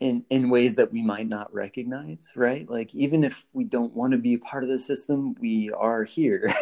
in 0.00 0.24
in 0.30 0.50
ways 0.50 0.76
that 0.76 0.92
we 0.92 1.02
might 1.02 1.28
not 1.28 1.52
recognize 1.52 2.30
right? 2.36 2.68
Like 2.68 2.94
even 2.94 3.24
if 3.24 3.46
we 3.52 3.64
don't 3.64 3.94
want 3.94 4.12
to 4.12 4.18
be 4.18 4.34
a 4.34 4.38
part 4.38 4.62
of 4.62 4.68
the 4.68 4.78
system 4.78 5.34
we 5.40 5.70
are 5.72 6.04
here. 6.04 6.54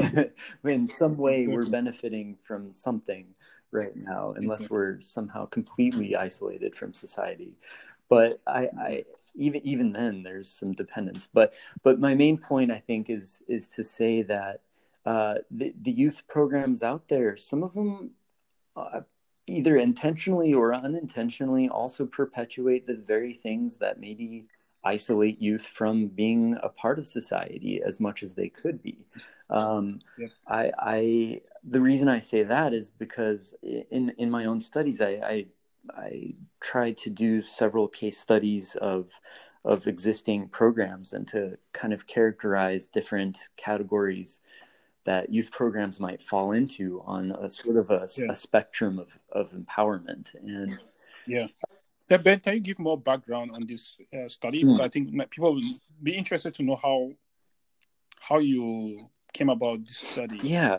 In 0.64 0.86
some 0.86 1.16
way 1.16 1.46
we're 1.46 1.66
benefiting 1.66 2.36
from 2.44 2.72
something 2.72 3.26
right 3.76 3.96
now 3.96 4.34
unless 4.36 4.68
we're 4.70 5.00
somehow 5.00 5.46
completely 5.46 6.16
isolated 6.16 6.74
from 6.74 6.92
society 6.92 7.52
but 8.08 8.40
i 8.46 8.68
i 8.80 9.04
even 9.34 9.60
even 9.66 9.92
then 9.92 10.22
there's 10.22 10.50
some 10.50 10.72
dependence 10.72 11.28
but 11.32 11.54
but 11.82 12.00
my 12.00 12.14
main 12.14 12.36
point 12.38 12.70
i 12.70 12.78
think 12.78 13.10
is 13.10 13.42
is 13.48 13.68
to 13.68 13.84
say 13.84 14.22
that 14.22 14.60
uh, 15.04 15.36
the, 15.52 15.72
the 15.82 15.92
youth 15.92 16.24
programs 16.26 16.82
out 16.82 17.06
there 17.06 17.36
some 17.36 17.62
of 17.62 17.72
them 17.74 18.10
uh, 18.74 19.02
either 19.46 19.76
intentionally 19.76 20.52
or 20.52 20.74
unintentionally 20.74 21.68
also 21.68 22.04
perpetuate 22.04 22.86
the 22.86 22.96
very 23.06 23.32
things 23.32 23.76
that 23.76 24.00
maybe 24.00 24.46
isolate 24.86 25.40
youth 25.42 25.66
from 25.66 26.06
being 26.06 26.56
a 26.62 26.68
part 26.68 26.98
of 26.98 27.06
society 27.06 27.82
as 27.84 28.00
much 28.00 28.22
as 28.22 28.34
they 28.34 28.48
could 28.48 28.82
be. 28.82 29.04
Um, 29.50 30.00
yeah. 30.16 30.28
I, 30.46 30.72
I, 30.78 31.40
the 31.68 31.80
reason 31.80 32.08
I 32.08 32.20
say 32.20 32.44
that 32.44 32.72
is 32.72 32.90
because 32.90 33.54
in 33.62 34.12
in 34.18 34.30
my 34.30 34.44
own 34.44 34.60
studies, 34.60 35.00
I, 35.00 35.08
I, 35.08 35.46
I 35.90 36.34
tried 36.60 36.96
to 36.98 37.10
do 37.10 37.42
several 37.42 37.88
case 37.88 38.18
studies 38.18 38.76
of 38.76 39.10
of 39.64 39.88
existing 39.88 40.48
programs 40.48 41.12
and 41.12 41.26
to 41.28 41.58
kind 41.72 41.92
of 41.92 42.06
characterize 42.06 42.86
different 42.86 43.36
categories 43.56 44.40
that 45.04 45.32
youth 45.32 45.50
programs 45.50 45.98
might 45.98 46.22
fall 46.22 46.52
into 46.52 47.02
on 47.04 47.32
a 47.32 47.50
sort 47.50 47.76
of 47.76 47.90
a, 47.90 48.08
yeah. 48.16 48.26
a 48.30 48.34
spectrum 48.34 48.98
of, 48.98 49.18
of 49.32 49.52
empowerment. 49.52 50.34
And 50.34 50.78
yeah. 51.26 51.46
yeah. 52.08 52.16
Ben, 52.16 52.40
can 52.40 52.54
you 52.54 52.60
give 52.60 52.78
more 52.78 52.98
background 52.98 53.52
on 53.54 53.66
this 53.66 53.96
uh, 54.16 54.28
study? 54.28 54.62
Mm. 54.62 54.80
I 54.80 54.88
think 54.88 55.10
people 55.30 55.54
will 55.54 55.78
be 56.00 56.16
interested 56.16 56.54
to 56.54 56.62
know 56.62 56.76
how 56.76 57.10
how 58.20 58.38
you 58.38 58.98
came 59.32 59.48
about 59.48 59.84
this 59.84 59.98
study. 59.98 60.38
Yeah, 60.42 60.78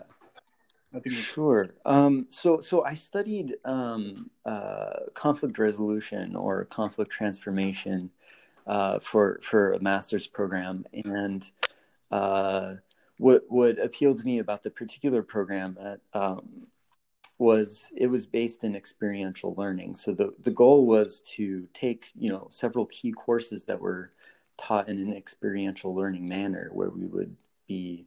I 0.94 1.00
think 1.00 1.14
sure. 1.14 1.68
Um, 1.84 2.26
so, 2.30 2.60
so 2.60 2.82
I 2.82 2.94
studied 2.94 3.56
um, 3.64 4.30
uh, 4.46 5.04
conflict 5.14 5.58
resolution 5.58 6.34
or 6.34 6.64
conflict 6.64 7.10
transformation 7.10 8.10
uh, 8.66 8.98
for 8.98 9.40
for 9.42 9.72
a 9.72 9.80
master's 9.80 10.26
program, 10.26 10.86
and 10.92 11.50
uh, 12.10 12.74
what 13.18 13.44
what 13.48 13.78
appealed 13.78 14.18
to 14.18 14.24
me 14.24 14.38
about 14.38 14.62
the 14.62 14.70
particular 14.70 15.22
program 15.22 15.76
at, 15.80 16.00
um, 16.18 16.66
was 17.38 17.90
it 17.96 18.08
was 18.08 18.26
based 18.26 18.64
in 18.64 18.74
experiential 18.74 19.54
learning. 19.56 19.96
So 19.96 20.12
the 20.12 20.34
the 20.40 20.50
goal 20.50 20.86
was 20.86 21.20
to 21.36 21.68
take 21.74 22.10
you 22.14 22.30
know 22.30 22.48
several 22.50 22.86
key 22.86 23.12
courses 23.12 23.64
that 23.64 23.80
were 23.80 24.12
taught 24.56 24.88
in 24.88 24.98
an 24.98 25.14
experiential 25.14 25.94
learning 25.94 26.28
manner, 26.28 26.70
where 26.72 26.90
we 26.90 27.06
would 27.06 27.36
be 27.66 28.06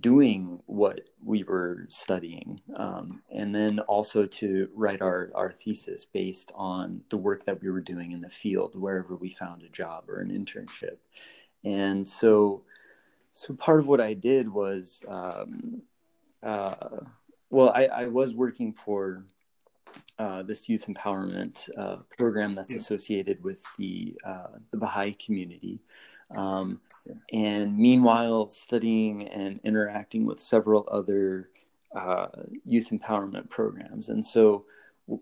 doing 0.00 0.60
what 0.66 1.00
we 1.22 1.42
were 1.42 1.86
studying 1.88 2.60
um, 2.76 3.20
and 3.30 3.54
then 3.54 3.80
also 3.80 4.24
to 4.24 4.68
write 4.74 5.02
our, 5.02 5.30
our 5.34 5.50
thesis 5.50 6.04
based 6.04 6.52
on 6.54 7.00
the 7.10 7.16
work 7.16 7.44
that 7.44 7.60
we 7.60 7.68
were 7.68 7.80
doing 7.80 8.12
in 8.12 8.20
the 8.20 8.30
field 8.30 8.78
wherever 8.78 9.16
we 9.16 9.30
found 9.30 9.62
a 9.62 9.68
job 9.68 10.08
or 10.08 10.20
an 10.20 10.30
internship 10.30 10.98
and 11.64 12.06
so 12.06 12.62
so 13.32 13.52
part 13.54 13.80
of 13.80 13.88
what 13.88 14.00
i 14.00 14.14
did 14.14 14.48
was 14.48 15.02
um, 15.08 15.82
uh, 16.44 16.74
well 17.50 17.72
I, 17.74 17.86
I, 17.86 18.06
was 18.06 18.34
working 18.34 18.72
for 18.72 19.24
uh, 20.18 20.42
this 20.44 20.68
youth 20.68 20.86
empowerment 20.86 21.68
uh, 21.76 21.96
program 22.16 22.52
that's 22.52 22.72
yeah. 22.72 22.78
associated 22.78 23.42
with 23.42 23.64
the 23.76 24.14
uh, 24.24 24.58
the 24.70 24.76
baha'i 24.76 25.14
community 25.14 25.80
um, 26.36 26.80
and 27.32 27.76
meanwhile, 27.76 28.48
studying 28.48 29.28
and 29.28 29.60
interacting 29.64 30.24
with 30.24 30.40
several 30.40 30.88
other 30.90 31.50
uh, 31.94 32.28
youth 32.64 32.90
empowerment 32.90 33.48
programs. 33.50 34.08
And 34.08 34.24
so, 34.24 34.64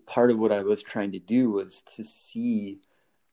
part 0.05 0.31
of 0.31 0.39
what 0.39 0.51
I 0.51 0.61
was 0.61 0.81
trying 0.81 1.11
to 1.11 1.19
do 1.19 1.51
was 1.51 1.83
to 1.95 2.03
see 2.03 2.79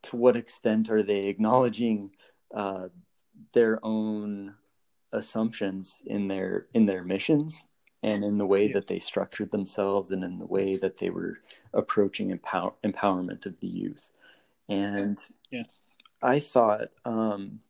to 0.02 0.16
what 0.16 0.36
extent 0.36 0.90
are 0.90 1.02
they 1.02 1.26
acknowledging 1.26 2.10
uh, 2.54 2.88
their 3.52 3.78
own 3.84 4.54
assumptions 5.12 6.02
in 6.06 6.28
their 6.28 6.66
in 6.74 6.86
their 6.86 7.04
missions 7.04 7.64
and 8.02 8.24
in 8.24 8.38
the 8.38 8.46
way 8.46 8.72
that 8.72 8.86
they 8.86 8.98
structured 8.98 9.50
themselves 9.50 10.10
and 10.10 10.24
in 10.24 10.38
the 10.38 10.46
way 10.46 10.76
that 10.76 10.96
they 10.98 11.10
were 11.10 11.38
approaching 11.74 12.30
empower- 12.30 12.72
empowerment 12.82 13.44
of 13.44 13.60
the 13.60 13.66
youth. 13.68 14.10
And 14.68 15.18
yeah 15.50 15.64
I 16.22 16.40
thought 16.40 16.88
um, 17.04 17.60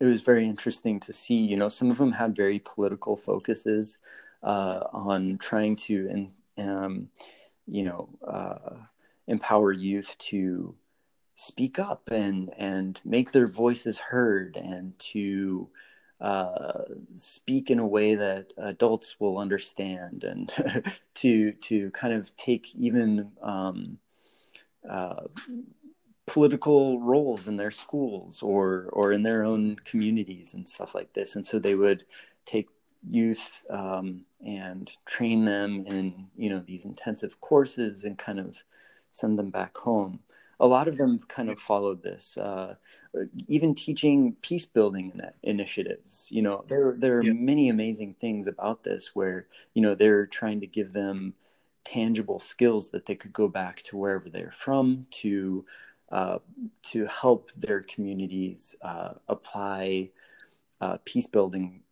it 0.00 0.04
was 0.04 0.22
very 0.22 0.46
interesting 0.46 1.00
to 1.00 1.12
see. 1.12 1.36
You 1.36 1.56
know, 1.56 1.68
some 1.68 1.90
of 1.90 1.98
them 1.98 2.12
had 2.12 2.36
very 2.36 2.58
political 2.58 3.16
focuses 3.16 3.98
uh, 4.42 4.80
on 4.92 5.38
trying 5.38 5.76
to, 5.76 6.30
and 6.56 6.68
um, 6.68 7.08
you 7.66 7.84
know, 7.84 8.08
uh, 8.26 8.76
empower 9.26 9.72
youth 9.72 10.14
to 10.18 10.74
speak 11.34 11.78
up 11.78 12.08
and 12.10 12.50
and 12.56 13.00
make 13.04 13.32
their 13.32 13.46
voices 13.46 13.98
heard 13.98 14.56
and 14.56 14.98
to 14.98 15.68
uh, 16.20 16.82
speak 17.14 17.70
in 17.70 17.78
a 17.78 17.86
way 17.86 18.14
that 18.14 18.46
adults 18.56 19.16
will 19.20 19.38
understand 19.38 20.24
and 20.24 20.50
to 21.14 21.52
to 21.52 21.90
kind 21.90 22.14
of 22.14 22.34
take 22.36 22.74
even 22.74 23.30
um, 23.42 23.98
uh, 24.88 25.24
political 26.26 27.00
roles 27.00 27.46
in 27.48 27.56
their 27.56 27.70
schools 27.70 28.42
or 28.42 28.88
or 28.92 29.12
in 29.12 29.22
their 29.22 29.44
own 29.44 29.76
communities 29.84 30.54
and 30.54 30.68
stuff 30.68 30.94
like 30.94 31.12
this. 31.12 31.36
And 31.36 31.46
so 31.46 31.58
they 31.58 31.74
would 31.74 32.04
take 32.44 32.68
youth 33.08 33.64
um, 33.70 34.24
and 34.44 34.90
train 35.06 35.44
them 35.44 35.86
in 35.86 36.26
you 36.36 36.50
know 36.50 36.62
these 36.66 36.84
intensive 36.84 37.40
courses 37.40 38.04
and 38.04 38.18
kind 38.18 38.40
of 38.40 38.56
send 39.10 39.38
them 39.38 39.50
back 39.50 39.76
home. 39.76 40.20
A 40.58 40.66
lot 40.66 40.88
of 40.88 40.96
them 40.96 41.20
kind 41.28 41.50
of 41.50 41.60
followed 41.60 42.02
this 42.02 42.36
uh, 42.38 42.74
even 43.46 43.74
teaching 43.74 44.34
peace 44.40 44.64
building 44.64 45.20
initiatives. 45.42 46.26
You 46.30 46.42
know 46.42 46.64
there 46.68 46.96
there 46.98 47.18
are 47.18 47.24
yeah. 47.24 47.32
many 47.32 47.68
amazing 47.68 48.16
things 48.20 48.48
about 48.48 48.82
this 48.82 49.10
where 49.14 49.46
you 49.74 49.82
know 49.82 49.94
they're 49.94 50.26
trying 50.26 50.60
to 50.60 50.66
give 50.66 50.92
them 50.92 51.34
tangible 51.84 52.40
skills 52.40 52.88
that 52.88 53.06
they 53.06 53.14
could 53.14 53.32
go 53.32 53.46
back 53.46 53.80
to 53.80 53.96
wherever 53.96 54.28
they're 54.28 54.54
from 54.58 55.06
to 55.12 55.64
uh, 56.12 56.38
to 56.82 57.06
help 57.06 57.50
their 57.56 57.82
communities 57.82 58.74
uh, 58.82 59.10
apply 59.28 60.10
uh, 60.80 60.98
peace 61.04 61.26
building 61.26 61.82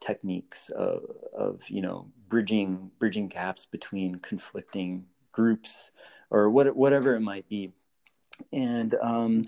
techniques 0.00 0.68
of, 0.70 1.02
of, 1.32 1.62
you 1.68 1.80
know 1.80 2.10
bridging 2.28 2.90
bridging 2.98 3.28
gaps 3.28 3.64
between 3.64 4.16
conflicting 4.16 5.06
groups 5.30 5.90
or 6.30 6.50
what, 6.50 6.74
whatever 6.74 7.14
it 7.14 7.20
might 7.20 7.48
be. 7.48 7.72
And 8.52 8.94
um, 9.00 9.46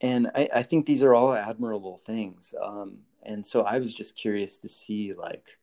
and 0.00 0.30
I, 0.34 0.48
I, 0.56 0.62
think 0.62 0.86
these 0.86 1.02
are 1.02 1.14
all 1.14 1.32
admirable 1.32 2.00
things. 2.04 2.54
Um, 2.62 2.98
and 3.22 3.46
so 3.46 3.62
I 3.62 3.78
was 3.78 3.94
just 3.94 4.16
curious 4.16 4.58
to 4.58 4.68
see 4.68 5.14
like 5.14 5.58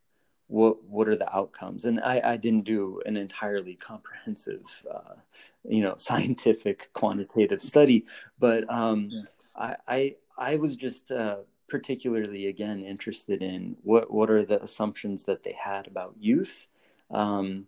what 0.48 0.84
what 0.84 1.08
are 1.08 1.16
the 1.16 1.36
outcomes 1.36 1.86
and 1.86 2.00
I, 2.02 2.22
I 2.24 2.38
didn't 2.38 2.66
do 2.66 3.02
an 3.06 3.18
entirely 3.18 3.76
comprehensive 3.76 4.64
uh, 4.94 5.16
you 5.64 5.82
know 5.82 5.96
scientific 6.00 6.90
quantitative 6.94 7.62
study 7.62 8.06
but 8.40 8.70
um, 8.72 9.10
yeah. 9.12 9.22
I, 9.56 9.76
I, 9.88 10.16
I 10.38 10.56
was 10.58 10.76
just 10.76 11.12
uh, 11.12 11.38
particularly 11.68 12.48
again 12.48 12.84
interested 12.84 13.42
in 13.42 13.76
what 13.84 14.12
what 14.12 14.30
are 14.30 14.46
the 14.46 14.62
assumptions 14.62 15.24
that 15.24 15.44
they 15.44 15.56
had 15.60 15.88
about 15.88 16.16
youth 16.20 16.68
um, 17.12 17.66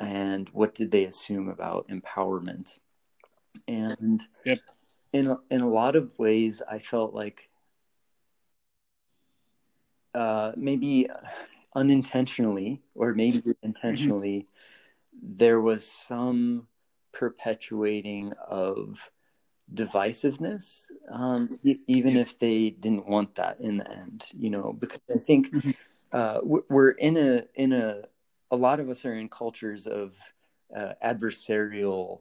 and 0.00 0.48
what 0.50 0.74
did 0.74 0.90
they 0.90 1.04
assume 1.04 1.48
about 1.48 1.88
empowerment 1.88 2.78
and 3.68 4.22
yep. 4.44 4.58
in 5.12 5.36
in 5.50 5.60
a 5.60 5.68
lot 5.68 5.94
of 5.94 6.18
ways 6.18 6.62
I 6.68 6.78
felt 6.78 7.12
like 7.12 7.50
uh, 10.14 10.52
maybe 10.56 11.08
unintentionally 11.74 12.82
or 12.94 13.14
maybe 13.14 13.38
mm-hmm. 13.38 13.50
intentionally 13.62 14.46
there 15.22 15.60
was 15.60 15.86
some 15.86 16.66
perpetuating 17.12 18.32
of 18.48 19.10
divisiveness 19.72 20.84
um, 21.10 21.58
even 21.86 22.16
if 22.16 22.38
they 22.38 22.70
didn't 22.70 23.06
want 23.06 23.34
that 23.36 23.58
in 23.60 23.78
the 23.78 23.90
end 23.90 24.24
you 24.32 24.50
know 24.50 24.74
because 24.78 25.00
i 25.14 25.18
think 25.18 25.52
mm-hmm. 25.52 25.70
uh, 26.12 26.38
we're 26.42 26.90
in 26.90 27.16
a 27.16 27.44
in 27.54 27.72
a 27.72 28.02
a 28.50 28.56
lot 28.56 28.80
of 28.80 28.90
us 28.90 29.04
are 29.06 29.14
in 29.14 29.28
cultures 29.28 29.86
of 29.86 30.12
uh, 30.76 30.92
adversarial 31.04 32.20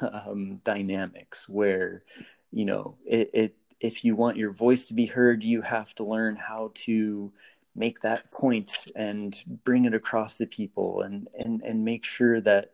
um, 0.00 0.60
dynamics 0.64 1.48
where 1.48 2.02
you 2.50 2.64
know 2.64 2.96
it, 3.04 3.30
it 3.32 3.56
if 3.80 4.04
you 4.04 4.14
want 4.14 4.36
your 4.36 4.52
voice 4.52 4.86
to 4.86 4.94
be 4.94 5.06
heard 5.06 5.42
you 5.42 5.62
have 5.62 5.94
to 5.94 6.04
learn 6.04 6.36
how 6.36 6.70
to 6.74 7.32
make 7.74 8.00
that 8.02 8.30
point 8.32 8.86
and 8.96 9.42
bring 9.64 9.84
it 9.84 9.94
across 9.94 10.36
to 10.38 10.46
people 10.46 11.02
and 11.02 11.28
and 11.38 11.62
and 11.62 11.84
make 11.84 12.04
sure 12.04 12.40
that 12.40 12.72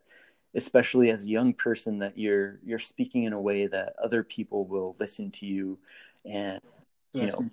especially 0.55 1.11
as 1.11 1.23
a 1.23 1.29
young 1.29 1.53
person 1.53 1.99
that 1.99 2.17
you're 2.17 2.59
you're 2.65 2.79
speaking 2.79 3.23
in 3.23 3.33
a 3.33 3.39
way 3.39 3.67
that 3.67 3.93
other 4.03 4.23
people 4.23 4.65
will 4.65 4.95
listen 4.99 5.29
to 5.31 5.45
you 5.45 5.77
and 6.25 6.59
you 7.13 7.27
know 7.27 7.49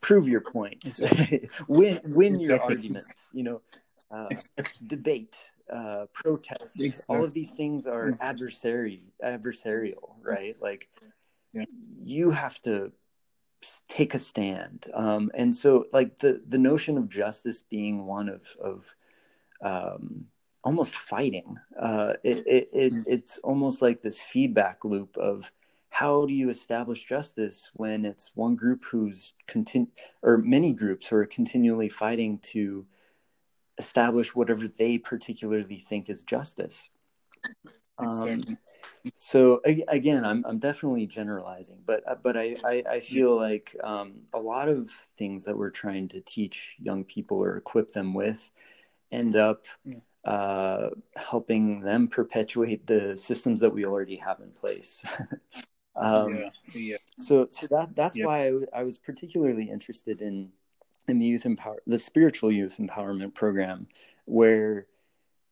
prove 0.00 0.28
your 0.28 0.40
points 0.40 1.00
win 1.68 2.00
win 2.04 2.36
exactly. 2.36 2.46
your 2.46 2.62
arguments 2.62 3.08
you 3.32 3.42
know 3.42 3.60
uh, 4.10 4.28
debate 4.86 5.36
uh, 5.72 6.04
protest 6.12 6.80
exactly. 6.80 7.16
all 7.16 7.24
of 7.24 7.32
these 7.32 7.50
things 7.50 7.86
are 7.86 8.14
adversary 8.20 9.02
adversarial 9.24 10.12
right 10.22 10.56
like 10.60 10.88
yeah. 11.52 11.64
you 12.02 12.30
have 12.30 12.60
to 12.60 12.92
take 13.88 14.14
a 14.14 14.18
stand. 14.18 14.86
Um, 14.94 15.30
and 15.34 15.54
so 15.54 15.86
like 15.92 16.18
the 16.18 16.42
the 16.46 16.58
notion 16.58 16.98
of 16.98 17.08
justice 17.08 17.62
being 17.62 18.06
one 18.06 18.28
of 18.28 18.42
of 18.60 18.94
um, 19.62 20.26
almost 20.62 20.96
fighting 20.96 21.56
uh, 21.80 22.14
it, 22.22 22.38
it, 22.46 22.68
it, 22.72 22.92
mm. 22.94 23.04
it's 23.06 23.38
almost 23.38 23.82
like 23.82 24.02
this 24.02 24.20
feedback 24.20 24.84
loop 24.84 25.16
of 25.16 25.50
how 25.90 26.26
do 26.26 26.34
you 26.34 26.50
establish 26.50 27.04
justice 27.04 27.70
when 27.74 28.04
it's 28.04 28.32
one 28.34 28.56
group 28.56 28.84
who's 28.84 29.32
continu- 29.48 29.86
or 30.22 30.38
many 30.38 30.72
groups 30.72 31.06
who 31.06 31.16
are 31.16 31.26
continually 31.26 31.88
fighting 31.88 32.38
to 32.38 32.84
establish 33.78 34.34
whatever 34.34 34.66
they 34.66 34.98
particularly 34.98 35.84
think 35.88 36.10
is 36.10 36.24
justice. 36.24 36.88
Um, 37.98 38.58
so 39.14 39.60
again 39.64 40.24
i'm 40.24 40.44
i'm 40.46 40.58
definitely 40.58 41.06
generalizing 41.06 41.78
but 41.86 42.02
uh, 42.08 42.14
but 42.22 42.36
i 42.36 42.56
i, 42.64 42.82
I 42.88 43.00
feel 43.00 43.36
like 43.36 43.76
um, 43.84 44.20
a 44.32 44.38
lot 44.38 44.68
of 44.68 44.90
things 45.18 45.44
that 45.44 45.56
we're 45.56 45.70
trying 45.70 46.08
to 46.08 46.20
teach 46.20 46.74
young 46.80 47.04
people 47.04 47.38
or 47.38 47.56
equip 47.56 47.92
them 47.92 48.14
with 48.14 48.50
end 49.12 49.36
up 49.36 49.66
uh, 50.24 50.88
helping 51.16 51.80
them 51.80 52.08
perpetuate 52.08 52.86
the 52.86 53.16
systems 53.16 53.60
that 53.60 53.72
we 53.72 53.84
already 53.84 54.16
have 54.16 54.40
in 54.40 54.50
place 54.52 55.02
um, 55.96 56.28
yeah, 56.34 56.50
yeah. 56.74 56.96
so 57.18 57.48
so 57.50 57.66
that 57.70 57.94
that's 57.94 58.16
Yeah. 58.16 58.24
why 58.26 58.42
I, 58.42 58.46
w- 58.46 58.66
I 58.74 58.82
was 58.82 58.98
particularly 58.98 59.70
interested 59.70 60.20
in 60.22 60.50
in 61.08 61.18
the 61.18 61.26
youth 61.26 61.46
empower 61.46 61.76
the 61.86 61.98
spiritual 61.98 62.50
youth 62.50 62.78
empowerment 62.78 63.34
program 63.34 63.86
where 64.24 64.86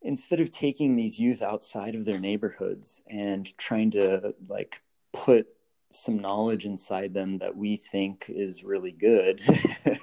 instead 0.05 0.40
of 0.40 0.50
taking 0.50 0.96
these 0.96 1.18
youth 1.18 1.42
outside 1.42 1.94
of 1.94 2.05
their 2.05 2.18
neighborhoods 2.20 3.03
and 3.09 3.57
trying 3.59 3.90
to 3.90 4.34
like 4.48 4.82
put 5.12 5.46
some 5.90 6.18
knowledge 6.18 6.64
inside 6.64 7.12
them 7.12 7.38
that 7.38 7.57
we 7.57 7.76
think 7.76 8.26
is 8.28 8.64
really 8.64 8.92
good 8.92 9.42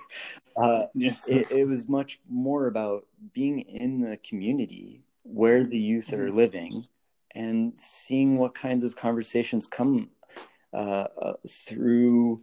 uh, 0.62 0.84
Yes. 0.93 1.28
it, 1.28 1.52
it 1.52 1.68
was 1.68 1.88
much 1.88 2.20
more 2.30 2.68
about 2.68 3.06
being 3.34 3.62
in 3.62 4.02
the 4.02 4.18
community 4.18 5.02
where 5.24 5.64
the 5.64 5.80
youth 5.80 6.14
are 6.14 6.32
living 6.32 6.86
and 7.36 7.74
seeing 7.78 8.38
what 8.38 8.54
kinds 8.56 8.84
of 8.84 8.95
conversations 8.95 9.68
come 9.68 10.10
uh, 10.74 11.08
uh, 11.22 11.34
through 11.47 12.41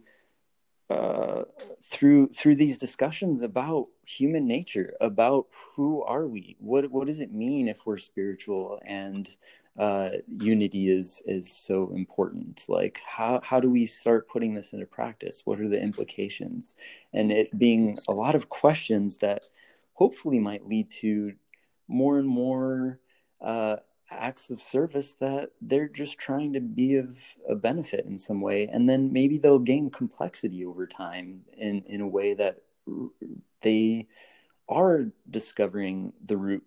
uh, 0.89 1.43
through 1.83 2.29
through 2.29 2.55
these 2.55 2.77
discussions 2.77 3.41
about 3.41 3.87
human 4.05 4.47
nature, 4.47 4.93
about 5.01 5.47
who 5.75 6.03
are 6.03 6.27
we, 6.27 6.55
what 6.59 6.89
what 6.91 7.07
does 7.07 7.19
it 7.19 7.33
mean 7.33 7.67
if 7.67 7.85
we're 7.85 7.97
spiritual, 7.97 8.79
and 8.85 9.29
uh, 9.77 10.09
unity 10.27 10.89
is 10.89 11.21
is 11.25 11.51
so 11.51 11.91
important. 11.95 12.65
Like 12.67 13.01
how 13.05 13.41
how 13.43 13.59
do 13.59 13.69
we 13.69 13.85
start 13.85 14.29
putting 14.29 14.55
this 14.55 14.73
into 14.73 14.85
practice? 14.85 15.41
What 15.45 15.59
are 15.59 15.67
the 15.69 15.81
implications? 15.81 16.75
And 17.13 17.31
it 17.31 17.57
being 17.57 17.97
a 18.07 18.13
lot 18.13 18.35
of 18.35 18.49
questions 18.49 19.17
that 19.17 19.43
hopefully 19.93 20.39
might 20.39 20.67
lead 20.67 20.89
to 21.01 21.33
more 21.87 22.19
and 22.19 22.27
more 22.27 22.99
uh, 23.41 23.77
acts 24.09 24.49
of 24.49 24.61
service 24.61 25.15
that 25.15 25.51
they're 25.61 25.89
just 25.89 26.17
trying 26.17 26.53
to 26.53 26.61
be 26.61 26.95
of 26.95 27.17
a 27.49 27.55
benefit 27.55 28.05
in 28.05 28.17
some 28.17 28.41
way. 28.41 28.67
And 28.67 28.89
then 28.89 29.11
maybe 29.11 29.37
they'll 29.37 29.59
gain 29.59 29.89
complexity 29.89 30.65
over 30.65 30.87
time 30.87 31.41
in 31.57 31.83
in 31.87 32.01
a 32.01 32.07
way 32.07 32.33
that 32.33 32.61
they 33.61 34.07
are 34.69 35.05
discovering 35.29 36.13
the 36.25 36.37
root 36.37 36.63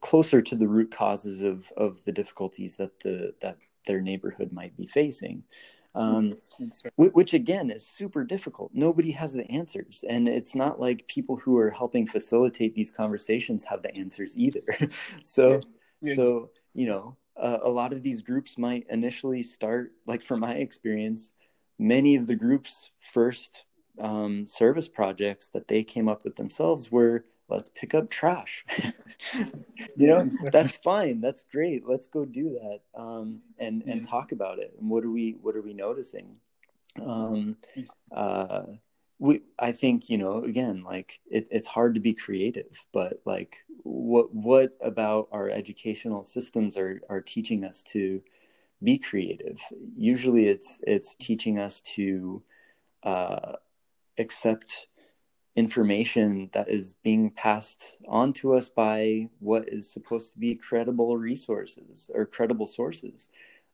closer 0.00 0.42
to 0.42 0.54
the 0.54 0.68
root 0.68 0.90
causes 0.90 1.42
of 1.42 1.72
of 1.76 2.04
the 2.04 2.12
difficulties 2.12 2.76
that 2.76 3.00
the 3.00 3.34
that 3.40 3.58
their 3.86 4.00
neighborhood 4.00 4.52
might 4.52 4.76
be 4.76 4.86
facing. 4.86 5.42
Um, 5.96 6.38
which 6.96 7.34
again 7.34 7.70
is 7.70 7.86
super 7.86 8.24
difficult. 8.24 8.72
Nobody 8.74 9.12
has 9.12 9.32
the 9.32 9.48
answers. 9.48 10.02
And 10.08 10.28
it's 10.28 10.56
not 10.56 10.80
like 10.80 11.06
people 11.06 11.36
who 11.36 11.56
are 11.56 11.70
helping 11.70 12.04
facilitate 12.04 12.74
these 12.74 12.90
conversations 12.90 13.62
have 13.64 13.82
the 13.82 13.94
answers 13.94 14.36
either. 14.36 14.64
So 15.22 15.60
Yes. 16.04 16.16
so 16.16 16.50
you 16.74 16.86
know 16.86 17.16
uh, 17.36 17.58
a 17.62 17.68
lot 17.70 17.92
of 17.92 18.02
these 18.02 18.22
groups 18.22 18.56
might 18.58 18.86
initially 18.90 19.42
start 19.42 19.92
like 20.06 20.22
from 20.22 20.40
my 20.40 20.54
experience 20.54 21.32
many 21.78 22.14
of 22.16 22.26
the 22.26 22.36
groups 22.36 22.90
first 23.00 23.64
um, 24.00 24.46
service 24.46 24.88
projects 24.88 25.48
that 25.48 25.68
they 25.68 25.82
came 25.84 26.08
up 26.08 26.24
with 26.24 26.36
themselves 26.36 26.90
were 26.90 27.24
let's 27.48 27.70
pick 27.74 27.94
up 27.94 28.10
trash. 28.10 28.64
You 29.96 30.06
know? 30.08 30.30
That's 30.52 30.76
fine. 30.78 31.20
That's 31.20 31.44
great. 31.44 31.86
Let's 31.86 32.06
go 32.08 32.24
do 32.24 32.58
that 32.60 32.80
um, 33.00 33.40
and 33.58 33.82
and 33.86 34.00
Yeah. 34.02 34.08
talk 34.10 34.32
about 34.32 34.58
it. 34.58 34.74
And 34.78 34.88
what 34.90 35.04
are 35.04 35.10
we 35.10 35.36
what 35.42 35.54
are 35.56 35.62
we 35.62 35.72
noticing? 35.74 36.36
Um, 37.00 37.56
uh, 38.12 38.62
we 39.24 39.40
i 39.58 39.72
think 39.72 40.10
you 40.10 40.18
know 40.18 40.44
again 40.44 40.82
like 40.84 41.20
it, 41.30 41.46
it's 41.50 41.68
hard 41.68 41.94
to 41.94 42.00
be 42.00 42.12
creative 42.12 42.84
but 42.92 43.20
like 43.24 43.64
what 43.84 44.34
what 44.34 44.76
about 44.80 45.28
our 45.32 45.48
educational 45.48 46.24
systems 46.24 46.76
are 46.76 47.00
are 47.08 47.20
teaching 47.20 47.64
us 47.64 47.82
to 47.82 48.22
be 48.82 48.98
creative? 48.98 49.60
Usually 49.96 50.46
it's 50.48 50.80
it's 50.86 51.14
teaching 51.14 51.58
us 51.58 51.80
to 51.96 52.42
uh, 53.02 53.52
accept 54.18 54.88
information 55.56 56.50
that 56.52 56.68
is 56.68 56.94
being 57.04 57.30
passed 57.30 57.98
on 58.08 58.32
to 58.32 58.54
us 58.54 58.68
by 58.68 59.28
what 59.38 59.68
is 59.68 59.90
supposed 59.90 60.32
to 60.32 60.38
be 60.38 60.56
credible 60.56 61.16
resources 61.16 62.10
or 62.12 62.26
credible 62.26 62.66
sources. 62.66 63.28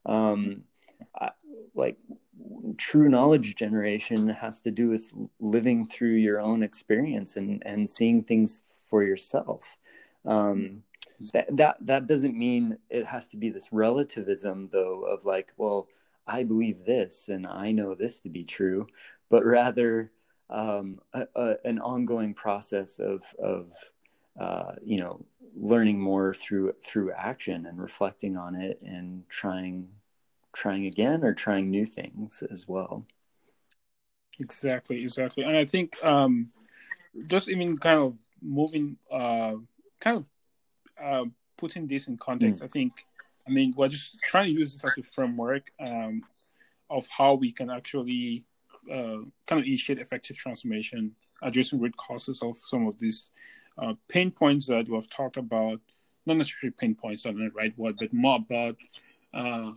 Um, 0.05 0.63
like 1.75 1.97
true 2.77 3.09
knowledge 3.09 3.55
generation 3.55 4.27
has 4.29 4.59
to 4.61 4.71
do 4.71 4.89
with 4.89 5.11
living 5.39 5.85
through 5.87 6.15
your 6.15 6.39
own 6.39 6.63
experience 6.63 7.35
and 7.35 7.61
and 7.65 7.89
seeing 7.89 8.23
things 8.23 8.61
for 8.87 9.03
yourself. 9.03 9.77
Um, 10.25 10.83
that, 11.33 11.55
that 11.57 11.77
that 11.81 12.07
doesn't 12.07 12.37
mean 12.37 12.77
it 12.89 13.05
has 13.05 13.27
to 13.29 13.37
be 13.37 13.49
this 13.49 13.71
relativism 13.71 14.69
though 14.71 15.03
of 15.03 15.25
like 15.25 15.53
well 15.57 15.87
i 16.25 16.43
believe 16.43 16.83
this 16.83 17.27
and 17.29 17.45
i 17.45 17.71
know 17.71 17.93
this 17.93 18.19
to 18.19 18.29
be 18.29 18.43
true 18.43 18.87
but 19.29 19.45
rather 19.45 20.11
um, 20.49 20.99
a, 21.13 21.27
a, 21.35 21.55
an 21.63 21.79
ongoing 21.79 22.33
process 22.33 22.99
of 22.99 23.23
of 23.39 23.71
uh, 24.39 24.73
you 24.83 24.97
know 24.97 25.23
learning 25.55 25.99
more 25.99 26.33
through 26.33 26.73
through 26.83 27.11
action 27.11 27.65
and 27.65 27.81
reflecting 27.81 28.35
on 28.35 28.55
it 28.55 28.79
and 28.81 29.23
trying 29.29 29.87
trying 30.53 30.85
again 30.85 31.23
or 31.23 31.33
trying 31.33 31.69
new 31.69 31.85
things 31.85 32.43
as 32.51 32.67
well 32.67 33.05
Exactly, 34.41 35.03
exactly. 35.03 35.43
And 35.43 35.55
I 35.55 35.65
think 35.65 35.95
um, 36.03 36.49
just 37.27 37.47
even 37.49 37.77
kind 37.77 37.99
of 37.99 38.17
moving, 38.41 38.97
uh, 39.11 39.55
kind 39.99 40.17
of 40.17 40.29
uh, 41.01 41.25
putting 41.57 41.87
this 41.87 42.07
in 42.07 42.17
context, 42.17 42.63
I 42.63 42.67
think, 42.67 43.05
I 43.47 43.51
mean, 43.51 43.73
we're 43.77 43.87
just 43.87 44.19
trying 44.23 44.45
to 44.45 44.59
use 44.59 44.73
this 44.73 44.83
as 44.83 44.97
a 44.97 45.03
framework 45.03 45.71
um, 45.79 46.23
of 46.89 47.07
how 47.07 47.35
we 47.35 47.51
can 47.51 47.69
actually 47.69 48.43
uh, 48.91 49.21
kind 49.45 49.61
of 49.61 49.65
initiate 49.65 49.99
effective 49.99 50.37
transformation, 50.37 51.15
addressing 51.43 51.79
root 51.79 51.95
causes 51.97 52.39
of 52.41 52.57
some 52.57 52.87
of 52.87 52.97
these 52.97 53.29
uh, 53.77 53.93
pain 54.07 54.31
points 54.31 54.65
that 54.67 54.89
we've 54.89 55.09
talked 55.09 55.37
about. 55.37 55.79
Not 56.25 56.37
necessarily 56.37 56.73
pain 56.77 56.95
points, 56.95 57.25
not 57.25 57.35
the 57.35 57.49
right 57.53 57.77
word, 57.77 57.97
but 57.99 58.13
more 58.13 58.37
about 58.37 58.77
uh, 59.33 59.71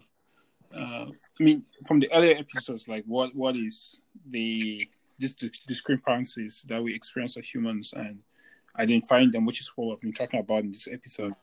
uh, 0.74 1.06
I 1.40 1.42
mean, 1.42 1.64
from 1.86 2.00
the 2.00 2.12
earlier 2.12 2.36
episodes, 2.36 2.88
like 2.88 3.04
what 3.06 3.34
what 3.34 3.56
is 3.56 4.00
the 4.30 4.88
these 5.18 5.34
discrepancies 5.66 6.64
that 6.68 6.82
we 6.82 6.94
experience 6.94 7.36
as 7.36 7.48
humans 7.48 7.92
and 7.96 8.18
identifying 8.78 9.30
them, 9.30 9.46
which 9.46 9.60
is 9.60 9.70
what 9.76 9.88
we've 9.88 10.00
been 10.00 10.12
talking 10.12 10.40
about 10.40 10.64
in 10.64 10.72
this 10.72 10.88
episode. 10.90 11.34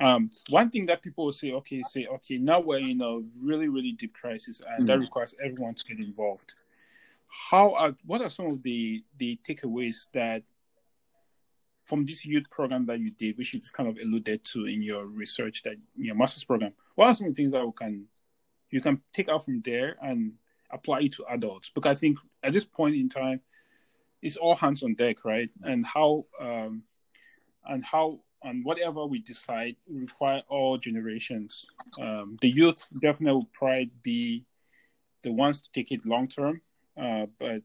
Um, 0.00 0.30
one 0.50 0.70
thing 0.70 0.86
that 0.86 1.02
people 1.02 1.24
will 1.26 1.32
say, 1.32 1.52
okay, 1.52 1.82
say, 1.82 2.06
okay, 2.06 2.36
now 2.38 2.60
we're 2.60 2.78
in 2.80 3.00
a 3.00 3.20
really, 3.40 3.68
really 3.68 3.92
deep 3.92 4.14
crisis, 4.14 4.60
and 4.66 4.86
that 4.88 4.98
Mhm. 4.98 5.02
requires 5.02 5.34
everyone 5.42 5.74
to 5.74 5.84
get 5.84 5.98
involved. 5.98 6.54
How 7.50 7.74
are 7.74 7.96
what 8.04 8.20
are 8.22 8.28
some 8.28 8.46
of 8.46 8.62
the 8.62 9.02
the 9.18 9.38
takeaways 9.46 10.08
that 10.12 10.42
from 11.82 12.06
this 12.06 12.24
youth 12.24 12.48
program 12.50 12.86
that 12.86 12.98
you 12.98 13.10
did, 13.10 13.36
which 13.36 13.52
you 13.52 13.60
just 13.60 13.72
kind 13.74 13.88
of 13.88 13.98
alluded 13.98 14.42
to 14.44 14.66
in 14.66 14.82
your 14.82 15.06
research 15.06 15.62
that 15.62 15.74
in 15.96 16.04
your 16.04 16.14
master's 16.14 16.44
program? 16.44 16.72
What 16.94 17.08
are 17.08 17.14
some 17.14 17.26
of 17.28 17.34
the 17.34 17.42
things 17.42 17.52
that 17.52 17.64
we 17.64 17.72
can 17.72 18.08
you 18.74 18.80
can 18.80 19.00
take 19.12 19.28
out 19.28 19.44
from 19.44 19.62
there 19.64 19.96
and 20.02 20.32
apply 20.68 21.02
it 21.02 21.12
to 21.12 21.24
adults? 21.30 21.70
Because 21.72 21.96
I 21.96 22.00
think 22.00 22.18
at 22.42 22.52
this 22.52 22.64
point 22.64 22.96
in 22.96 23.08
time, 23.08 23.40
it's 24.20 24.36
all 24.36 24.56
hands 24.56 24.82
on 24.82 24.94
deck, 24.94 25.24
right? 25.24 25.48
And 25.62 25.86
how 25.86 26.26
um, 26.40 26.82
and 27.64 27.84
how 27.84 28.18
and 28.42 28.64
whatever 28.64 29.06
we 29.06 29.20
decide 29.20 29.76
require 29.88 30.42
all 30.48 30.76
generations. 30.76 31.66
Um, 32.00 32.36
the 32.40 32.50
youth 32.50 32.88
definitely 33.00 33.34
will 33.34 33.50
probably 33.52 33.92
be 34.02 34.44
the 35.22 35.30
ones 35.32 35.62
to 35.62 35.68
take 35.72 35.92
it 35.92 36.04
long 36.04 36.26
term, 36.26 36.60
uh, 37.00 37.26
but 37.38 37.62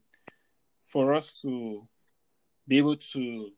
for 0.86 1.12
us 1.12 1.40
to 1.42 1.88
be 2.68 2.78
able 2.78 2.96
to 3.14 3.50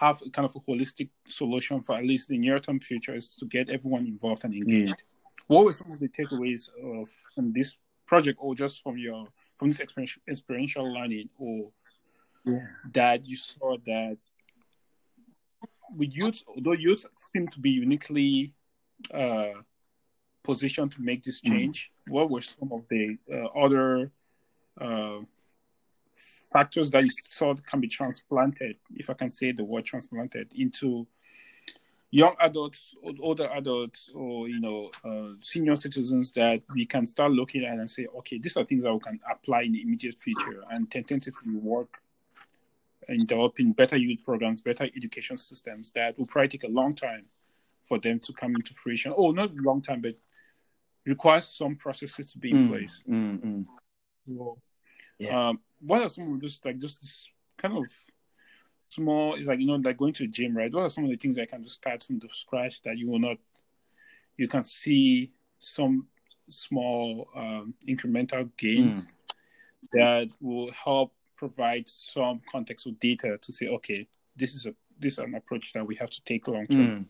have 0.00 0.20
a 0.20 0.28
kind 0.28 0.44
of 0.44 0.54
a 0.56 0.60
holistic 0.60 1.08
solution 1.26 1.82
for 1.82 1.94
at 1.94 2.04
least 2.04 2.28
the 2.28 2.36
near 2.36 2.58
term 2.58 2.80
future 2.80 3.14
is 3.14 3.34
to 3.36 3.46
get 3.46 3.70
everyone 3.70 4.06
involved 4.06 4.44
and 4.44 4.52
engaged. 4.52 5.02
What 5.46 5.64
were 5.64 5.72
some 5.72 5.92
of 5.92 6.00
the 6.00 6.08
takeaways 6.08 6.68
of 6.82 7.08
from 7.34 7.52
this 7.52 7.76
project, 8.06 8.38
or 8.40 8.54
just 8.54 8.82
from 8.82 8.98
your 8.98 9.26
from 9.56 9.68
this 9.68 9.80
experiential, 9.80 10.22
experiential 10.28 10.92
learning, 10.92 11.28
or 11.38 11.70
yeah. 12.44 12.66
that 12.92 13.26
you 13.26 13.36
saw 13.36 13.76
that 13.86 14.16
with 15.96 16.14
youth, 16.14 16.42
although 16.48 16.72
youth 16.72 17.04
seem 17.32 17.48
to 17.48 17.60
be 17.60 17.70
uniquely 17.70 18.52
uh, 19.12 19.50
positioned 20.42 20.92
to 20.92 21.02
make 21.02 21.22
this 21.22 21.40
change, 21.40 21.90
what 22.08 22.30
were 22.30 22.40
some 22.40 22.72
of 22.72 22.84
the 22.88 23.16
uh, 23.32 23.46
other 23.58 24.10
uh, 24.80 25.18
factors 26.52 26.90
that 26.90 27.02
you 27.02 27.10
saw 27.10 27.54
can 27.54 27.80
be 27.80 27.88
transplanted, 27.88 28.76
if 28.94 29.10
I 29.10 29.14
can 29.14 29.30
say 29.30 29.52
the 29.52 29.64
word 29.64 29.84
transplanted, 29.84 30.52
into 30.54 31.06
young 32.14 32.36
adults, 32.38 32.94
older 33.20 33.48
adults, 33.52 34.12
or 34.14 34.48
you 34.48 34.60
know, 34.60 34.88
uh, 35.04 35.34
senior 35.40 35.74
citizens 35.74 36.30
that 36.30 36.62
we 36.72 36.86
can 36.86 37.06
start 37.06 37.32
looking 37.32 37.64
at 37.64 37.76
and 37.76 37.90
say, 37.90 38.06
okay, 38.18 38.38
these 38.38 38.56
are 38.56 38.64
things 38.64 38.84
that 38.84 38.94
we 38.94 39.00
can 39.00 39.18
apply 39.28 39.62
in 39.62 39.72
the 39.72 39.82
immediate 39.82 40.14
future 40.14 40.62
and 40.70 40.88
tentatively 40.88 41.56
work 41.56 41.98
in 43.08 43.26
developing 43.26 43.72
better 43.72 43.96
youth 43.96 44.20
programs, 44.24 44.62
better 44.62 44.84
education 44.84 45.36
systems 45.36 45.90
that 45.90 46.16
will 46.16 46.26
probably 46.26 46.48
take 46.48 46.62
a 46.62 46.68
long 46.68 46.94
time 46.94 47.24
for 47.82 47.98
them 47.98 48.20
to 48.20 48.32
come 48.32 48.54
into 48.54 48.72
fruition. 48.72 49.12
Oh, 49.16 49.32
not 49.32 49.52
long 49.56 49.82
time, 49.82 50.00
but 50.00 50.14
requires 51.04 51.48
some 51.48 51.74
processes 51.74 52.30
to 52.32 52.38
be 52.38 52.52
in 52.52 52.56
Mm, 52.56 52.68
place. 52.68 53.02
mm, 53.08 53.44
mm. 53.44 53.64
Well, 54.26 54.58
yeah. 55.18 55.48
Um, 55.48 55.60
what 55.80 56.00
are 56.00 56.08
some 56.08 56.32
of 56.32 56.40
just 56.40 56.64
like 56.64 56.78
just 56.78 57.00
this 57.00 57.28
kind 57.58 57.76
of 57.76 57.86
small, 58.94 59.34
it's 59.34 59.46
like 59.46 59.60
you 59.60 59.66
know, 59.66 59.76
like 59.76 59.96
going 59.96 60.12
to 60.14 60.24
the 60.24 60.28
gym, 60.28 60.56
right? 60.56 60.72
What 60.72 60.82
are 60.82 60.90
some 60.90 61.04
of 61.04 61.10
the 61.10 61.16
things 61.16 61.38
I 61.38 61.46
can 61.46 61.62
just 61.62 61.76
start 61.76 62.02
from 62.04 62.18
the 62.18 62.28
scratch 62.30 62.82
that 62.82 62.98
you 62.98 63.08
will 63.08 63.18
not, 63.18 63.38
you 64.36 64.48
can 64.48 64.64
see 64.64 65.32
some 65.58 66.06
small 66.48 67.28
um, 67.34 67.74
incremental 67.88 68.50
gains 68.56 69.04
mm. 69.04 69.08
that 69.92 70.28
will 70.40 70.70
help 70.72 71.12
provide 71.36 71.88
some 71.88 72.40
context 72.50 72.86
or 72.86 72.92
data 73.00 73.38
to 73.40 73.52
say, 73.52 73.66
okay, 73.68 74.06
this 74.36 74.54
is 74.54 74.66
a 74.66 74.74
this 74.98 75.14
is 75.14 75.18
an 75.18 75.34
approach 75.34 75.72
that 75.72 75.86
we 75.86 75.94
have 75.96 76.10
to 76.10 76.22
take 76.24 76.46
long 76.48 76.66
term. 76.66 76.86
Mm. 76.86 77.04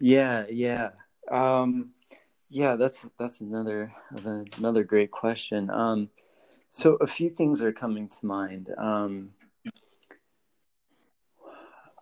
Yeah, 0.00 0.44
yeah, 0.50 0.90
um, 1.30 1.90
yeah. 2.48 2.76
That's 2.76 3.06
that's 3.18 3.40
another 3.40 3.92
another 4.56 4.84
great 4.84 5.10
question. 5.10 5.70
Um, 5.70 6.10
so 6.70 6.96
a 6.96 7.06
few 7.06 7.30
things 7.30 7.62
are 7.62 7.72
coming 7.72 8.08
to 8.08 8.26
mind. 8.26 8.70
Um, 8.78 9.30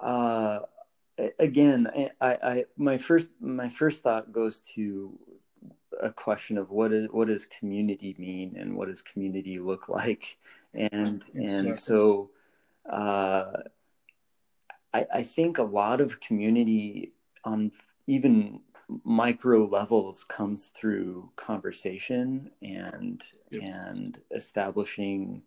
uh, 0.02 0.60
again, 1.38 1.88
I, 2.20 2.38
I 2.42 2.64
my 2.76 2.98
first 2.98 3.28
my 3.40 3.68
first 3.68 4.02
thought 4.02 4.32
goes 4.32 4.60
to 4.74 5.18
a 6.00 6.10
question 6.10 6.56
of 6.56 6.70
what 6.70 6.92
is 6.92 7.08
what 7.10 7.28
does 7.28 7.46
community 7.46 8.14
mean 8.18 8.56
and 8.58 8.76
what 8.76 8.88
does 8.88 9.02
community 9.02 9.58
look 9.58 9.88
like 9.88 10.38
and 10.72 11.16
exactly. 11.16 11.46
and 11.46 11.76
so 11.76 12.30
uh, 12.90 13.52
I, 14.94 15.06
I 15.14 15.22
think 15.22 15.58
a 15.58 15.62
lot 15.62 16.00
of 16.00 16.20
community 16.20 17.12
on 17.44 17.72
even 18.06 18.60
micro 19.04 19.64
levels 19.64 20.24
comes 20.24 20.66
through 20.68 21.30
conversation 21.36 22.50
and 22.62 23.24
yep. 23.50 23.62
and 23.62 24.18
establishing 24.34 25.42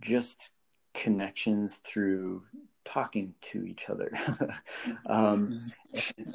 just 0.00 0.52
connections 0.94 1.78
through 1.84 2.42
talking 2.86 3.34
to 3.40 3.64
each 3.66 3.90
other. 3.90 4.10
Um, 5.06 5.60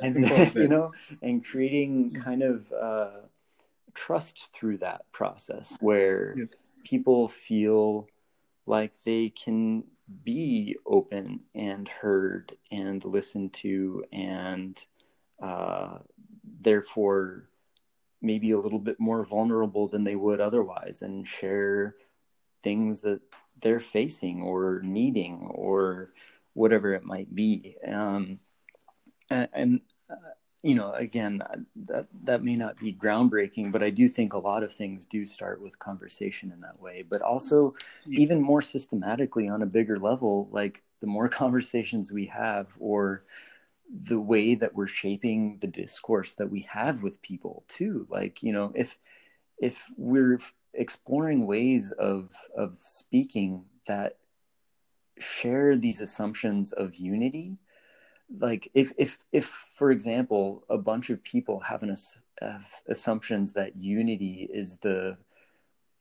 and 0.02 0.26
you 0.56 0.68
know 0.68 0.91
and 1.22 1.43
creating 1.45 2.14
kind 2.14 2.41
of 2.43 2.72
uh, 2.72 3.20
trust 3.93 4.49
through 4.54 4.78
that 4.78 5.10
process 5.12 5.76
where 5.80 6.36
yep. 6.38 6.49
people 6.84 7.28
feel 7.28 8.08
like 8.66 8.93
they 9.04 9.30
can 9.30 9.84
be 10.24 10.76
open 10.86 11.41
and 11.56 11.88
heard 11.88 12.56
and 12.72 13.04
listened 13.06 13.54
to 13.54 14.04
and 14.12 14.86
uh, 15.41 15.97
therefore 16.62 17.49
maybe 18.22 18.52
a 18.52 18.60
little 18.60 18.80
bit 18.80 18.99
more 18.99 19.26
vulnerable 19.26 19.88
than 19.88 20.04
they 20.04 20.16
would 20.16 20.39
otherwise 20.39 21.02
and 21.02 21.28
share 21.28 21.95
things 22.64 23.02
that 23.02 23.22
they're 23.62 23.80
facing 23.80 24.41
or 24.41 24.82
needing 24.84 25.47
or 25.49 26.14
whatever 26.54 26.93
it 26.93 27.04
might 27.04 27.34
be. 27.34 27.76
Um, 27.86 28.39
and, 29.30 29.47
and 29.54 29.82
uh, 30.10 30.16
you 30.64 30.76
know 30.76 30.93
again 30.93 31.41
that 31.88 32.08
that 32.24 32.43
may 32.43 32.56
not 32.56 32.78
be 32.78 32.93
groundbreaking 32.93 33.72
but 33.72 33.82
i 33.82 33.89
do 33.89 34.08
think 34.08 34.34
a 34.34 34.38
lot 34.38 34.64
of 34.64 34.74
things 34.74 35.06
do 35.06 35.26
start 35.26 35.62
with 35.62 35.80
conversation 35.80 36.52
in 36.52 36.62
that 36.62 36.80
way. 36.80 37.04
But 37.08 37.22
also 37.22 37.74
even 38.08 38.41
more 38.41 38.62
systematically 38.62 39.49
on 39.49 39.62
a 39.62 39.66
bigger 39.66 39.97
level 39.97 40.49
like 40.52 40.84
the 40.99 41.08
more 41.08 41.30
conversations 41.43 42.12
we 42.12 42.26
have 42.28 42.68
or 42.80 43.24
the 43.89 44.20
way 44.20 44.56
that 44.56 44.74
we're 44.74 44.88
shaping 44.88 45.58
the 45.60 45.68
discourse 45.68 46.34
that 46.34 46.49
we 46.49 46.62
have 46.62 47.04
with 47.04 47.22
people 47.22 47.64
too. 47.68 48.08
Like 48.10 48.43
you 48.43 48.54
know 48.54 48.72
if 48.76 48.97
if 49.58 49.84
we're 49.97 50.39
exploring 50.74 51.47
ways 51.47 51.91
of 51.91 52.30
of 52.56 52.78
speaking 52.78 53.66
that 53.88 54.18
share 55.22 55.76
these 55.76 56.01
assumptions 56.01 56.72
of 56.72 56.95
unity 56.95 57.57
like 58.39 58.69
if 58.74 58.91
if 58.97 59.17
if 59.32 59.53
for 59.76 59.91
example 59.91 60.63
a 60.69 60.78
bunch 60.78 61.09
of 61.09 61.24
people 61.24 61.59
have 61.59 61.84
an 61.84 61.95
have 62.41 62.65
assumptions 62.88 63.53
that 63.53 63.76
unity 63.76 64.49
is 64.51 64.78
the 64.78 65.17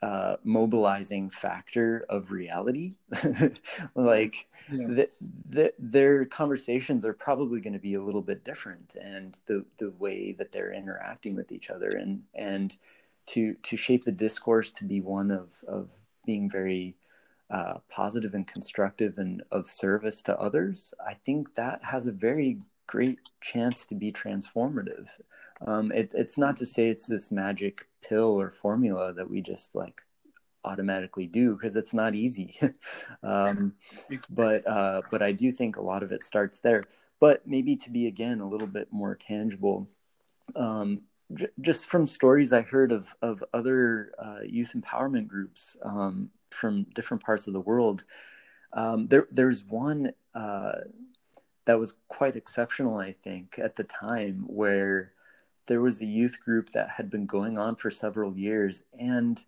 uh, 0.02 0.36
mobilizing 0.44 1.28
factor 1.28 2.06
of 2.08 2.30
reality 2.30 2.94
like 3.94 4.46
yeah. 4.72 4.86
the, 4.86 5.10
the, 5.50 5.74
their 5.78 6.24
conversations 6.24 7.04
are 7.04 7.12
probably 7.12 7.60
going 7.60 7.74
to 7.74 7.78
be 7.78 7.94
a 7.94 8.02
little 8.02 8.22
bit 8.22 8.42
different 8.42 8.96
and 9.02 9.40
the 9.44 9.62
the 9.76 9.90
way 9.98 10.32
that 10.32 10.52
they're 10.52 10.72
interacting 10.72 11.36
with 11.36 11.52
each 11.52 11.68
other 11.68 11.90
and 11.90 12.22
and 12.34 12.78
to 13.26 13.54
to 13.62 13.76
shape 13.76 14.06
the 14.06 14.12
discourse 14.12 14.72
to 14.72 14.84
be 14.84 15.02
one 15.02 15.30
of 15.30 15.62
of 15.68 15.90
being 16.24 16.48
very 16.48 16.96
uh, 17.50 17.74
positive 17.88 18.34
and 18.34 18.46
constructive 18.46 19.18
and 19.18 19.42
of 19.50 19.68
service 19.68 20.22
to 20.22 20.38
others 20.38 20.92
i 21.06 21.14
think 21.26 21.54
that 21.54 21.82
has 21.82 22.06
a 22.06 22.12
very 22.12 22.58
great 22.86 23.18
chance 23.40 23.86
to 23.86 23.94
be 23.94 24.12
transformative 24.12 25.08
um, 25.66 25.92
it, 25.92 26.10
it's 26.14 26.38
not 26.38 26.56
to 26.58 26.66
say 26.66 26.88
it's 26.88 27.06
this 27.06 27.30
magic 27.30 27.86
pill 28.02 28.40
or 28.40 28.50
formula 28.50 29.12
that 29.12 29.28
we 29.28 29.42
just 29.42 29.74
like 29.74 30.00
automatically 30.64 31.26
do 31.26 31.54
because 31.54 31.76
it's 31.76 31.94
not 31.94 32.14
easy. 32.14 32.58
um, 33.22 33.74
but 34.30 34.66
uh, 34.66 35.02
but 35.10 35.22
I 35.22 35.32
do 35.32 35.52
think 35.52 35.76
a 35.76 35.82
lot 35.82 36.02
of 36.02 36.12
it 36.12 36.22
starts 36.22 36.58
there. 36.58 36.84
But 37.18 37.46
maybe 37.46 37.76
to 37.76 37.90
be 37.90 38.06
again 38.06 38.40
a 38.40 38.48
little 38.48 38.66
bit 38.66 38.88
more 38.90 39.14
tangible, 39.14 39.88
um, 40.56 41.02
j- 41.34 41.48
just 41.60 41.86
from 41.86 42.06
stories 42.06 42.52
I 42.52 42.62
heard 42.62 42.92
of 42.92 43.14
of 43.20 43.44
other 43.52 44.12
uh, 44.18 44.40
youth 44.44 44.72
empowerment 44.74 45.28
groups 45.28 45.76
um, 45.82 46.30
from 46.50 46.86
different 46.94 47.22
parts 47.22 47.46
of 47.46 47.52
the 47.52 47.60
world. 47.60 48.04
Um, 48.72 49.08
there 49.08 49.26
there's 49.30 49.64
one 49.64 50.12
uh, 50.34 50.72
that 51.64 51.78
was 51.78 51.94
quite 52.08 52.36
exceptional, 52.36 52.96
I 52.98 53.12
think, 53.12 53.58
at 53.58 53.76
the 53.76 53.84
time 53.84 54.44
where 54.46 55.12
there 55.66 55.80
was 55.80 56.00
a 56.00 56.06
youth 56.06 56.38
group 56.40 56.72
that 56.72 56.90
had 56.90 57.10
been 57.10 57.26
going 57.26 57.58
on 57.58 57.76
for 57.76 57.90
several 57.90 58.36
years 58.36 58.82
and 58.98 59.44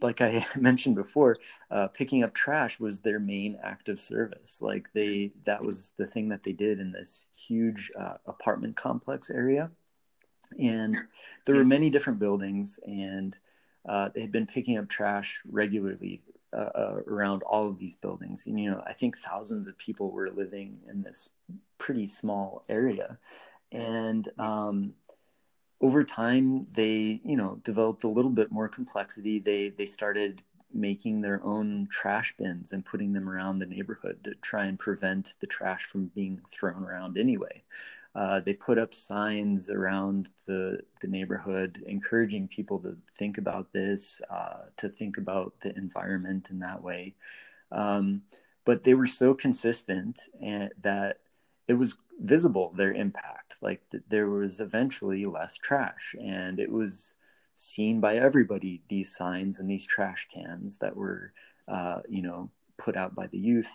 like 0.00 0.20
I 0.20 0.46
mentioned 0.56 0.96
before, 0.96 1.38
uh, 1.70 1.88
picking 1.88 2.22
up 2.22 2.34
trash 2.34 2.80
was 2.80 3.00
their 3.00 3.20
main 3.20 3.58
act 3.62 3.88
of 3.88 4.00
service. 4.00 4.60
Like 4.60 4.92
they, 4.92 5.32
that 5.44 5.64
was 5.64 5.92
the 5.96 6.06
thing 6.06 6.28
that 6.28 6.42
they 6.42 6.52
did 6.52 6.80
in 6.80 6.92
this 6.92 7.26
huge 7.34 7.90
uh, 7.98 8.14
apartment 8.26 8.76
complex 8.76 9.30
area, 9.30 9.70
and 10.58 10.96
there 11.46 11.56
were 11.56 11.64
many 11.64 11.90
different 11.90 12.18
buildings, 12.18 12.78
and 12.86 13.36
uh, 13.86 14.08
they 14.14 14.20
had 14.20 14.32
been 14.32 14.46
picking 14.46 14.78
up 14.78 14.88
trash 14.88 15.40
regularly 15.50 16.22
uh, 16.52 16.70
uh, 16.74 17.00
around 17.08 17.42
all 17.42 17.68
of 17.68 17.78
these 17.78 17.96
buildings. 17.96 18.46
And 18.46 18.58
you 18.58 18.70
know, 18.70 18.82
I 18.86 18.92
think 18.92 19.18
thousands 19.18 19.68
of 19.68 19.76
people 19.76 20.10
were 20.10 20.30
living 20.30 20.78
in 20.88 21.02
this 21.02 21.28
pretty 21.78 22.06
small 22.06 22.64
area, 22.68 23.18
and 23.72 24.28
um, 24.38 24.94
over 25.80 26.04
time 26.04 26.66
they 26.72 27.20
you 27.24 27.36
know 27.36 27.60
developed 27.64 28.04
a 28.04 28.08
little 28.08 28.30
bit 28.30 28.52
more 28.52 28.68
complexity. 28.68 29.38
They 29.38 29.70
they 29.70 29.86
started 29.86 30.42
making 30.72 31.20
their 31.20 31.40
own 31.44 31.86
trash 31.90 32.34
bins 32.36 32.72
and 32.72 32.84
putting 32.84 33.12
them 33.12 33.28
around 33.28 33.58
the 33.58 33.66
neighborhood 33.66 34.18
to 34.24 34.34
try 34.36 34.64
and 34.64 34.76
prevent 34.76 35.36
the 35.40 35.46
trash 35.46 35.84
from 35.84 36.06
being 36.16 36.40
thrown 36.50 36.82
around 36.82 37.16
anyway 37.16 37.62
uh, 38.14 38.40
they 38.40 38.54
put 38.54 38.78
up 38.78 38.94
signs 38.94 39.70
around 39.70 40.30
the, 40.46 40.78
the 41.00 41.08
neighborhood 41.08 41.82
encouraging 41.86 42.46
people 42.46 42.78
to 42.78 42.96
think 43.12 43.38
about 43.38 43.72
this 43.72 44.20
uh, 44.30 44.66
to 44.76 44.88
think 44.88 45.18
about 45.18 45.52
the 45.62 45.76
environment 45.76 46.50
in 46.50 46.60
that 46.60 46.82
way. 46.82 47.14
Um, 47.72 48.22
but 48.64 48.84
they 48.84 48.94
were 48.94 49.06
so 49.06 49.34
consistent 49.34 50.20
and 50.40 50.70
that 50.82 51.18
it 51.66 51.74
was 51.74 51.96
visible 52.20 52.72
their 52.76 52.92
impact 52.92 53.56
like 53.60 53.82
th- 53.90 54.04
there 54.08 54.28
was 54.28 54.60
eventually 54.60 55.24
less 55.24 55.56
trash 55.56 56.14
and 56.22 56.60
it 56.60 56.70
was 56.70 57.16
seen 57.56 58.00
by 58.00 58.14
everybody 58.14 58.82
these 58.88 59.14
signs 59.14 59.58
and 59.58 59.68
these 59.68 59.86
trash 59.86 60.28
cans 60.32 60.78
that 60.78 60.96
were 60.96 61.32
uh, 61.66 62.00
you 62.08 62.22
know 62.22 62.50
put 62.78 62.96
out 62.96 63.14
by 63.14 63.26
the 63.26 63.38
youth. 63.38 63.70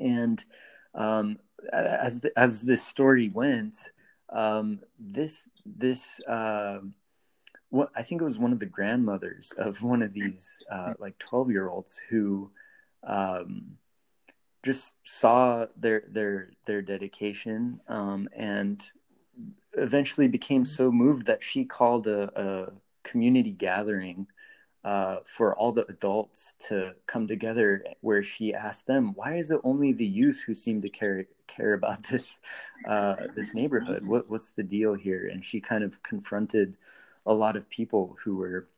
And 0.00 0.42
um, 0.94 1.38
as 1.72 2.20
the, 2.20 2.32
as 2.38 2.62
this 2.62 2.82
story 2.82 3.30
went 3.34 3.90
um, 4.30 4.80
this 4.98 5.46
this 5.64 6.20
uh, 6.20 6.78
what 7.70 7.90
I 7.94 8.02
think 8.02 8.20
it 8.20 8.24
was 8.24 8.38
one 8.38 8.52
of 8.52 8.58
the 8.58 8.66
grandmothers 8.66 9.52
of 9.56 9.82
one 9.82 10.02
of 10.02 10.12
these 10.12 10.62
uh, 10.70 10.94
like 10.98 11.18
12 11.18 11.50
year 11.50 11.68
olds 11.68 12.00
who 12.08 12.50
um, 13.04 13.76
just 14.62 14.96
saw 15.04 15.66
their 15.76 16.04
their 16.08 16.50
their 16.66 16.82
dedication 16.82 17.80
um, 17.88 18.28
and 18.34 18.90
eventually 19.74 20.28
became 20.28 20.64
so 20.64 20.90
moved 20.90 21.26
that 21.26 21.42
she 21.42 21.64
called 21.64 22.06
a, 22.06 22.30
a 22.40 22.72
community 23.02 23.52
gathering 23.52 24.26
uh, 24.86 25.16
for 25.24 25.54
all 25.56 25.72
the 25.72 25.84
adults 25.88 26.54
to 26.68 26.94
come 27.06 27.26
together 27.26 27.84
where 28.00 28.22
she 28.22 28.54
asked 28.54 28.86
them 28.86 29.12
why 29.14 29.36
is 29.36 29.50
it 29.50 29.60
only 29.64 29.92
the 29.92 30.06
youth 30.06 30.42
who 30.46 30.54
seem 30.54 30.80
to 30.80 30.88
care 30.88 31.26
care 31.46 31.74
about 31.74 32.02
this 32.10 32.40
uh, 32.86 33.16
this 33.34 33.52
neighborhood 33.52 34.06
what 34.06 34.30
what's 34.30 34.50
the 34.50 34.62
deal 34.62 34.94
here 34.94 35.28
and 35.30 35.44
she 35.44 35.60
kind 35.60 35.84
of 35.84 36.02
confronted 36.02 36.76
a 37.26 37.34
lot 37.34 37.56
of 37.56 37.68
people 37.68 38.16
who 38.22 38.36
were 38.36 38.68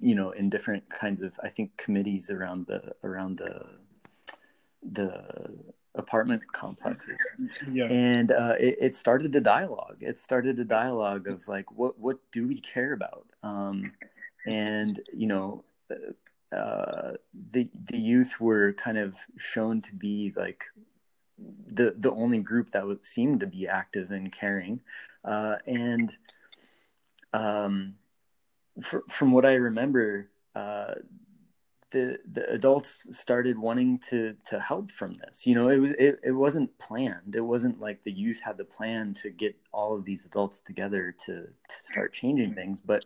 you 0.00 0.14
know, 0.14 0.30
in 0.30 0.50
different 0.50 0.88
kinds 0.88 1.22
of 1.22 1.32
I 1.42 1.48
think 1.48 1.76
committees 1.76 2.30
around 2.30 2.66
the 2.66 2.94
around 3.02 3.38
the 3.38 3.64
the 4.82 5.24
apartment 5.94 6.42
complexes. 6.52 7.16
Yeah. 7.70 7.86
And 7.88 8.32
uh, 8.32 8.56
it, 8.58 8.76
it, 8.80 8.96
started 8.96 9.34
a 9.36 9.40
dialogue. 9.40 9.96
It 10.00 10.18
started 10.18 10.58
a 10.58 10.64
dialogue 10.64 11.28
of 11.28 11.46
like, 11.46 11.70
what 11.72 11.98
what 11.98 12.18
do 12.32 12.48
we 12.48 12.58
care 12.58 12.92
about? 12.92 13.26
Um, 13.42 13.92
and 14.46 15.00
you 15.12 15.26
know, 15.26 15.64
uh, 16.54 17.12
the 17.50 17.68
the 17.90 17.98
youth 17.98 18.40
were 18.40 18.72
kind 18.74 18.98
of 18.98 19.16
shown 19.36 19.80
to 19.82 19.94
be 19.94 20.32
like 20.36 20.64
the 21.38 21.94
the 21.98 22.12
only 22.12 22.38
group 22.38 22.70
that 22.70 22.86
would 22.86 23.04
seem 23.04 23.38
to 23.38 23.46
be 23.46 23.66
active 23.66 24.10
and 24.10 24.32
caring, 24.32 24.80
uh, 25.24 25.56
and 25.66 26.16
um, 27.32 27.94
from 29.08 29.32
what 29.32 29.46
I 29.46 29.54
remember, 29.54 30.30
uh, 30.54 30.94
the 31.90 32.18
the 32.30 32.50
adults 32.50 33.06
started 33.12 33.58
wanting 33.58 33.98
to 34.10 34.34
to 34.46 34.60
help 34.60 34.90
from 34.90 35.14
this. 35.14 35.46
You 35.46 35.54
know, 35.54 35.68
it 35.68 35.78
was 35.78 35.92
it, 35.92 36.20
it 36.24 36.32
wasn't 36.32 36.76
planned. 36.78 37.36
It 37.36 37.40
wasn't 37.40 37.80
like 37.80 38.02
the 38.02 38.12
youth 38.12 38.40
had 38.40 38.58
the 38.58 38.64
plan 38.64 39.14
to 39.14 39.30
get 39.30 39.56
all 39.72 39.96
of 39.96 40.04
these 40.04 40.24
adults 40.24 40.58
together 40.58 41.14
to, 41.26 41.34
to 41.34 41.74
start 41.84 42.12
changing 42.12 42.54
things, 42.54 42.80
but 42.80 43.04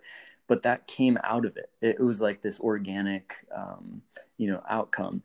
but 0.49 0.65
that 0.65 0.89
came 0.89 1.19
out 1.23 1.45
of 1.45 1.57
it. 1.57 1.71
It, 1.81 1.97
it 2.01 2.03
was 2.03 2.21
like 2.21 2.43
this 2.43 2.59
organic, 2.59 3.37
um, 3.55 4.03
you 4.37 4.51
know, 4.51 4.63
outcome 4.69 5.23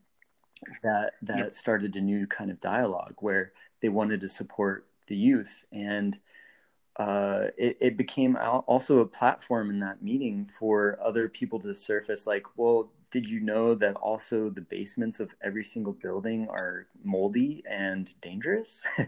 that 0.84 1.14
that 1.22 1.38
yep. 1.38 1.56
started 1.56 1.96
a 1.96 2.02
new 2.02 2.28
kind 2.28 2.52
of 2.52 2.60
dialogue 2.60 3.16
where 3.20 3.54
they 3.82 3.90
wanted 3.90 4.22
to 4.22 4.28
support 4.28 4.86
the 5.08 5.16
youth 5.16 5.66
and 5.72 6.20
uh, 6.98 7.48
it, 7.58 7.76
it, 7.82 7.98
became 7.98 8.38
also 8.38 9.00
a 9.00 9.06
platform 9.06 9.72
in 9.72 9.80
that 9.80 10.04
meeting 10.04 10.48
for 10.58 11.00
other 11.02 11.28
people 11.28 11.60
to 11.60 11.74
surface 11.74 12.28
like 12.28 12.46
well 12.56 12.92
did 13.14 13.30
you 13.30 13.40
know 13.40 13.76
that 13.76 13.96
also 13.98 14.50
the 14.50 14.62
basements 14.62 15.20
of 15.20 15.30
every 15.44 15.64
single 15.64 15.94
building 15.94 16.48
are 16.50 16.88
moldy 17.04 17.64
and 17.70 18.14
dangerous? 18.22 18.82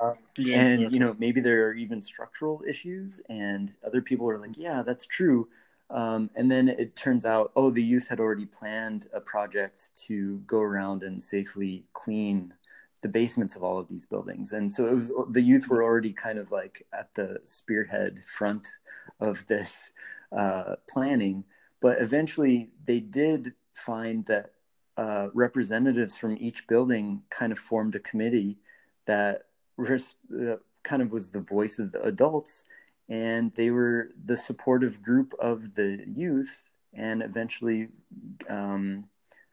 Uh, 0.00 0.14
and 0.38 0.90
you 0.90 0.98
know 0.98 1.14
maybe 1.18 1.42
there 1.42 1.66
are 1.66 1.74
even 1.74 2.00
structural 2.00 2.62
issues 2.66 3.20
and 3.28 3.74
other 3.86 4.00
people 4.00 4.26
are 4.30 4.38
like 4.38 4.56
yeah 4.56 4.82
that's 4.82 5.04
true. 5.04 5.46
Um, 5.90 6.30
and 6.36 6.50
then 6.50 6.70
it 6.70 6.96
turns 6.96 7.26
out 7.26 7.52
oh 7.54 7.68
the 7.68 7.82
youth 7.82 8.08
had 8.08 8.18
already 8.18 8.46
planned 8.46 9.08
a 9.12 9.20
project 9.20 9.90
to 10.06 10.38
go 10.46 10.58
around 10.58 11.02
and 11.02 11.22
safely 11.22 11.84
clean 11.92 12.54
the 13.02 13.10
basements 13.10 13.56
of 13.56 13.62
all 13.62 13.78
of 13.78 13.88
these 13.88 14.06
buildings. 14.06 14.52
And 14.52 14.72
so 14.72 14.86
it 14.86 14.94
was 14.94 15.12
the 15.32 15.42
youth 15.42 15.68
were 15.68 15.82
already 15.82 16.14
kind 16.14 16.38
of 16.38 16.50
like 16.50 16.86
at 16.94 17.14
the 17.14 17.36
spearhead 17.44 18.22
front 18.24 18.68
of 19.20 19.46
this 19.48 19.92
uh, 20.32 20.76
planning 20.88 21.44
but 21.80 22.00
eventually 22.00 22.70
they 22.84 23.00
did 23.00 23.54
find 23.74 24.24
that 24.26 24.52
uh, 24.96 25.28
representatives 25.32 26.18
from 26.18 26.36
each 26.40 26.66
building 26.66 27.22
kind 27.30 27.52
of 27.52 27.58
formed 27.58 27.94
a 27.94 28.00
committee 28.00 28.58
that 29.06 29.46
res- 29.76 30.16
uh, 30.38 30.56
kind 30.82 31.02
of 31.02 31.10
was 31.10 31.30
the 31.30 31.40
voice 31.40 31.78
of 31.78 31.92
the 31.92 32.02
adults 32.02 32.64
and 33.08 33.52
they 33.54 33.70
were 33.70 34.10
the 34.26 34.36
supportive 34.36 35.02
group 35.02 35.32
of 35.40 35.74
the 35.74 36.04
youth 36.06 36.70
and 36.94 37.22
eventually 37.22 37.88
um, 38.48 39.04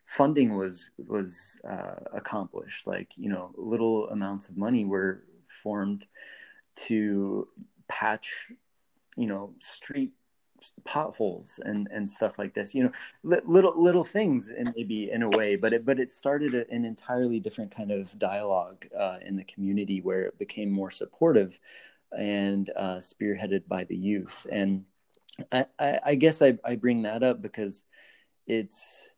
funding 0.06 0.56
was 0.56 0.92
was 1.08 1.58
uh, 1.70 1.96
accomplished. 2.14 2.88
Like 2.88 3.12
you 3.18 3.30
know, 3.30 3.52
little 3.56 4.10
amounts 4.10 4.50
of 4.50 4.58
money 4.58 4.86
were 4.86 5.24
formed 5.64 6.08
to 6.88 7.48
patch, 7.88 8.48
you 9.16 9.28
know, 9.28 9.54
street 9.60 10.12
potholes 10.86 11.60
and 11.66 11.88
and 11.92 12.10
stuff 12.10 12.40
like 12.40 12.54
this 12.54 12.74
you 12.74 12.84
know 12.84 12.92
li- 13.24 13.42
little 13.46 13.74
little 13.82 14.04
things 14.04 14.50
and 14.50 14.74
maybe 14.76 15.12
in 15.12 15.22
a 15.22 15.30
way 15.30 15.56
but 15.56 15.72
it 15.74 15.86
but 15.86 16.00
it 16.00 16.12
started 16.12 16.56
a, 16.56 16.70
an 16.72 16.84
entirely 16.84 17.40
different 17.40 17.70
kind 17.70 17.92
of 17.92 18.18
dialogue 18.18 18.88
uh, 18.98 19.18
in 19.22 19.36
the 19.36 19.44
community 19.44 20.02
where 20.02 20.24
it 20.24 20.38
became 20.40 20.72
more 20.72 20.90
supportive 20.92 21.60
and 22.16 22.70
uh, 22.76 22.98
spearheaded 22.98 23.68
by 23.68 23.84
the 23.84 23.96
youth. 23.96 24.46
And 24.52 24.86
I, 25.52 25.66
I, 25.80 26.00
I 26.06 26.16
guess 26.16 26.42
I, 26.42 26.58
I 26.64 26.76
bring 26.76 27.04
that 27.04 27.24
up 27.24 27.42
because 27.42 27.84
it's 28.46 29.10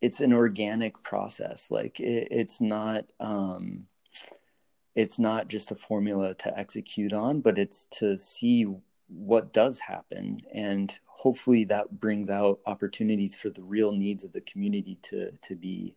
it's 0.00 0.20
an 0.20 0.32
organic 0.32 1.02
process. 1.02 1.70
Like 1.70 2.00
it, 2.00 2.28
it's 2.30 2.60
not 2.60 3.04
um 3.20 3.86
it's 4.94 5.18
not 5.18 5.48
just 5.48 5.70
a 5.70 5.76
formula 5.76 6.34
to 6.34 6.58
execute 6.58 7.12
on 7.12 7.40
but 7.40 7.58
it's 7.58 7.84
to 7.92 8.18
see 8.18 8.66
what 9.08 9.52
does 9.52 9.78
happen 9.78 10.40
and 10.52 10.98
hopefully 11.06 11.64
that 11.64 12.00
brings 12.00 12.28
out 12.28 12.58
opportunities 12.66 13.36
for 13.36 13.50
the 13.50 13.62
real 13.62 13.92
needs 13.92 14.24
of 14.24 14.32
the 14.32 14.40
community 14.42 14.98
to 15.02 15.30
to 15.42 15.54
be 15.54 15.94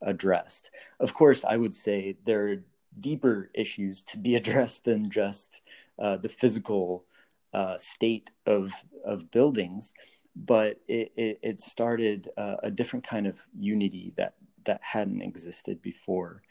addressed. 0.00 0.70
Of 1.00 1.14
course 1.14 1.44
i 1.44 1.56
would 1.56 1.74
say 1.74 2.16
there 2.24 2.48
are 2.48 2.64
deeper 3.00 3.50
issues 3.54 4.04
to 4.04 4.18
be 4.18 4.34
addressed 4.40 4.84
than 4.84 5.10
just 5.10 5.60
uh, 5.98 6.16
the 6.16 6.28
physical 6.28 7.04
uh, 7.52 7.76
state 7.78 8.30
of 8.46 8.72
of 9.04 9.30
buildings 9.30 9.94
but 10.34 10.80
it, 10.88 11.12
it, 11.16 11.38
it 11.42 11.62
started 11.62 12.28
uh, 12.36 12.56
a 12.62 12.70
different 12.70 13.06
kind 13.06 13.26
of 13.26 13.46
unity 13.58 14.12
that 14.16 14.34
that 14.64 14.80
hadn't 14.82 15.22
existed 15.22 15.82
before. 15.82 16.42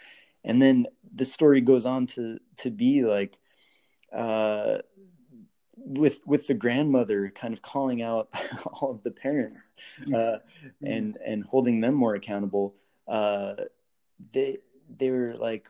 And 0.44 0.62
then 0.62 0.88
the 1.14 1.26
story 1.26 1.62
goes 1.62 1.86
on 1.86 2.08
to 2.08 2.40
to 2.58 2.70
be 2.70 3.04
like 3.04 3.38
uh, 4.16 4.80
with 5.84 6.22
with 6.26 6.48
the 6.48 6.54
grandmother 6.54 7.32
kind 7.34 7.54
of 7.54 7.62
calling 7.62 8.02
out 8.02 8.30
all 8.74 8.92
of 8.92 9.04
the 9.04 9.12
parents 9.12 9.74
uh, 10.14 10.38
and 10.82 11.18
and 11.26 11.44
holding 11.46 11.82
them 11.82 11.94
more 11.94 12.16
accountable 12.16 12.76
uh, 13.08 13.54
they 14.34 14.58
they 14.98 15.10
were 15.10 15.36
like 15.38 15.70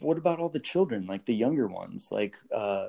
what 0.00 0.18
about 0.18 0.38
all 0.38 0.48
the 0.48 0.60
children 0.60 1.06
like 1.06 1.24
the 1.24 1.34
younger 1.34 1.66
ones? 1.66 2.08
Like 2.10 2.38
uh, 2.54 2.88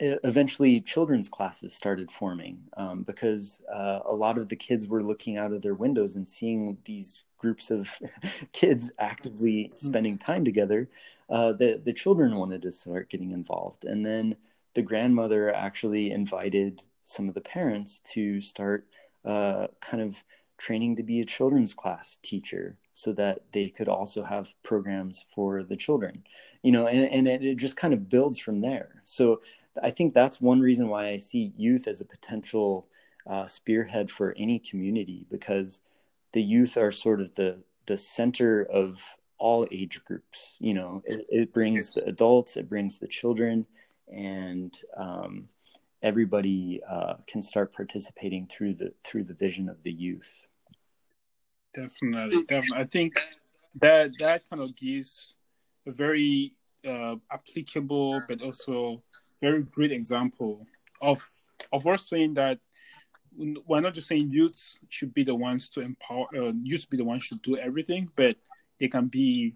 eventually 0.00 0.80
children's 0.80 1.28
classes 1.28 1.74
started 1.74 2.10
forming 2.10 2.62
um, 2.76 3.02
because 3.02 3.60
uh, 3.72 4.00
a 4.04 4.14
lot 4.14 4.38
of 4.38 4.48
the 4.48 4.56
kids 4.56 4.86
were 4.86 5.02
looking 5.02 5.36
out 5.36 5.52
of 5.52 5.62
their 5.62 5.74
windows 5.74 6.14
and 6.16 6.26
seeing 6.26 6.78
these 6.84 7.24
groups 7.38 7.70
of 7.70 7.98
kids 8.52 8.92
actively 8.98 9.72
hmm. 9.72 9.86
spending 9.86 10.16
time 10.16 10.44
together 10.44 10.88
uh, 11.30 11.52
the, 11.52 11.80
the 11.84 11.92
children 11.92 12.36
wanted 12.36 12.62
to 12.62 12.70
start 12.70 13.10
getting 13.10 13.32
involved. 13.32 13.84
And 13.84 14.04
then 14.04 14.36
the 14.74 14.82
grandmother 14.82 15.54
actually 15.54 16.10
invited 16.10 16.82
some 17.04 17.28
of 17.28 17.34
the 17.34 17.40
parents 17.40 18.00
to 18.00 18.40
start 18.40 18.86
uh, 19.24 19.66
kind 19.80 20.02
of 20.02 20.16
training 20.58 20.96
to 20.96 21.02
be 21.02 21.20
a 21.20 21.24
children's 21.24 21.74
class 21.74 22.18
teacher 22.22 22.76
so 22.92 23.12
that 23.12 23.40
they 23.52 23.68
could 23.68 23.88
also 23.88 24.22
have 24.22 24.54
programs 24.62 25.24
for 25.34 25.64
the 25.64 25.76
children 25.76 26.22
you 26.62 26.70
know 26.70 26.86
and, 26.86 27.10
and 27.10 27.26
it, 27.26 27.42
it 27.42 27.56
just 27.56 27.76
kind 27.76 27.92
of 27.94 28.08
builds 28.08 28.38
from 28.38 28.60
there. 28.60 29.02
So 29.04 29.40
i 29.82 29.90
think 29.90 30.12
that's 30.12 30.40
one 30.40 30.60
reason 30.60 30.88
why 30.88 31.08
i 31.08 31.16
see 31.16 31.52
youth 31.56 31.88
as 31.88 32.00
a 32.00 32.04
potential 32.04 32.86
uh, 33.26 33.46
spearhead 33.46 34.10
for 34.10 34.34
any 34.36 34.58
community 34.58 35.26
because 35.30 35.80
the 36.32 36.42
youth 36.42 36.76
are 36.76 36.92
sort 36.92 37.20
of 37.20 37.34
the 37.34 37.58
the 37.86 37.96
center 37.96 38.64
of 38.64 39.00
all 39.38 39.66
age 39.70 40.00
groups 40.04 40.56
you 40.58 40.74
know 40.74 41.02
it, 41.04 41.26
it 41.28 41.52
brings 41.52 41.90
the 41.90 42.04
adults 42.04 42.56
it 42.56 42.68
brings 42.68 42.98
the 42.98 43.08
children 43.08 43.66
and 44.12 44.78
um, 44.96 45.48
everybody 46.02 46.80
uh, 46.88 47.14
can 47.26 47.42
start 47.42 47.72
participating 47.72 48.46
through 48.46 48.74
the 48.74 48.92
through 49.04 49.24
the 49.24 49.34
vision 49.34 49.68
of 49.68 49.82
the 49.82 49.92
youth. 49.92 50.46
Definitely, 51.74 52.42
definitely. 52.44 52.78
I 52.78 52.84
think 52.84 53.14
that 53.80 54.12
that 54.18 54.48
kind 54.50 54.62
of 54.62 54.76
gives 54.76 55.36
a 55.86 55.92
very 55.92 56.52
uh, 56.86 57.16
applicable 57.30 58.22
but 58.28 58.42
also 58.42 59.02
very 59.40 59.62
great 59.62 59.92
example 59.92 60.66
of 61.00 61.28
of 61.72 61.86
us 61.86 62.08
saying 62.08 62.34
that 62.34 62.58
we're 63.34 63.80
not 63.80 63.94
just 63.94 64.08
saying 64.08 64.30
youths 64.30 64.78
should 64.90 65.14
be 65.14 65.24
the 65.24 65.34
ones 65.34 65.70
to 65.70 65.80
empower 65.80 66.26
uh, 66.36 66.52
youths 66.62 66.84
be 66.84 66.98
the 66.98 67.04
ones 67.04 67.28
to 67.28 67.36
do 67.36 67.56
everything, 67.56 68.08
but 68.14 68.36
they 68.78 68.88
can 68.88 69.06
be 69.06 69.54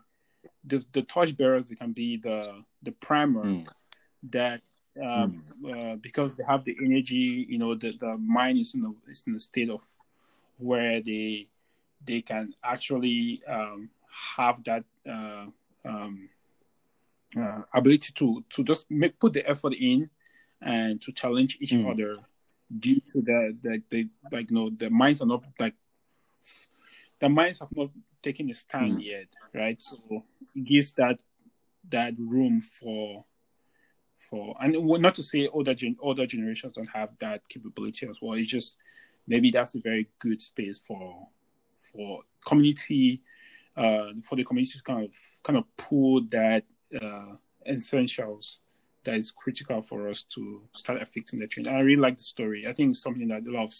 the 0.65 0.83
the 0.93 1.03
torch 1.03 1.37
bearers. 1.37 1.67
They 1.67 1.75
can 1.75 1.93
be 1.93 2.17
the 2.17 2.63
the 2.83 2.93
primer. 2.93 3.45
Mm 3.45 3.67
that 4.31 4.61
um, 5.03 5.45
mm. 5.62 5.93
uh, 5.93 5.97
because 5.97 6.35
they 6.37 6.45
have 6.45 6.64
the 6.64 6.77
energy, 6.83 7.47
you 7.49 7.59
know, 7.59 7.74
the, 7.74 7.93
the 7.99 8.16
mind 8.16 8.59
is 8.59 8.74
in 8.74 8.83
the 8.83 8.95
is 9.11 9.24
in 9.27 9.35
the 9.35 9.41
state 9.41 9.70
of 9.70 9.83
where 10.59 11.01
they 11.01 11.47
they 12.05 12.22
can 12.22 12.55
actually 12.64 13.43
um, 13.49 13.91
have 14.37 14.62
that 14.64 14.85
uh, 15.09 15.47
um, 15.85 16.29
uh, 17.39 17.62
ability 17.74 18.12
to 18.14 18.45
to 18.51 18.64
just 18.64 18.91
make 18.91 19.18
put 19.18 19.33
the 19.33 19.49
effort 19.49 19.74
in 19.74 20.09
and 20.62 21.01
to 21.03 21.12
challenge 21.12 21.59
each 21.61 21.72
mm. 21.72 21.91
other 21.91 22.18
due 22.79 23.01
to 23.01 23.20
the, 23.20 23.57
the 23.62 23.83
the 23.91 24.09
like 24.33 24.51
you 24.51 24.57
know 24.57 24.70
the 24.70 24.89
minds 24.91 25.20
are 25.20 25.27
not 25.27 25.45
like 25.59 25.74
the 27.20 27.29
minds 27.29 27.59
have 27.59 27.74
not 27.74 27.91
taken 28.22 28.51
a 28.51 28.55
stand 28.55 28.99
mm. 28.99 29.05
yet, 29.05 29.27
right? 29.55 29.81
So 29.81 30.24
it 30.55 30.64
gives 30.64 30.93
that 30.93 31.20
that 31.91 32.14
room 32.18 32.61
for 32.61 33.24
for 34.17 34.57
and 34.61 34.75
not 35.01 35.14
to 35.14 35.23
say 35.23 35.47
older 35.49 35.75
gen, 35.75 35.97
older 36.01 36.27
generations 36.27 36.75
don't 36.75 36.89
have 36.89 37.11
that 37.21 37.47
capability 37.49 38.07
as 38.09 38.19
well. 38.21 38.39
It's 38.39 38.49
just 38.49 38.77
maybe 39.27 39.51
that's 39.51 39.75
a 39.75 39.81
very 39.81 40.09
good 40.19 40.41
space 40.41 40.79
for 40.79 41.29
for 41.93 42.23
community 42.45 43.23
uh, 43.77 44.12
for 44.23 44.37
the 44.37 44.45
community 44.45 44.79
to 44.79 44.83
kind 44.83 45.05
of 45.05 45.14
kind 45.43 45.59
of 45.59 45.64
pull 45.77 46.23
that 46.31 46.64
uh, 47.01 47.35
essentials 47.67 48.61
that 49.05 49.14
is 49.14 49.31
critical 49.31 49.81
for 49.81 50.09
us 50.09 50.25
to 50.25 50.62
start 50.73 51.01
affecting 51.01 51.39
the 51.39 51.47
change. 51.47 51.67
And 51.67 51.77
I 51.77 51.81
really 51.81 52.01
like 52.01 52.19
the 52.19 52.25
story. 52.25 52.67
I 52.67 52.73
think 52.73 52.91
it's 52.91 53.03
something 53.03 53.29
that 53.29 53.47
of 53.47 53.73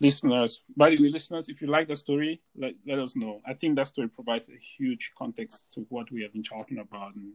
listeners, 0.00 0.62
by 0.76 0.90
the 0.90 1.02
way, 1.02 1.08
listeners, 1.08 1.48
if 1.48 1.62
you 1.62 1.68
like 1.68 1.88
the 1.88 1.96
story, 1.96 2.40
let, 2.56 2.74
let 2.86 2.98
us 2.98 3.16
know. 3.16 3.40
I 3.46 3.54
think 3.54 3.76
that 3.76 3.88
story 3.88 4.08
provides 4.08 4.48
a 4.48 4.56
huge 4.56 5.12
context 5.16 5.72
to 5.74 5.86
what 5.88 6.10
we 6.12 6.22
have 6.22 6.32
been 6.32 6.42
talking 6.42 6.78
about. 6.78 7.14
And, 7.16 7.32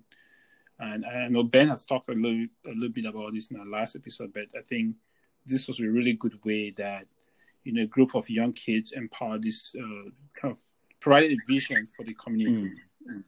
and 0.80 1.05
I 1.05 1.28
know 1.28 1.43
Ben 1.43 1.69
has 1.69 1.86
talked 1.86 2.09
a 2.09 2.13
little, 2.13 2.47
a 2.65 2.69
little 2.69 2.89
bit 2.89 3.05
about 3.05 3.34
this 3.34 3.47
in 3.47 3.59
our 3.59 3.65
last 3.65 3.95
episode, 3.95 4.34
but 4.34 4.45
I 4.57 4.61
think 4.67 4.95
this 5.45 5.67
was 5.67 5.80
a 5.80 5.84
really 5.84 6.13
good 6.13 6.39
way 6.43 6.71
that 6.71 7.05
you 7.63 7.74
know 7.74 7.84
a 7.84 7.88
group 7.88 8.15
of 8.15 8.30
young 8.30 8.53
kids 8.53 8.91
empower 8.91 9.38
this 9.38 9.76
uh, 9.78 10.09
kind 10.39 10.51
of 10.53 10.59
provided 10.99 11.34
a 11.34 11.51
vision 11.51 11.88
for 11.95 12.03
the 12.03 12.13
community, 12.13 12.76
mm. 13.09 13.24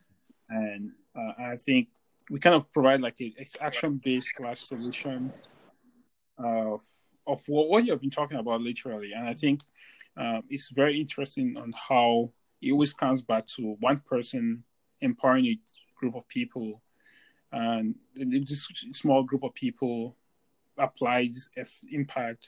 and 0.49 0.91
uh, 1.15 1.33
I 1.39 1.57
think 1.57 1.89
we 2.29 2.39
kind 2.39 2.55
of 2.55 2.71
provide 2.71 3.01
like 3.01 3.19
a 3.21 3.33
action 3.61 4.01
based 4.03 4.33
slash 4.37 4.61
solution 4.61 5.31
of 6.37 6.81
of 7.27 7.41
what, 7.47 7.69
what 7.69 7.85
you've 7.85 8.01
been 8.01 8.09
talking 8.09 8.37
about 8.37 8.61
literally, 8.61 9.13
and 9.13 9.27
I 9.27 9.33
think 9.33 9.61
um, 10.17 10.43
it's 10.49 10.69
very 10.69 10.99
interesting 10.99 11.57
on 11.57 11.73
how 11.75 12.31
it 12.61 12.71
always 12.71 12.93
comes 12.93 13.21
back 13.21 13.45
to 13.45 13.75
one 13.79 13.99
person 13.99 14.63
empowering 15.01 15.45
a 15.45 15.59
group 15.95 16.15
of 16.15 16.27
people, 16.27 16.81
and 17.55 17.95
this 18.15 18.67
small 18.91 19.23
group 19.23 19.43
of 19.43 19.53
people 19.53 20.15
apply 20.77 21.29
this 21.33 21.49
impact 21.91 22.47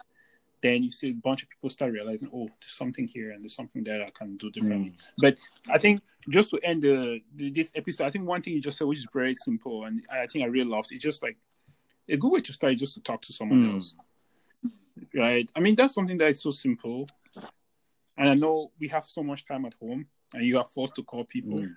then 0.61 0.83
you 0.83 0.91
see 0.91 1.09
a 1.09 1.13
bunch 1.13 1.43
of 1.43 1.49
people 1.49 1.69
start 1.69 1.91
realizing, 1.91 2.29
oh, 2.33 2.49
there's 2.59 2.71
something 2.71 3.07
here 3.07 3.31
and 3.31 3.43
there's 3.43 3.55
something 3.55 3.83
that 3.83 4.01
I 4.01 4.09
can 4.09 4.37
do 4.37 4.49
differently. 4.49 4.91
Mm. 4.91 4.95
But 5.19 5.37
I 5.69 5.77
think 5.77 6.01
just 6.29 6.49
to 6.49 6.59
end 6.63 6.81
the, 6.81 7.21
the, 7.35 7.51
this 7.51 7.71
episode, 7.75 8.05
I 8.05 8.09
think 8.09 8.27
one 8.27 8.41
thing 8.41 8.53
you 8.53 8.61
just 8.61 8.77
said, 8.77 8.87
which 8.87 8.99
is 8.99 9.07
very 9.13 9.35
simple, 9.35 9.85
and 9.85 10.03
I 10.11 10.25
think 10.27 10.43
I 10.43 10.47
really 10.47 10.69
loved, 10.69 10.91
it's 10.91 11.03
just 11.03 11.21
like 11.21 11.37
a 12.09 12.17
good 12.17 12.31
way 12.31 12.41
to 12.41 12.53
start 12.53 12.75
just 12.77 12.95
to 12.95 13.01
talk 13.01 13.21
to 13.23 13.33
someone 13.33 13.65
mm. 13.65 13.73
else, 13.75 13.93
right? 15.13 15.49
I 15.55 15.59
mean, 15.59 15.75
that's 15.75 15.93
something 15.93 16.17
that 16.17 16.29
is 16.29 16.41
so 16.41 16.51
simple, 16.51 17.07
and 18.17 18.29
I 18.29 18.33
know 18.33 18.71
we 18.79 18.87
have 18.87 19.05
so 19.05 19.21
much 19.21 19.45
time 19.45 19.65
at 19.65 19.75
home, 19.75 20.07
and 20.33 20.43
you 20.43 20.57
are 20.57 20.65
forced 20.65 20.95
to 20.95 21.03
call 21.03 21.23
people. 21.23 21.59
Mm. 21.59 21.75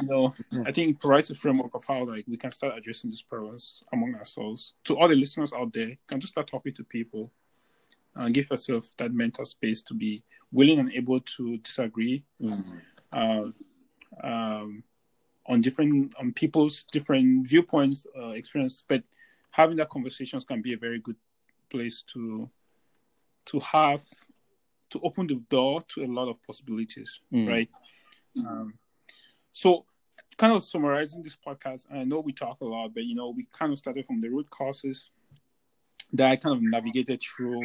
You 0.00 0.06
know, 0.06 0.34
I 0.66 0.72
think 0.72 0.90
it 0.90 1.00
provides 1.00 1.30
a 1.30 1.34
framework 1.34 1.74
of 1.74 1.84
how 1.84 2.04
like 2.04 2.24
we 2.26 2.36
can 2.36 2.50
start 2.50 2.76
addressing 2.76 3.10
these 3.10 3.22
problems 3.22 3.82
among 3.92 4.14
ourselves. 4.14 4.74
To 4.84 4.98
all 4.98 5.08
the 5.08 5.14
listeners 5.14 5.52
out 5.52 5.72
there, 5.72 5.96
can 6.06 6.20
just 6.20 6.32
start 6.32 6.48
talking 6.48 6.72
to 6.74 6.84
people 6.84 7.30
and 8.16 8.34
give 8.34 8.50
yourself 8.50 8.88
that 8.98 9.12
mental 9.12 9.44
space 9.44 9.82
to 9.82 9.94
be 9.94 10.22
willing 10.52 10.78
and 10.78 10.92
able 10.92 11.20
to 11.20 11.58
disagree 11.58 12.24
mm-hmm. 12.40 12.78
uh, 13.12 13.50
um, 14.22 14.84
on 15.46 15.60
different 15.60 16.14
on 16.18 16.32
people's 16.32 16.84
different 16.92 17.46
viewpoints, 17.46 18.06
uh, 18.16 18.30
experience. 18.30 18.82
But 18.86 19.02
having 19.50 19.76
that 19.76 19.90
conversations 19.90 20.44
can 20.44 20.62
be 20.62 20.72
a 20.72 20.78
very 20.78 20.98
good 20.98 21.16
place 21.70 22.02
to 22.14 22.48
to 23.46 23.60
have 23.60 24.04
to 24.90 25.00
open 25.02 25.26
the 25.26 25.42
door 25.50 25.82
to 25.88 26.04
a 26.04 26.06
lot 26.06 26.28
of 26.28 26.42
possibilities, 26.42 27.20
mm. 27.32 27.48
right? 27.48 27.68
Um, 28.38 28.74
so, 29.54 29.84
kind 30.36 30.52
of 30.52 30.64
summarizing 30.64 31.22
this 31.22 31.36
podcast, 31.36 31.86
I 31.88 32.02
know 32.02 32.18
we 32.18 32.32
talk 32.32 32.60
a 32.60 32.64
lot, 32.64 32.92
but 32.92 33.04
you 33.04 33.14
know, 33.14 33.30
we 33.30 33.46
kind 33.52 33.72
of 33.72 33.78
started 33.78 34.04
from 34.04 34.20
the 34.20 34.28
root 34.28 34.50
causes 34.50 35.10
that 36.12 36.28
I 36.28 36.34
kind 36.34 36.56
of 36.56 36.62
navigated 36.62 37.22
through 37.22 37.62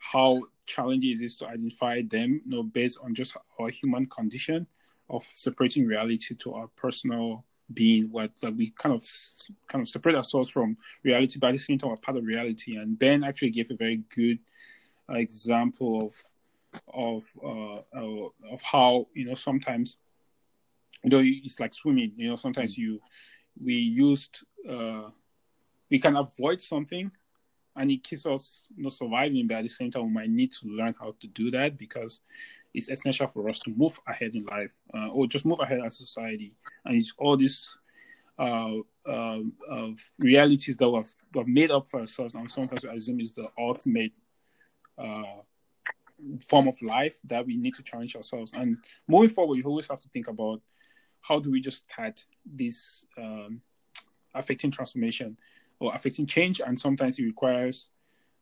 how 0.00 0.42
challenging 0.66 1.12
it 1.12 1.22
is 1.22 1.36
to 1.36 1.46
identify 1.46 2.02
them, 2.02 2.42
you 2.44 2.50
know, 2.50 2.64
based 2.64 2.98
on 3.04 3.14
just 3.14 3.36
our 3.60 3.68
human 3.68 4.06
condition 4.06 4.66
of 5.08 5.24
separating 5.32 5.86
reality 5.86 6.34
to 6.34 6.54
our 6.54 6.66
personal 6.74 7.44
being, 7.72 8.10
what 8.10 8.32
like 8.42 8.56
we 8.56 8.70
kind 8.70 8.92
of 8.92 9.08
kind 9.68 9.82
of 9.82 9.88
separate 9.88 10.16
ourselves 10.16 10.50
from 10.50 10.76
reality, 11.04 11.38
at 11.40 11.52
the 11.52 11.58
same 11.58 11.78
time, 11.78 11.90
we're 11.90 11.96
part 11.96 12.18
of 12.18 12.24
reality. 12.24 12.74
And 12.74 12.98
Ben 12.98 13.22
actually 13.22 13.50
gave 13.50 13.70
a 13.70 13.76
very 13.76 14.02
good 14.16 14.40
example 15.08 16.06
of 16.06 16.14
of 16.92 17.24
uh, 17.40 18.52
of 18.52 18.62
how 18.62 19.06
you 19.14 19.26
know 19.26 19.34
sometimes 19.34 19.96
you 21.04 21.10
know 21.10 21.22
it's 21.22 21.60
like 21.60 21.74
swimming. 21.74 22.12
You 22.16 22.28
know, 22.28 22.36
sometimes 22.36 22.76
you 22.76 23.00
we 23.62 23.74
used 23.74 24.40
uh, 24.68 25.10
we 25.90 25.98
can 25.98 26.16
avoid 26.16 26.60
something 26.60 27.10
and 27.76 27.90
it 27.90 28.02
keeps 28.02 28.26
us 28.26 28.66
you 28.76 28.82
know 28.82 28.88
surviving 28.88 29.46
but 29.46 29.58
at 29.58 29.62
the 29.62 29.68
same 29.68 29.90
time 29.90 30.04
we 30.04 30.10
might 30.10 30.30
need 30.30 30.52
to 30.52 30.66
learn 30.66 30.94
how 30.98 31.14
to 31.20 31.26
do 31.28 31.50
that 31.50 31.76
because 31.76 32.20
it's 32.74 32.88
essential 32.88 33.26
for 33.26 33.48
us 33.48 33.58
to 33.60 33.70
move 33.76 33.98
ahead 34.06 34.34
in 34.34 34.44
life 34.44 34.72
uh, 34.94 35.08
or 35.08 35.26
just 35.26 35.46
move 35.46 35.58
ahead 35.60 35.80
as 35.84 35.94
a 35.94 35.98
society 35.98 36.52
and 36.84 36.96
it's 36.96 37.12
all 37.18 37.36
these 37.36 37.76
uh, 38.38 38.74
uh, 39.06 39.40
of 39.68 40.00
realities 40.18 40.76
that 40.76 40.88
we've, 40.88 41.14
we've 41.34 41.46
made 41.46 41.70
up 41.70 41.88
for 41.88 42.00
ourselves 42.00 42.34
and 42.34 42.50
sometimes 42.50 42.84
I 42.84 42.94
assume 42.94 43.20
is 43.20 43.32
the 43.32 43.48
ultimate 43.58 44.12
uh, 44.98 45.42
form 46.48 46.68
of 46.68 46.80
life 46.82 47.18
that 47.24 47.46
we 47.46 47.56
need 47.56 47.74
to 47.74 47.82
challenge 47.82 48.14
ourselves 48.16 48.52
and 48.54 48.76
moving 49.08 49.30
forward 49.30 49.56
you 49.56 49.64
always 49.64 49.88
have 49.88 50.00
to 50.00 50.08
think 50.08 50.28
about 50.28 50.60
how 51.22 51.38
do 51.38 51.50
we 51.50 51.60
just 51.60 51.84
start 51.90 52.24
this 52.44 53.04
um, 53.18 53.60
affecting 54.34 54.70
transformation 54.70 55.36
or 55.78 55.94
affecting 55.94 56.26
change, 56.26 56.60
and 56.60 56.78
sometimes 56.78 57.18
it 57.18 57.24
requires 57.24 57.88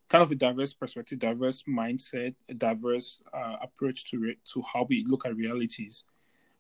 kind 0.09 0.23
of 0.23 0.31
a 0.31 0.35
diverse 0.35 0.73
perspective, 0.73 1.19
diverse 1.19 1.65
mindset, 1.65 2.35
a 2.49 2.55
diverse 2.55 3.21
uh, 3.33 3.57
approach 3.61 4.11
to 4.11 4.19
re- 4.19 4.39
to 4.53 4.63
how 4.73 4.87
we 4.89 5.05
look 5.07 5.27
at 5.27 5.37
realities. 5.37 6.05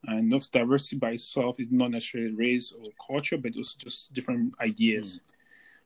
And 0.04 0.28
not 0.28 0.48
diversity 0.52 0.96
by 0.96 1.10
itself 1.12 1.58
is 1.58 1.68
not 1.70 1.90
necessarily 1.90 2.30
race 2.30 2.72
or 2.72 2.90
culture, 3.04 3.36
but 3.36 3.56
it's 3.56 3.74
just 3.74 4.12
different 4.12 4.54
ideas. 4.60 5.18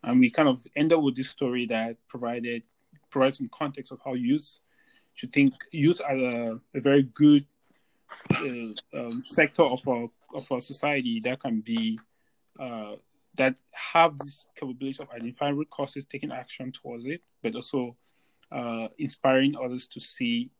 Mm. 0.04 0.10
And 0.10 0.20
we 0.20 0.30
kind 0.30 0.48
of 0.48 0.66
end 0.76 0.92
up 0.92 1.00
with 1.00 1.16
this 1.16 1.30
story 1.30 1.64
that 1.66 1.96
provided 2.08 2.62
provides 3.08 3.38
some 3.38 3.48
context 3.52 3.92
of 3.92 4.00
how 4.04 4.14
youth 4.14 4.58
should 5.14 5.32
think 5.32 5.54
youth 5.70 6.00
are 6.04 6.16
a, 6.16 6.60
a 6.74 6.80
very 6.80 7.02
good 7.02 7.46
uh, 8.34 8.98
um, 8.98 9.22
sector 9.24 9.62
of 9.62 9.80
our 9.86 10.08
of 10.34 10.50
our 10.50 10.60
society 10.60 11.20
that 11.20 11.40
can 11.40 11.60
be 11.60 11.98
uh, 12.58 12.92
that 13.36 13.56
have 13.72 14.18
this 14.18 14.46
capability 14.56 15.02
of 15.02 15.10
identifying 15.10 15.56
root 15.56 15.70
causes, 15.70 16.04
taking 16.04 16.32
action 16.32 16.70
towards 16.72 17.06
it, 17.06 17.22
but 17.42 17.54
also 17.54 17.96
uh, 18.50 18.88
inspiring 18.98 19.56
others 19.56 19.86
to 19.86 20.00
see 20.00 20.50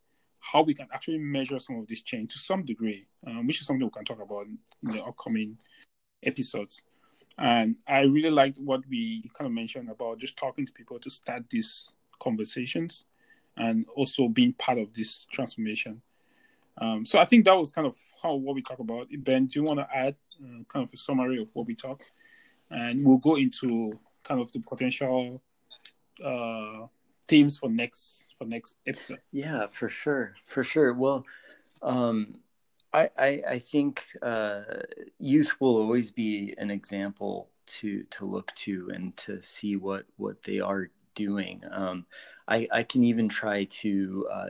how 0.41 0.63
we 0.63 0.75
can 0.75 0.89
actually 0.93 1.19
measure 1.19 1.59
some 1.59 1.77
of 1.77 1.87
this 1.87 2.03
change 2.03 2.33
to 2.33 2.39
some 2.39 2.65
degree, 2.65 3.07
um, 3.27 3.47
which 3.47 3.61
is 3.61 3.67
something 3.67 3.87
we 3.87 3.91
can 3.91 4.05
talk 4.05 4.21
about 4.21 4.47
in 4.47 4.59
the 4.83 5.03
upcoming 5.03 5.57
episodes. 6.23 6.83
And 7.39 7.77
I 7.87 8.01
really 8.01 8.31
liked 8.31 8.59
what 8.59 8.81
we 8.89 9.31
kind 9.37 9.47
of 9.47 9.53
mentioned 9.53 9.89
about 9.91 10.19
just 10.19 10.37
talking 10.37 10.67
to 10.67 10.73
people 10.73 10.99
to 11.01 11.11
start 11.11 11.45
these 11.49 11.91
conversations 12.19 13.05
and 13.57 13.87
also 13.95 14.29
being 14.29 14.53
part 14.55 14.79
of 14.79 14.93
this 14.95 15.27
transformation. 15.31 16.03
Um, 16.79 17.05
so 17.05 17.19
I 17.19 17.25
think 17.25 17.45
that 17.45 17.57
was 17.57 17.71
kind 17.71 17.87
of 17.87 17.97
how 18.23 18.35
what 18.35 18.55
we 18.55 18.63
talk 18.63 18.79
about. 18.79 19.09
Ben, 19.19 19.47
do 19.47 19.61
you 19.61 19.65
want 19.65 19.81
to 19.81 19.97
add 19.97 20.17
uh, 20.43 20.65
kind 20.69 20.87
of 20.87 20.93
a 20.93 20.97
summary 20.97 21.41
of 21.41 21.51
what 21.55 21.67
we 21.67 21.75
talked? 21.75 22.13
and 22.73 23.05
we'll 23.05 23.19
go 23.19 23.37
into 23.37 23.99
kind 24.25 24.41
of 24.41 24.51
the 24.53 24.61
potential 24.61 25.43
uh, 26.25 26.87
themes 27.29 27.59
for 27.59 27.69
next 27.69 28.27
for 28.37 28.47
next 28.47 28.77
episode. 28.87 29.21
Yeah, 29.31 29.67
for 29.71 29.89
sure, 29.89 30.35
for 30.47 30.65
sure. 30.65 30.95
Well, 30.95 31.25
um, 31.83 32.37
I, 32.93 33.11
I, 33.17 33.43
I 33.49 33.59
think 33.59 34.05
uh, 34.23 34.63
youth 35.19 35.55
will 35.61 35.77
always 35.77 36.11
be 36.11 36.55
an 36.59 36.71
example 36.71 37.51
to 37.81 38.05
to 38.05 38.25
look 38.25 38.55
to 38.57 38.91
and 38.93 39.17
to 39.19 39.41
see 39.43 39.77
what 39.77 40.05
what 40.17 40.43
they 40.43 40.61
are 40.61 40.91
doing. 41.15 41.63
Um, 41.71 42.07
I 42.49 42.67
I 42.73 42.83
can 42.83 43.05
even 43.05 43.29
try 43.29 43.65
to 43.65 44.29
uh, 44.33 44.47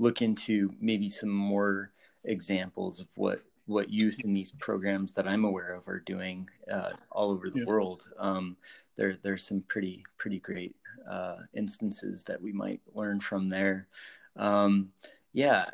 look 0.00 0.22
into 0.22 0.72
maybe 0.80 1.08
some 1.08 1.28
more 1.28 1.92
examples 2.24 3.00
of 3.00 3.06
what 3.16 3.40
what 3.66 3.90
youth 3.90 4.24
in 4.24 4.34
these 4.34 4.50
programs 4.58 5.12
that 5.12 5.28
I'm 5.28 5.44
aware 5.44 5.74
of 5.74 5.86
are 5.86 6.00
doing 6.00 6.48
uh, 6.72 6.92
all 7.12 7.30
over 7.30 7.50
the 7.50 7.60
yeah. 7.60 7.66
world. 7.66 8.08
Um, 8.18 8.56
there, 8.96 9.16
there's 9.22 9.46
some 9.46 9.60
pretty 9.68 10.02
pretty 10.16 10.40
great 10.40 10.74
uh, 11.08 11.36
instances 11.54 12.24
that 12.24 12.40
we 12.40 12.52
might 12.52 12.80
learn 12.94 13.20
from 13.20 13.48
there. 13.48 13.86
Um, 14.36 14.90
yeah, 15.32 15.66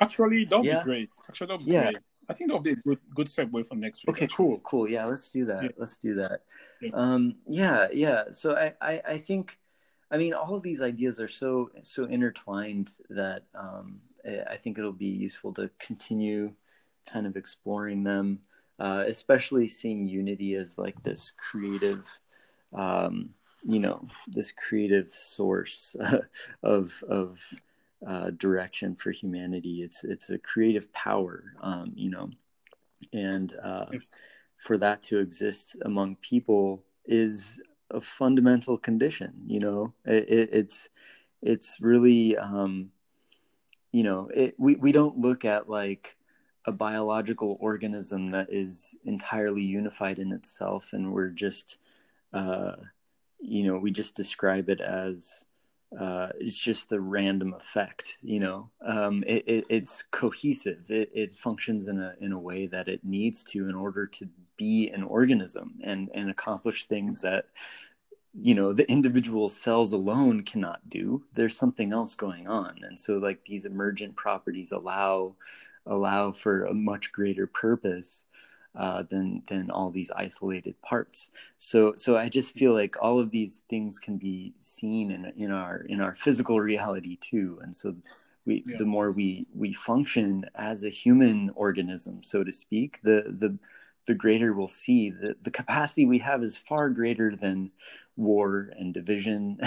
actually, 0.00 0.46
that'll 0.46 0.66
yeah. 0.66 0.78
be 0.78 0.84
great. 0.84 1.10
Actually, 1.28 1.46
that'll 1.48 1.64
be 1.64 1.72
yeah. 1.72 1.90
great. 1.92 2.02
I 2.28 2.32
think 2.34 2.50
that'll 2.50 2.62
be 2.62 2.72
a 2.72 2.76
good 2.76 2.98
good 3.14 3.28
segue 3.28 3.66
for 3.68 3.76
next 3.76 4.04
week. 4.06 4.16
Okay, 4.16 4.26
cool, 4.26 4.58
cool. 4.64 4.90
Yeah, 4.90 5.04
let's 5.06 5.28
do 5.28 5.44
that. 5.44 5.62
Yeah. 5.62 5.68
Let's 5.78 5.96
do 5.96 6.14
that. 6.16 6.40
Yeah. 6.80 6.90
Um, 6.94 7.36
yeah, 7.46 7.86
yeah. 7.92 8.24
So 8.32 8.56
I, 8.56 8.74
I, 8.80 9.02
I 9.14 9.18
think, 9.18 9.58
I 10.10 10.18
mean, 10.18 10.34
all 10.34 10.54
of 10.54 10.62
these 10.62 10.80
ideas 10.80 11.18
are 11.20 11.28
so 11.28 11.70
so 11.82 12.04
intertwined 12.04 12.92
that 13.10 13.44
um, 13.54 14.00
I 14.24 14.56
think 14.56 14.78
it'll 14.78 14.92
be 14.92 15.06
useful 15.06 15.52
to 15.54 15.70
continue 15.78 16.52
kind 17.10 17.26
of 17.26 17.36
exploring 17.36 18.04
them, 18.04 18.40
uh, 18.78 19.04
especially 19.06 19.68
seeing 19.68 20.06
Unity 20.06 20.54
as 20.54 20.78
like 20.78 21.00
this 21.02 21.32
creative, 21.50 22.06
um, 22.72 23.30
you 23.64 23.80
know 23.80 24.06
this 24.28 24.52
creative 24.52 25.10
source 25.10 25.96
of 26.62 26.92
of 27.08 27.40
uh, 28.06 28.30
direction 28.30 28.94
for 28.94 29.10
humanity. 29.10 29.82
It's 29.82 30.04
it's 30.04 30.30
a 30.30 30.38
creative 30.38 30.92
power, 30.92 31.54
um, 31.60 31.92
you 31.94 32.10
know, 32.10 32.30
and 33.12 33.54
uh, 33.62 33.86
for 34.58 34.78
that 34.78 35.02
to 35.04 35.18
exist 35.18 35.76
among 35.84 36.16
people 36.16 36.82
is 37.06 37.60
a 37.90 38.00
fundamental 38.00 38.78
condition. 38.78 39.32
You 39.46 39.60
know, 39.60 39.94
it, 40.04 40.28
it, 40.28 40.48
it's 40.52 40.88
it's 41.42 41.80
really 41.80 42.36
um, 42.36 42.90
you 43.92 44.02
know 44.02 44.28
it, 44.34 44.54
we 44.58 44.76
we 44.76 44.92
don't 44.92 45.18
look 45.18 45.44
at 45.44 45.68
like 45.68 46.16
a 46.64 46.72
biological 46.72 47.56
organism 47.60 48.32
that 48.32 48.48
is 48.52 48.94
entirely 49.04 49.62
unified 49.62 50.18
in 50.18 50.32
itself, 50.32 50.90
and 50.92 51.12
we're 51.12 51.28
just 51.28 51.78
uh, 52.32 52.72
you 53.40 53.64
know 53.64 53.78
we 53.78 53.90
just 53.90 54.14
describe 54.14 54.68
it 54.68 54.80
as 54.80 55.44
uh, 55.98 56.28
it's 56.38 56.58
just 56.58 56.88
the 56.88 57.00
random 57.00 57.54
effect 57.54 58.18
you 58.22 58.40
know? 58.40 58.70
Um, 58.86 59.24
it, 59.26 59.44
it, 59.46 59.64
it's 59.68 60.04
cohesive. 60.10 60.90
It, 60.90 61.10
it 61.14 61.36
functions 61.36 61.88
in 61.88 62.00
a 62.00 62.14
in 62.20 62.32
a 62.32 62.38
way 62.38 62.66
that 62.66 62.88
it 62.88 63.00
needs 63.04 63.42
to 63.44 63.68
in 63.68 63.74
order 63.74 64.06
to 64.06 64.28
be 64.56 64.88
an 64.88 65.02
organism 65.02 65.74
and 65.82 66.10
and 66.14 66.30
accomplish 66.30 66.86
things 66.86 67.22
that 67.22 67.46
you 68.38 68.54
know 68.54 68.72
the 68.72 68.88
individual 68.90 69.48
cells 69.48 69.92
alone 69.92 70.42
cannot 70.42 70.88
do. 70.88 71.24
There's 71.34 71.56
something 71.56 71.92
else 71.92 72.14
going 72.14 72.46
on. 72.46 72.80
And 72.82 73.00
so 73.00 73.14
like 73.14 73.44
these 73.44 73.64
emergent 73.64 74.16
properties 74.16 74.72
allow 74.72 75.36
allow 75.86 76.32
for 76.32 76.64
a 76.64 76.74
much 76.74 77.12
greater 77.12 77.46
purpose 77.46 78.22
uh, 78.76 79.02
than 79.10 79.42
than 79.48 79.70
all 79.70 79.90
these 79.90 80.10
isolated 80.10 80.80
parts. 80.82 81.30
So 81.58 81.94
so 81.96 82.16
I 82.16 82.28
just 82.28 82.54
feel 82.54 82.74
like 82.74 82.96
all 83.00 83.18
of 83.18 83.30
these 83.30 83.60
things 83.70 83.98
can 83.98 84.18
be 84.18 84.54
seen 84.60 85.10
in 85.10 85.32
in 85.36 85.50
our 85.50 85.78
in 85.78 86.00
our 86.00 86.14
physical 86.14 86.60
reality 86.60 87.16
too. 87.16 87.58
And 87.62 87.74
so 87.74 87.96
we 88.44 88.64
yeah. 88.66 88.76
the 88.78 88.84
more 88.84 89.10
we 89.10 89.46
we 89.54 89.72
function 89.72 90.44
as 90.54 90.84
a 90.84 90.90
human 90.90 91.50
organism, 91.54 92.22
so 92.22 92.44
to 92.44 92.52
speak, 92.52 93.00
the 93.02 93.34
the 93.38 93.58
the 94.06 94.14
greater 94.14 94.52
we'll 94.52 94.68
see 94.68 95.10
that 95.10 95.42
the 95.42 95.50
capacity 95.50 96.06
we 96.06 96.18
have 96.18 96.42
is 96.44 96.56
far 96.56 96.90
greater 96.90 97.34
than 97.34 97.70
war 98.16 98.70
and 98.78 98.94
division 98.94 99.58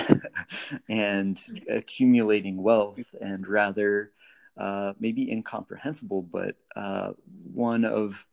and 0.89 1.39
accumulating 1.69 2.61
wealth 2.61 3.03
and 3.21 3.47
rather 3.47 4.11
uh, 4.57 4.93
maybe 4.99 5.31
incomprehensible, 5.31 6.21
but 6.21 6.55
uh, 6.75 7.11
one 7.53 7.85
of 7.85 8.25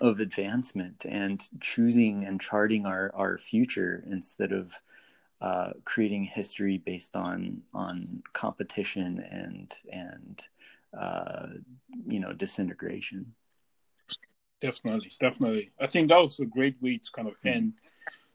of 0.00 0.20
advancement 0.20 1.04
and 1.08 1.48
choosing 1.60 2.24
and 2.24 2.40
charting 2.40 2.86
our, 2.86 3.10
our 3.14 3.38
future 3.38 4.04
instead 4.06 4.52
of 4.52 4.72
uh, 5.40 5.70
creating 5.84 6.24
history 6.24 6.78
based 6.78 7.14
on 7.14 7.62
on 7.72 8.22
competition 8.32 9.24
and 9.30 9.74
and 9.92 10.42
uh, 10.98 11.46
you 12.06 12.18
know 12.20 12.32
disintegration. 12.32 13.34
Definitely, 14.60 15.12
definitely. 15.20 15.70
I 15.80 15.86
think 15.86 16.08
that 16.08 16.20
was 16.20 16.40
a 16.40 16.44
great 16.44 16.76
way 16.82 16.98
to 16.98 17.12
kind 17.12 17.28
of 17.28 17.34
hmm. 17.42 17.48
end 17.48 17.72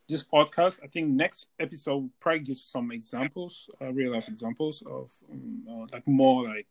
this 0.08 0.24
podcast. 0.24 0.80
I 0.84 0.88
think 0.88 1.10
next 1.10 1.50
episode 1.60 1.96
will 1.96 2.10
probably 2.20 2.40
give 2.40 2.58
some 2.58 2.92
examples, 2.92 3.70
uh, 3.82 3.92
real 3.92 4.14
life 4.14 4.30
examples 4.30 4.82
of 4.86 5.12
um, 5.32 5.64
uh, 5.70 5.88
like 5.92 6.08
more 6.08 6.44
like 6.44 6.68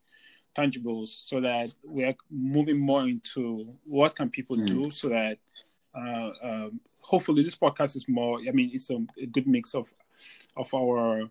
tangibles 0.57 1.09
so 1.09 1.40
that 1.40 1.72
we 1.84 2.05
are 2.05 2.14
moving 2.30 2.78
more 2.78 3.03
into 3.03 3.74
what 3.84 4.14
can 4.14 4.28
people 4.28 4.57
mm. 4.57 4.66
do 4.66 4.90
so 4.90 5.09
that 5.09 5.38
uh, 5.94 6.30
um, 6.42 6.80
hopefully 7.00 7.42
this 7.42 7.57
podcast 7.57 7.96
is 7.96 8.07
more 8.09 8.38
i 8.48 8.50
mean 8.53 8.70
it's 8.72 8.90
a, 8.90 8.98
a 9.18 9.26
good 9.26 9.46
mix 9.46 9.74
of 9.74 9.92
of 10.57 10.72
our 10.74 11.22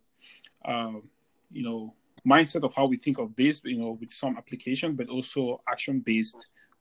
uh, 0.66 0.94
you 1.52 1.64
know 1.64 1.94
mindset 2.28 2.64
of 2.64 2.74
how 2.74 2.86
we 2.86 2.98
think 2.98 3.18
of 3.18 3.36
this 3.36 3.62
you 3.64 3.78
know 3.78 3.98
with 4.00 4.12
some 4.12 4.38
application 4.38 4.96
but 4.96 5.10
also 5.10 5.62
action 5.68 6.00
based 6.00 6.38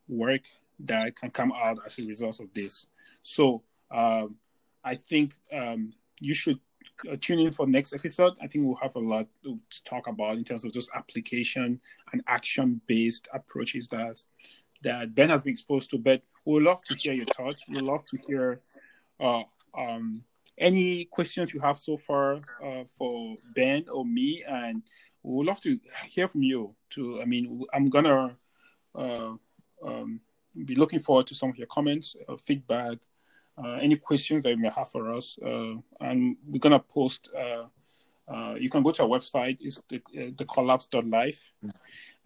work 0.08 0.42
that 0.78 1.16
can 1.16 1.30
come 1.30 1.52
out 1.52 1.78
as 1.86 1.98
a 1.98 2.02
result 2.06 2.40
of 2.40 2.52
this 2.54 2.86
so 3.22 3.62
um, 3.90 4.34
i 4.84 4.94
think 4.94 5.34
um, 5.52 5.92
you 6.20 6.34
should 6.34 6.58
tune 7.20 7.40
in 7.40 7.52
for 7.52 7.66
next 7.66 7.92
episode. 7.92 8.34
I 8.42 8.46
think 8.46 8.64
we'll 8.64 8.76
have 8.76 8.96
a 8.96 9.00
lot 9.00 9.26
to 9.44 9.58
talk 9.84 10.06
about 10.06 10.36
in 10.36 10.44
terms 10.44 10.64
of 10.64 10.72
just 10.72 10.90
application 10.94 11.80
and 12.12 12.22
action 12.26 12.80
based 12.86 13.28
approaches 13.32 13.88
that 13.88 14.18
that 14.82 15.14
Ben 15.14 15.28
has 15.28 15.42
been 15.42 15.52
exposed 15.52 15.90
to. 15.90 15.98
But 15.98 16.22
we'd 16.44 16.62
love 16.62 16.82
to 16.84 16.94
hear 16.94 17.12
your 17.12 17.26
thoughts. 17.26 17.64
We'd 17.68 17.82
love 17.82 18.04
to 18.06 18.18
hear 18.26 18.60
uh, 19.18 19.42
um, 19.76 20.24
any 20.58 21.04
questions 21.04 21.52
you 21.52 21.60
have 21.60 21.78
so 21.78 21.96
far 21.96 22.40
uh, 22.64 22.84
for 22.96 23.36
Ben 23.54 23.84
or 23.90 24.04
me, 24.04 24.42
and 24.46 24.82
we'd 25.22 25.46
love 25.46 25.60
to 25.62 25.78
hear 26.08 26.28
from 26.28 26.42
you. 26.42 26.74
To 26.90 27.20
I 27.20 27.24
mean, 27.24 27.62
I'm 27.72 27.88
gonna 27.88 28.36
uh, 28.94 29.34
um, 29.84 30.20
be 30.64 30.74
looking 30.74 31.00
forward 31.00 31.26
to 31.28 31.34
some 31.34 31.50
of 31.50 31.56
your 31.56 31.68
comments, 31.68 32.16
uh, 32.28 32.36
feedback, 32.36 32.98
uh, 33.62 33.72
any 33.74 33.96
questions 33.96 34.42
that 34.42 34.50
you 34.50 34.56
may 34.56 34.70
have 34.70 34.90
for 34.90 35.14
us. 35.14 35.38
Uh, 35.44 35.74
and 36.00 36.36
we're 36.46 36.58
going 36.58 36.72
to 36.72 36.78
post, 36.78 37.28
uh, 37.36 38.54
you 38.58 38.70
can 38.70 38.82
go 38.82 38.90
to 38.90 39.02
our 39.02 39.08
website, 39.08 39.58
it's 39.60 39.82
the, 39.88 40.00
the 40.36 40.44
collapse.life. 40.44 41.52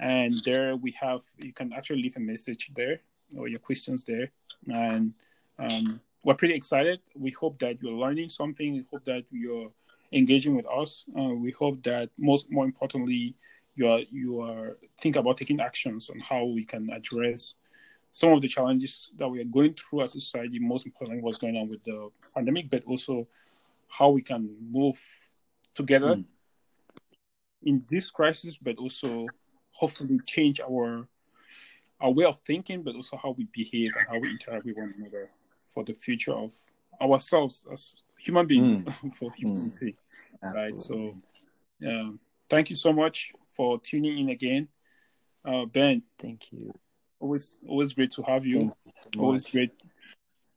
And 0.00 0.32
there 0.44 0.76
we 0.76 0.90
have, 0.92 1.22
you 1.42 1.52
can 1.52 1.72
actually 1.72 2.02
leave 2.02 2.16
a 2.16 2.20
message 2.20 2.70
there 2.76 3.00
or 3.36 3.48
your 3.48 3.60
questions 3.60 4.04
there. 4.04 4.30
And 4.68 5.14
um, 5.58 6.00
we're 6.24 6.34
pretty 6.34 6.54
excited. 6.54 7.00
We 7.14 7.30
hope 7.30 7.58
that 7.60 7.82
you're 7.82 7.92
learning 7.92 8.30
something. 8.30 8.74
We 8.74 8.84
hope 8.90 9.04
that 9.04 9.24
you're 9.30 9.70
engaging 10.12 10.56
with 10.56 10.66
us. 10.66 11.04
Uh, 11.18 11.34
we 11.34 11.50
hope 11.50 11.82
that 11.84 12.10
most 12.18 12.50
more 12.50 12.64
importantly, 12.64 13.34
you 13.76 13.88
are 13.88 14.00
you 14.10 14.40
are 14.40 14.78
think 15.00 15.16
about 15.16 15.36
taking 15.36 15.60
actions 15.60 16.08
on 16.08 16.20
how 16.20 16.44
we 16.44 16.64
can 16.64 16.88
address 16.90 17.56
some 18.14 18.32
of 18.32 18.40
the 18.40 18.46
challenges 18.46 19.10
that 19.18 19.28
we 19.28 19.40
are 19.40 19.44
going 19.44 19.74
through 19.74 20.02
as 20.02 20.14
a 20.14 20.20
society, 20.20 20.60
most 20.60 20.86
importantly, 20.86 21.20
what's 21.20 21.36
going 21.36 21.56
on 21.56 21.68
with 21.68 21.82
the 21.82 22.10
pandemic, 22.32 22.70
but 22.70 22.84
also 22.86 23.26
how 23.88 24.10
we 24.10 24.22
can 24.22 24.48
move 24.70 25.00
together 25.74 26.14
mm. 26.14 26.24
in 27.64 27.84
this 27.90 28.12
crisis, 28.12 28.56
but 28.56 28.78
also 28.78 29.26
hopefully 29.72 30.20
change 30.26 30.60
our 30.60 31.08
our 32.00 32.12
way 32.12 32.24
of 32.24 32.38
thinking, 32.46 32.84
but 32.84 32.94
also 32.94 33.16
how 33.16 33.32
we 33.32 33.48
behave 33.52 33.90
and 33.98 34.06
how 34.08 34.18
we 34.20 34.30
interact 34.30 34.64
with 34.64 34.76
one 34.76 34.94
another 34.96 35.28
for 35.72 35.82
the 35.82 35.92
future 35.92 36.34
of 36.34 36.52
ourselves 37.02 37.64
as 37.72 37.94
human 38.16 38.46
beings 38.46 38.80
mm. 38.80 39.14
for 39.18 39.32
humanity. 39.32 39.96
Mm. 40.40 40.54
Right. 40.54 40.78
So, 40.78 41.16
yeah. 41.80 42.10
Thank 42.48 42.70
you 42.70 42.76
so 42.76 42.92
much 42.92 43.32
for 43.48 43.80
tuning 43.80 44.18
in 44.18 44.28
again, 44.28 44.68
uh, 45.44 45.64
Ben. 45.64 46.02
Thank 46.20 46.52
you. 46.52 46.78
Always, 47.24 47.56
always 47.66 47.94
great 47.94 48.10
to 48.10 48.22
have 48.24 48.44
you. 48.44 48.58
you 48.58 48.72
so 48.94 49.08
always 49.18 49.46
great. 49.46 49.70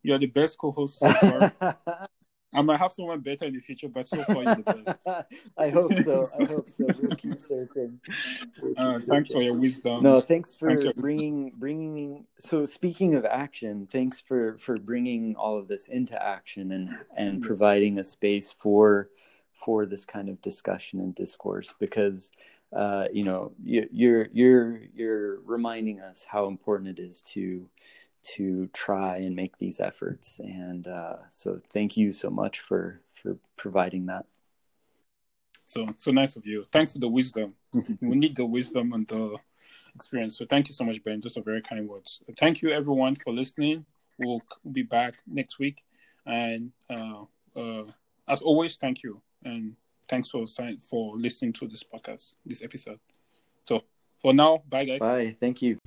You're 0.02 0.18
the 0.18 0.26
best 0.26 0.58
co-host 0.58 0.98
so 0.98 1.10
far. 1.10 1.54
I 2.52 2.60
might 2.60 2.78
have 2.78 2.92
someone 2.92 3.20
better 3.20 3.46
in 3.46 3.54
the 3.54 3.60
future, 3.60 3.88
but 3.88 4.06
so 4.06 4.22
far 4.24 4.42
you're 4.42 4.56
the 4.56 4.62
best. 4.62 5.26
I 5.56 5.70
hope 5.70 5.94
so. 5.94 6.28
I 6.38 6.44
hope 6.52 6.68
so. 6.68 6.86
We'll 7.00 7.16
keep 7.16 7.40
searching. 7.40 7.98
We'll 8.60 8.74
keep 8.74 8.78
uh, 8.78 8.98
thanks 8.98 9.32
for 9.32 9.40
your 9.40 9.54
wisdom. 9.54 10.02
No, 10.02 10.20
thanks 10.20 10.54
for 10.56 10.68
thanks 10.68 10.84
bringing 10.98 11.52
bringing. 11.56 12.26
So 12.38 12.66
speaking 12.66 13.14
of 13.14 13.24
action, 13.24 13.88
thanks 13.90 14.20
for 14.20 14.58
for 14.58 14.76
bringing 14.76 15.36
all 15.36 15.56
of 15.56 15.68
this 15.68 15.88
into 15.88 16.22
action 16.22 16.72
and 16.72 16.98
and 17.16 17.40
providing 17.40 17.98
a 17.98 18.04
space 18.04 18.52
for 18.52 19.08
for 19.54 19.86
this 19.86 20.04
kind 20.04 20.28
of 20.28 20.42
discussion 20.42 21.00
and 21.00 21.14
discourse 21.14 21.72
because 21.80 22.30
uh, 22.72 23.08
you 23.12 23.24
know 23.24 23.52
you, 23.62 23.88
you're 23.90 24.28
you're 24.32 24.80
you're 24.94 25.40
reminding 25.40 26.00
us 26.00 26.24
how 26.28 26.46
important 26.46 26.98
it 26.98 27.02
is 27.02 27.22
to 27.22 27.68
to 28.22 28.68
try 28.72 29.18
and 29.18 29.34
make 29.34 29.58
these 29.58 29.80
efforts. 29.80 30.38
And 30.38 30.86
uh, 30.86 31.16
so 31.30 31.60
thank 31.70 31.96
you 31.96 32.12
so 32.12 32.30
much 32.30 32.60
for 32.60 33.00
for 33.12 33.38
providing 33.56 34.06
that. 34.06 34.26
So 35.64 35.88
so 35.96 36.10
nice 36.10 36.36
of 36.36 36.46
you. 36.46 36.66
Thanks 36.72 36.92
for 36.92 36.98
the 36.98 37.08
wisdom. 37.08 37.54
We 38.00 38.16
need 38.16 38.36
the 38.36 38.46
wisdom 38.46 38.92
and 38.92 39.06
the 39.06 39.36
experience. 39.94 40.38
So 40.38 40.46
thank 40.46 40.68
you 40.68 40.74
so 40.74 40.84
much 40.84 41.02
ben. 41.04 41.20
Just 41.20 41.36
a 41.36 41.42
very 41.42 41.62
kind 41.62 41.88
words. 41.88 42.20
Thank 42.38 42.62
you 42.62 42.70
everyone 42.70 43.16
for 43.16 43.32
listening. 43.32 43.84
We'll 44.18 44.42
be 44.72 44.82
back 44.82 45.14
next 45.26 45.58
week. 45.58 45.82
And 46.26 46.72
uh, 46.90 47.24
uh, 47.56 47.84
as 48.26 48.42
always 48.42 48.76
thank 48.76 49.02
you. 49.02 49.22
And 49.44 49.76
thanks 50.08 50.28
for 50.28 50.44
for 50.88 51.16
listening 51.16 51.52
to 51.54 51.68
this 51.68 51.82
podcast, 51.82 52.36
this 52.44 52.62
episode. 52.62 52.98
So 53.64 53.82
for 54.18 54.34
now, 54.34 54.62
bye 54.68 54.84
guys. 54.84 55.00
Bye. 55.00 55.36
Thank 55.40 55.62
you. 55.62 55.78